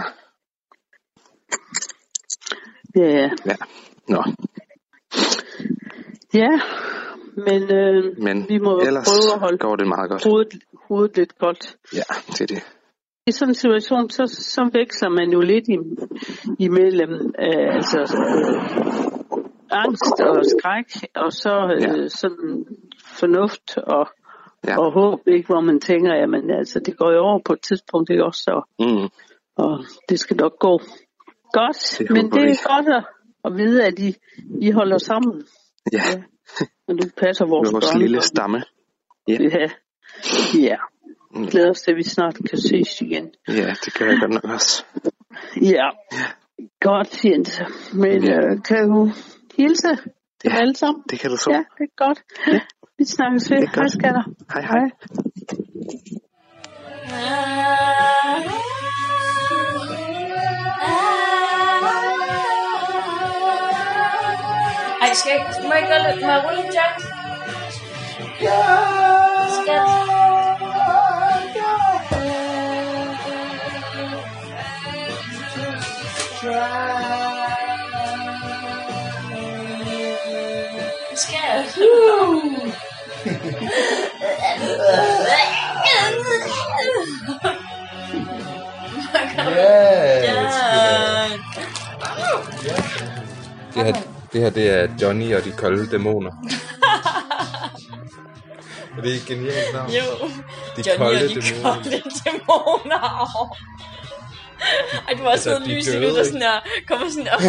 Ja, 2.95 3.30
Ja, 3.45 3.55
nå. 4.07 4.23
ja. 6.34 6.49
Men 7.36 7.61
øh, 7.80 8.03
Men 8.17 8.45
vi 8.49 8.57
må 8.57 8.80
ellers 8.80 9.07
prøve 9.09 9.34
at 9.34 9.39
holde 9.39 9.57
går 9.57 9.75
det 9.75 9.88
meget 9.88 10.09
godt. 10.09 10.23
hovedet, 10.23 10.53
hovedet 10.88 11.17
lidt 11.17 11.38
godt. 11.38 11.77
Ja, 11.93 12.03
det 12.27 12.41
er 12.41 12.45
det. 12.47 12.63
I 13.27 13.32
sådan 13.32 13.49
en 13.51 13.55
situation, 13.55 14.09
så, 14.09 14.23
så 14.27 14.69
veksler 14.73 15.09
man 15.09 15.30
jo 15.32 15.39
lidt 15.41 15.67
i, 15.67 15.77
imellem 16.59 17.13
øh, 17.45 17.75
altså, 17.75 17.99
øh, 17.99 19.11
angst 19.71 20.19
og 20.21 20.45
skræk, 20.45 21.09
og 21.15 21.32
så 21.32 21.53
øh, 21.82 22.09
sådan 22.09 22.65
fornuft 23.19 23.77
og, 23.77 24.07
Ja. 24.67 24.77
og 24.80 24.93
håb, 24.93 25.19
ikke, 25.27 25.47
hvor 25.47 25.61
man 25.61 25.80
tænker, 25.80 26.15
jamen 26.15 26.51
altså, 26.51 26.80
det 26.80 26.97
går 26.97 27.11
jo 27.11 27.19
over 27.19 27.39
på 27.45 27.53
et 27.53 27.61
tidspunkt, 27.61 28.09
ikke 28.09 28.25
også, 28.25 28.51
og, 28.51 28.63
Mm. 28.86 29.07
og 29.57 29.86
det 30.09 30.19
skal 30.19 30.38
nok 30.38 30.59
gå 30.59 30.80
godt, 31.53 31.95
Det 31.99 32.11
men 32.11 32.32
det 32.32 32.41
vi. 32.43 32.49
er 32.51 32.75
godt 32.75 32.88
at, 32.97 33.03
at 33.45 33.57
vide, 33.57 33.86
at 33.86 33.99
I, 33.99 34.15
I 34.61 34.71
holder 34.71 34.97
sammen, 34.97 35.43
Ja, 35.93 36.01
og 36.90 36.96
du 37.02 37.10
passer 37.18 37.46
vores, 37.46 37.74
vores 37.74 37.86
børn. 37.86 38.02
lille 38.02 38.22
stamme. 38.22 38.64
Ja. 39.28 39.38
Ja. 39.42 39.68
ja. 40.70 40.76
Glæder 41.52 41.70
os 41.70 41.82
til, 41.82 41.92
at 41.92 41.98
vi 41.98 42.04
snart 42.04 42.36
kan 42.50 42.58
ses 42.58 43.02
igen. 43.02 43.32
Ja, 43.48 43.74
det 43.86 43.94
gør 44.00 44.06
jeg 44.06 44.18
godt 44.20 44.32
nok 44.32 44.44
også. 44.54 44.86
Ja. 45.62 45.88
Godt, 46.82 47.26
Jens. 47.26 47.62
Men 47.94 48.24
Ja. 48.24 48.38
øh, 48.38 48.64
kan 48.68 48.90
du 48.90 49.12
hilse 49.58 49.98
ja. 50.46 50.56
alle 50.62 50.76
sammen? 50.76 51.04
Det 51.10 51.20
kan 51.20 51.30
du 51.30 51.38
så. 51.38 51.50
Ja, 51.52 51.58
det 51.78 51.90
er 51.92 52.06
godt. 52.08 52.20
Ja. 52.48 52.60
Vi 52.98 53.06
snakkes 53.06 53.52
ved. 53.52 53.58
Det 53.62 53.70
Hej, 53.76 53.88
skatter. 53.88 54.24
Hej, 54.54 54.62
hej. 54.62 54.86
Ej, 57.12 58.59
skal 65.16 65.32
jeg, 65.32 65.41
må 65.68 65.74
jeg 65.74 65.86
gøre 65.88 66.12
lidt, 66.12 66.26
må 66.26 66.32
jeg 66.32 66.43
rulle 66.45 66.60
en 66.60 66.66
joint? 66.66 66.99
Det 94.34 94.41
her, 94.41 94.49
det 94.49 94.69
er 94.69 94.88
Johnny 95.01 95.36
og 95.36 95.43
de 95.43 95.51
kolde 95.51 95.91
dæmoner. 95.91 96.32
er 98.97 99.01
det 99.01 99.11
ikke 99.11 99.25
genialt 99.25 99.73
navn? 99.73 99.89
Jo. 99.91 100.27
De 100.75 100.84
Johnny 100.89 100.97
kolde 100.97 101.23
og 101.23 101.30
de 101.30 101.41
dæmoner. 101.41 101.73
kolde 101.73 102.01
dæmoner. 102.25 103.49
Ej, 105.07 105.13
du 105.17 105.27
også 105.27 105.49
Altså, 105.49 105.65
de 105.65 105.75
lys 105.75 105.88
i 105.88 105.91
der 105.91 106.07
ikke? 106.07 106.25
sådan 106.25 106.41
her, 106.41 106.59
kommer 106.88 107.09
sådan 107.09 107.27
op. 107.34 107.41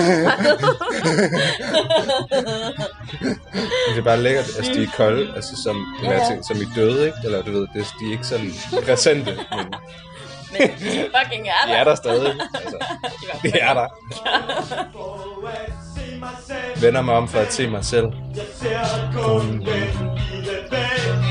Det 3.88 3.98
er 3.98 4.02
bare 4.02 4.22
lækkert, 4.22 4.44
altså 4.56 4.72
de 4.74 4.82
er 4.82 4.90
kolde, 4.96 5.32
altså 5.34 5.62
som, 5.64 5.96
ja. 6.02 6.12
ja. 6.12 6.26
ting, 6.28 6.44
som 6.44 6.56
i 6.56 6.66
døde, 6.74 7.06
ikke? 7.06 7.18
Eller 7.24 7.42
du 7.42 7.52
ved, 7.52 7.60
det, 7.74 7.86
de 8.00 8.06
er 8.06 8.12
ikke 8.12 8.24
sådan 8.26 8.52
præsente, 8.84 9.38
men 9.56 9.66
Men 10.52 10.68
de 10.68 11.08
fucking 11.18 11.48
er 11.48 11.66
de 11.66 11.72
der. 11.72 11.76
er 11.78 11.84
der 11.84 11.94
stadig. 11.94 12.34
Altså, 12.54 12.76
de 13.42 13.58
er 13.58 13.74
der. 13.74 13.86
Vender 16.80 17.00
mig 17.02 17.14
om 17.14 17.28
for 17.28 17.38
at 17.38 17.52
se 17.52 17.66
mig 17.68 17.84
selv. 17.84 18.04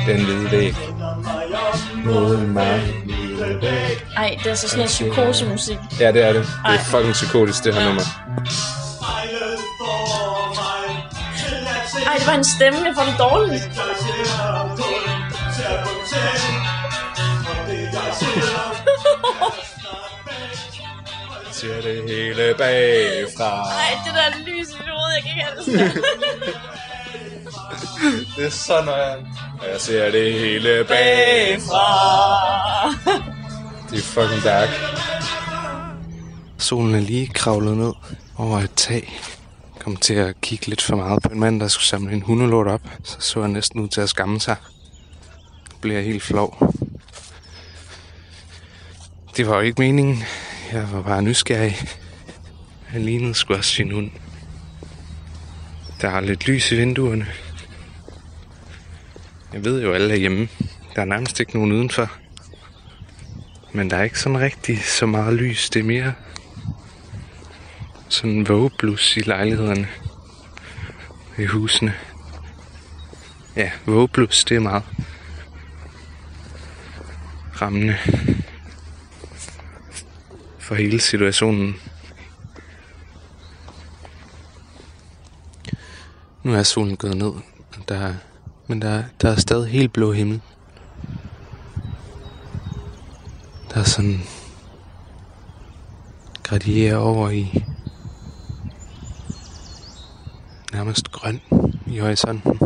Den 0.07 0.25
hvide 0.25 0.51
væg. 0.51 0.75
Mod 2.05 2.37
mig. 2.37 2.93
Ej, 4.17 4.37
det 4.43 4.51
er 4.51 4.55
så 4.55 4.67
sådan 4.67 4.77
noget 4.77 4.89
psykosemusik. 4.89 5.77
Ja, 5.99 6.11
det 6.11 6.23
er 6.23 6.33
det. 6.33 6.41
Det 6.65 6.75
er 6.75 6.79
fucking 6.79 7.13
psykotisk, 7.13 7.63
det 7.63 7.73
her 7.73 7.85
nummer. 7.85 8.01
Ej, 12.07 12.15
det 12.17 12.27
var 12.27 12.33
en 12.33 12.43
stemme, 12.43 12.79
jeg 12.85 12.93
får 12.95 13.03
det 13.03 13.15
dårligt. 13.19 13.63
Ser 21.51 21.81
det 21.81 22.03
hele 22.09 22.53
bagfra. 22.57 23.63
Ej, 23.63 23.97
det 24.05 24.13
der 24.13 24.37
lys 24.45 24.69
i 24.69 24.73
hovedet, 24.87 25.13
jeg 25.15 25.23
kan 25.23 25.31
ikke 25.31 25.43
have 25.43 25.55
det 25.57 25.65
sådan. 25.65 26.03
Det 28.35 28.45
er 28.45 28.49
så 28.49 28.81
nøjeren. 28.85 29.27
Jeg 29.71 29.81
ser 29.81 30.11
det 30.11 30.33
hele 30.33 30.85
Bagfra. 30.87 31.83
Det 33.91 33.99
er 33.99 34.03
fucking 34.03 34.43
dark. 34.43 34.69
Solen 36.57 36.95
er 36.95 36.99
lige 36.99 37.27
kravlet 37.27 37.77
ned 37.77 37.93
over 38.37 38.59
et 38.59 38.73
tag. 38.75 39.19
Kom 39.79 39.95
til 39.95 40.13
at 40.13 40.41
kigge 40.41 40.67
lidt 40.67 40.81
for 40.81 40.95
meget 40.95 41.23
på 41.23 41.29
en 41.29 41.39
mand, 41.39 41.61
der 41.61 41.67
skulle 41.67 41.85
samle 41.85 42.13
en 42.13 42.21
hundelort 42.21 42.67
op. 42.67 42.81
Så 43.03 43.17
så 43.19 43.41
han 43.41 43.49
næsten 43.51 43.81
ud 43.81 43.87
til 43.87 44.01
at 44.01 44.09
skamme 44.09 44.39
sig. 44.39 44.55
Blev 45.81 45.95
jeg 45.95 46.03
helt 46.03 46.23
flov. 46.23 46.73
Det 49.39 49.47
var 49.47 49.55
jo 49.55 49.61
ikke 49.61 49.81
meningen. 49.81 50.23
Jeg 50.71 50.91
var 50.91 51.01
bare 51.01 51.21
nysgerrig. 51.21 51.77
Han 52.87 53.01
lignede 53.01 53.33
sgu 53.33 53.53
også 53.53 53.71
sin 53.71 53.91
hund. 53.91 54.11
Der 56.01 56.09
er 56.09 56.19
lidt 56.19 56.47
lys 56.47 56.71
i 56.71 56.75
vinduerne. 56.75 57.27
Jeg 59.53 59.65
ved 59.65 59.81
jo, 59.81 59.93
alle 59.93 60.13
er 60.13 60.17
hjemme. 60.17 60.47
Der 60.95 61.01
er 61.01 61.05
nærmest 61.05 61.39
ikke 61.39 61.53
nogen 61.53 61.71
udenfor. 61.71 62.11
Men 63.73 63.89
der 63.89 63.97
er 63.97 64.03
ikke 64.03 64.19
sådan 64.19 64.39
rigtig 64.39 64.83
så 64.83 65.05
meget 65.05 65.33
lys. 65.33 65.69
Det 65.69 65.79
er 65.79 65.83
mere 65.83 66.13
sådan 68.09 68.47
vågeblus 68.47 69.17
i 69.17 69.19
lejlighederne. 69.19 69.87
I 71.37 71.45
husene. 71.45 71.93
Ja, 73.55 73.71
vågeblus, 73.85 74.43
det 74.43 74.55
er 74.55 74.61
meget 74.61 74.83
rammende 77.61 77.97
for 80.69 80.75
hele 80.75 80.99
situationen. 81.01 81.75
Nu 86.43 86.53
er 86.53 86.63
solen 86.63 86.97
gået 86.97 87.17
ned, 87.17 87.31
der, 87.87 87.95
er- 87.99 88.15
men 88.67 88.81
der, 88.81 89.03
der 89.21 89.31
er 89.31 89.35
stadig 89.35 89.71
helt 89.71 89.93
blå 89.93 90.11
himmel. 90.11 90.41
Der 93.73 93.79
er 93.79 93.83
sådan 93.83 94.19
gradierer 96.43 96.97
over 96.97 97.29
i 97.29 97.63
nærmest 100.73 101.11
grøn 101.11 101.41
i 101.87 101.97
horisonten. 101.97 102.59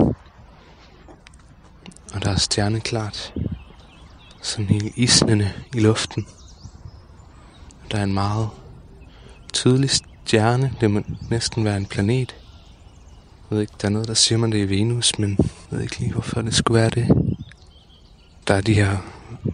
Og 2.13 2.23
der 2.23 2.29
er 2.31 2.35
stjerneklart. 2.37 3.33
Sådan 4.41 4.65
helt 4.65 4.93
isnende 4.97 5.51
i 5.73 5.79
luften. 5.79 6.27
Der 7.91 7.97
er 7.97 8.03
en 8.03 8.13
meget 8.13 8.49
tydelig 9.53 9.89
stjerne. 9.89 10.73
Det 10.81 10.91
må 10.91 11.01
næsten 11.29 11.65
være 11.65 11.77
en 11.77 11.85
planet. 11.85 12.35
Jeg 13.49 13.55
ved 13.55 13.61
ikke, 13.61 13.73
der 13.81 13.87
er 13.87 13.91
noget, 13.91 14.07
der 14.07 14.13
siger 14.13 14.39
mig, 14.39 14.51
det 14.51 14.63
er 14.63 14.67
Venus, 14.67 15.19
men 15.19 15.37
jeg 15.39 15.49
ved 15.69 15.81
ikke 15.81 15.99
lige, 15.99 16.13
hvorfor 16.13 16.41
det 16.41 16.55
skulle 16.55 16.81
være 16.81 16.89
det. 16.89 17.07
Der 18.47 18.53
er 18.53 18.61
de 18.61 18.73
her 18.73 18.97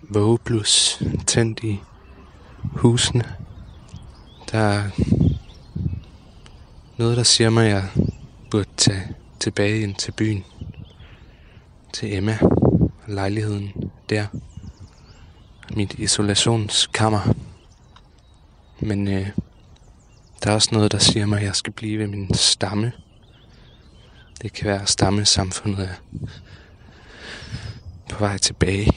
vågeblus 0.09 1.01
tændt 1.27 1.59
i 1.63 1.79
husene. 2.63 3.23
Der 4.51 4.59
er 4.59 4.89
noget, 6.97 7.17
der 7.17 7.23
siger 7.23 7.49
mig, 7.49 7.65
at 7.65 7.71
jeg 7.71 7.87
burde 8.51 8.69
tage 8.77 9.07
tilbage 9.39 9.81
ind 9.81 9.95
til 9.95 10.11
byen. 10.11 10.43
Til 11.93 12.17
Emma. 12.17 12.39
Lejligheden 13.07 13.73
der. 14.09 14.25
mit 15.75 15.93
isolationskammer. 15.97 17.33
Men 18.79 19.07
øh, 19.07 19.27
der 20.43 20.49
er 20.49 20.55
også 20.55 20.69
noget, 20.71 20.91
der 20.91 20.97
siger 20.97 21.25
mig, 21.25 21.39
at 21.39 21.45
jeg 21.45 21.55
skal 21.55 21.73
blive 21.73 21.99
ved 21.99 22.07
min 22.07 22.33
stamme. 22.33 22.91
Det 24.41 24.53
kan 24.53 24.67
være, 24.67 24.81
at 24.81 24.89
stammesamfundet 24.89 25.89
er 25.89 25.93
på 28.09 28.19
vej 28.19 28.37
tilbage. 28.37 28.91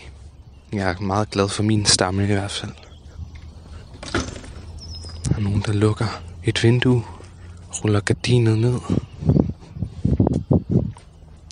Jeg 0.73 0.91
er 0.91 1.01
meget 1.01 1.31
glad 1.31 1.49
for 1.49 1.63
min 1.63 1.87
stamme 1.87 2.23
i 2.23 2.27
hvert 2.27 2.51
fald. 2.51 2.73
Der 5.29 5.35
er 5.37 5.41
nogen, 5.41 5.63
der 5.67 5.73
lukker 5.73 6.23
et 6.45 6.63
vindue, 6.63 7.05
ruller 7.85 8.01
gardinet 8.01 8.59
ned. 8.59 8.79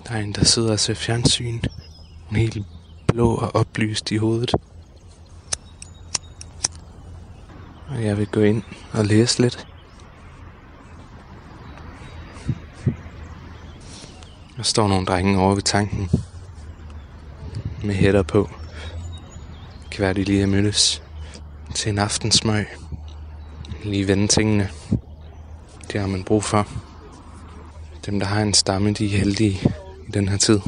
Der 0.08 0.14
er 0.14 0.18
en, 0.20 0.32
der 0.32 0.44
sidder 0.44 0.72
og 0.72 0.80
ser 0.80 0.94
fjernsyn. 0.94 1.60
Hun 2.26 2.36
er 2.36 2.40
helt 2.40 2.66
blå 3.06 3.34
og 3.34 3.54
oplyst 3.54 4.10
i 4.10 4.16
hovedet. 4.16 4.54
Og 7.90 8.04
jeg 8.04 8.18
vil 8.18 8.26
gå 8.26 8.40
ind 8.40 8.62
og 8.92 9.04
læse 9.04 9.42
lidt. 9.42 9.66
Der 14.56 14.62
står 14.62 14.88
nogle 14.88 15.06
drenge 15.06 15.38
over 15.40 15.54
ved 15.54 15.62
tanken. 15.62 16.10
Med 17.84 17.94
hætter 17.94 18.22
på. 18.22 18.50
Kan 19.90 20.02
være, 20.02 20.14
de 20.14 20.24
lige 20.24 20.42
er 20.42 20.46
mødtes 20.46 21.02
til 21.74 21.92
en 21.92 21.98
aftensmøg. 21.98 22.66
Lige 23.84 24.08
vende 24.08 24.28
tingene. 24.28 24.68
Det 25.92 26.00
har 26.00 26.06
man 26.06 26.24
brug 26.24 26.44
for. 26.44 26.68
Dem, 28.06 28.20
der 28.20 28.26
har 28.26 28.42
en 28.42 28.54
stamme, 28.54 28.92
de 28.92 29.04
er 29.04 29.18
heldige 29.18 29.60
i 30.08 30.10
den 30.10 30.28
her 30.28 30.36
tid. 30.36 30.60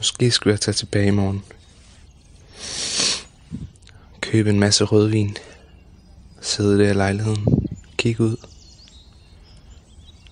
Måske 0.00 0.30
skulle 0.30 0.52
jeg 0.52 0.60
tage 0.60 0.74
tilbage 0.74 1.06
i 1.06 1.10
morgen. 1.10 1.42
Købe 4.20 4.50
en 4.50 4.60
masse 4.60 4.84
rødvin. 4.84 5.36
Sidde 6.40 6.78
der 6.78 6.90
i 6.90 6.94
lejligheden. 6.94 7.68
Kigge 7.96 8.24
ud. 8.24 8.36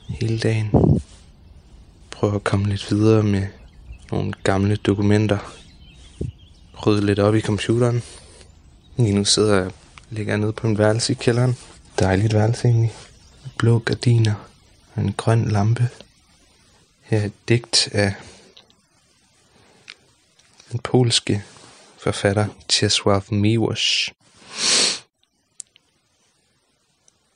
Hele 0.08 0.38
dagen. 0.38 0.70
Prøve 2.10 2.34
at 2.34 2.44
komme 2.44 2.68
lidt 2.68 2.90
videre 2.90 3.22
med 3.22 3.46
nogle 4.12 4.32
gamle 4.44 4.76
dokumenter. 4.76 5.38
Rydde 6.86 7.06
lidt 7.06 7.18
op 7.18 7.34
i 7.34 7.40
computeren. 7.40 8.02
Lige 8.96 9.14
nu 9.14 9.24
sidder 9.24 9.62
jeg 9.62 9.70
ligger 10.10 10.36
nede 10.36 10.52
på 10.52 10.66
en 10.66 10.78
værelse 10.78 11.12
i 11.12 11.16
kælderen. 11.20 11.56
Dejligt 11.98 12.34
værelse 12.34 12.68
egentlig. 12.68 12.92
Blå 13.58 13.78
gardiner 13.78 14.34
og 14.94 15.02
en 15.02 15.12
grøn 15.12 15.48
lampe. 15.48 15.88
Her 17.00 17.18
er 17.18 17.24
et 17.24 17.32
digt 17.48 17.88
af 17.92 18.14
den 20.72 20.78
polske 20.78 21.42
forfatter 21.98 22.46
Czesław 22.68 23.30
Miłosz, 23.30 24.10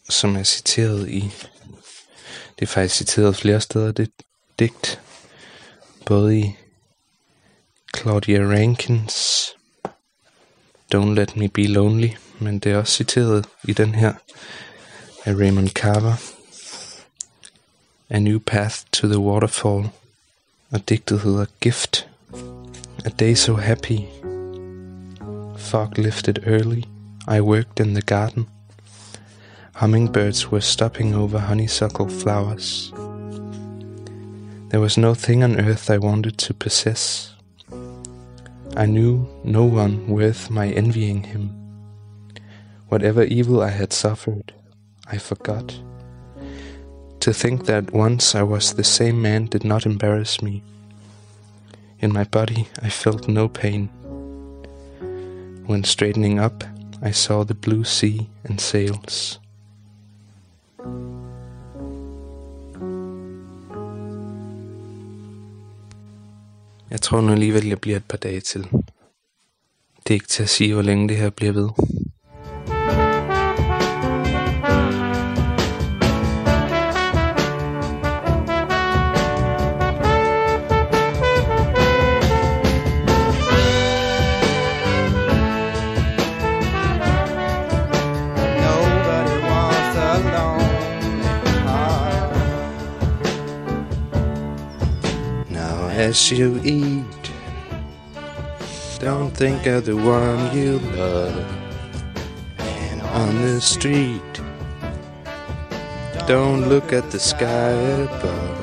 som 0.09 0.37
er 0.37 0.45
citeret 0.45 1.09
i, 1.09 1.31
det 2.59 2.63
er 2.63 2.67
faktisk 2.67 2.97
citeret 2.97 3.37
flere 3.37 3.61
steder, 3.61 3.93
det 3.93 4.11
digt, 4.59 5.01
både 6.07 6.39
i 6.39 6.57
Claudia 7.97 8.39
Rankins 8.39 9.47
Don't 10.95 11.15
Let 11.15 11.37
Me 11.37 11.49
Be 11.49 11.67
Lonely, 11.67 12.09
men 12.39 12.59
det 12.59 12.73
er 12.73 12.77
også 12.79 12.93
citeret 12.93 13.47
i 13.65 13.73
den 13.73 13.95
her 13.95 14.15
af 15.25 15.35
Raymond 15.35 15.69
Carver, 15.69 16.15
A 18.09 18.19
New 18.19 18.39
Path 18.39 18.77
to 18.93 19.07
the 19.07 19.19
Waterfall, 19.19 19.89
og 20.71 20.89
digtet 20.89 21.21
hedder 21.21 21.47
Gift. 21.61 22.09
A 23.05 23.11
day 23.11 23.35
so 23.35 23.57
happy. 23.57 24.09
Fog 25.57 25.99
lifted 25.99 26.45
early. 26.47 26.85
I 27.27 27.41
worked 27.41 27.81
in 27.81 27.95
the 27.95 28.03
garden. 28.03 28.47
Hummingbirds 29.75 30.53
were 30.53 30.61
stopping 30.61 31.13
over 31.13 31.41
honeysuckle 31.41 32.09
flowers. 32.09 32.93
There 34.69 34.79
was 34.79 34.97
no 34.97 35.15
thing 35.15 35.43
on 35.43 35.59
earth 35.59 35.91
I 35.91 35.99
wanted 35.99 36.39
to 36.39 36.55
possess. 36.55 37.35
I 38.77 38.87
knew 38.87 39.27
no 39.43 39.65
one 39.65 40.07
worth 40.07 40.49
my 40.49 40.69
envying 40.69 41.25
him. 41.25 41.51
Whatever 42.87 43.25
evil 43.25 43.63
I 43.63 43.71
had 43.71 43.93
suffered, 43.93 44.55
I 45.09 45.19
forgot. 45.19 45.75
To 47.19 47.33
think 47.33 47.67
that 47.67 47.93
once 47.93 48.37
I 48.37 48.45
was 48.45 48.75
the 48.75 48.85
same 48.85 49.21
man 49.21 49.47
did 49.47 49.65
not 49.65 49.87
embarrass 49.87 50.41
me. 50.41 50.63
In 52.03 52.13
my 52.13 52.25
body, 52.33 52.67
I 52.83 52.89
felt 52.89 53.29
no 53.29 53.49
pain. 53.49 53.91
When 55.69 55.85
straightening 55.85 56.45
up, 56.45 56.65
I 57.09 57.13
saw 57.13 57.45
the 57.45 57.55
blue 57.55 57.85
sea 57.85 58.19
and 58.45 58.59
sails. 58.59 59.41
Jeg 66.91 67.01
tror 67.01 67.21
nu 67.21 67.33
alligevel, 67.33 67.67
jeg 67.67 67.81
bliver 67.81 67.97
et 67.97 68.05
par 68.05 68.17
dage 68.17 68.41
til. 68.41 68.63
Det 70.07 70.11
er 70.11 70.15
ikke 70.15 70.27
til 70.27 70.43
at 70.43 70.49
sige, 70.49 70.73
hvor 70.73 70.83
længe 70.83 71.09
det 71.09 71.17
her 71.17 71.31
bliver 71.31 71.53
ved. 71.53 71.69
As 96.03 96.33
you 96.33 96.61
eat, 96.65 97.25
don't 98.99 99.31
think 99.31 99.67
of 99.67 99.85
the 99.85 99.95
one 99.95 100.41
you 100.57 100.81
love. 100.99 101.47
And 102.59 103.01
on 103.03 103.41
the 103.43 103.61
street, 103.61 104.33
don't 106.27 106.69
look 106.69 106.93
at 106.93 107.13
the 107.13 107.21
sky 107.21 107.71
above. 108.07 108.59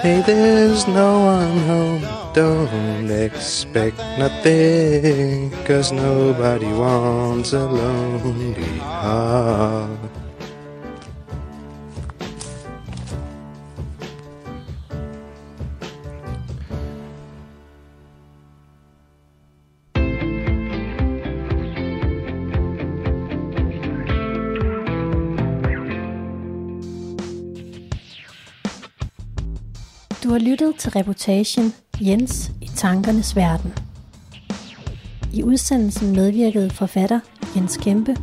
Hey, 0.00 0.22
there's 0.26 0.86
no 0.88 1.10
one 1.36 1.58
home. 1.70 2.02
Don't 2.32 3.10
expect 3.10 3.98
nothing, 4.18 5.50
cause 5.66 5.92
nobody 5.92 6.72
wants 6.72 7.52
a 7.52 7.64
lonely 7.66 8.78
heart. 8.78 9.93
Lyttet 30.54 30.76
til 30.76 30.90
reportagen 30.90 31.74
Jens 32.00 32.52
i 32.60 32.66
tankernes 32.66 33.36
verden. 33.36 33.72
I 35.32 35.42
udsendelsen 35.42 36.12
medvirkede 36.12 36.70
forfatter 36.70 37.20
Jens 37.56 37.76
Kæmpe, 37.76 38.16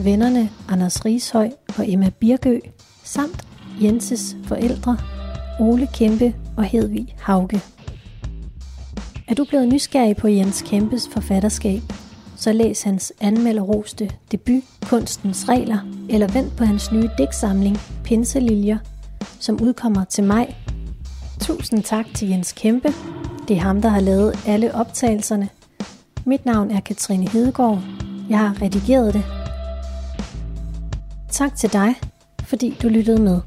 vennerne 0.00 0.50
Anders 0.68 1.04
Rishøj 1.04 1.50
og 1.78 1.92
Emma 1.92 2.10
Birgø, 2.10 2.58
samt 3.04 3.46
Jenses 3.82 4.36
forældre 4.44 4.98
Ole 5.60 5.88
Kæmpe 5.94 6.34
og 6.56 6.64
Hedvig 6.64 7.16
Hauge. 7.20 7.60
Er 9.28 9.34
du 9.34 9.44
blevet 9.44 9.68
nysgerrig 9.68 10.16
på 10.16 10.28
Jens 10.28 10.62
Kæmpes 10.62 11.08
forfatterskab, 11.12 11.82
så 12.36 12.52
læs 12.52 12.82
hans 12.82 13.12
anmelderoste 13.20 14.10
debut 14.32 14.62
Kunstens 14.82 15.48
Regler, 15.48 15.78
eller 16.10 16.28
vent 16.32 16.56
på 16.56 16.64
hans 16.64 16.92
nye 16.92 17.08
digtsamling 17.18 17.78
Pinseliljer, 18.04 18.78
som 19.40 19.62
udkommer 19.62 20.04
til 20.04 20.24
maj 20.24 20.54
Tusind 21.40 21.82
tak 21.82 22.06
til 22.14 22.28
Jens 22.28 22.52
Kæmpe. 22.52 22.88
Det 23.48 23.56
er 23.56 23.60
ham, 23.60 23.82
der 23.82 23.88
har 23.88 24.00
lavet 24.00 24.38
alle 24.46 24.74
optagelserne. 24.74 25.48
Mit 26.26 26.46
navn 26.46 26.70
er 26.70 26.80
Katrine 26.80 27.28
Hedegaard. 27.28 27.82
Jeg 28.28 28.38
har 28.38 28.62
redigeret 28.62 29.14
det. 29.14 29.24
Tak 31.30 31.56
til 31.56 31.72
dig, 31.72 31.94
fordi 32.42 32.76
du 32.82 32.88
lyttede 32.88 33.22
med. 33.22 33.40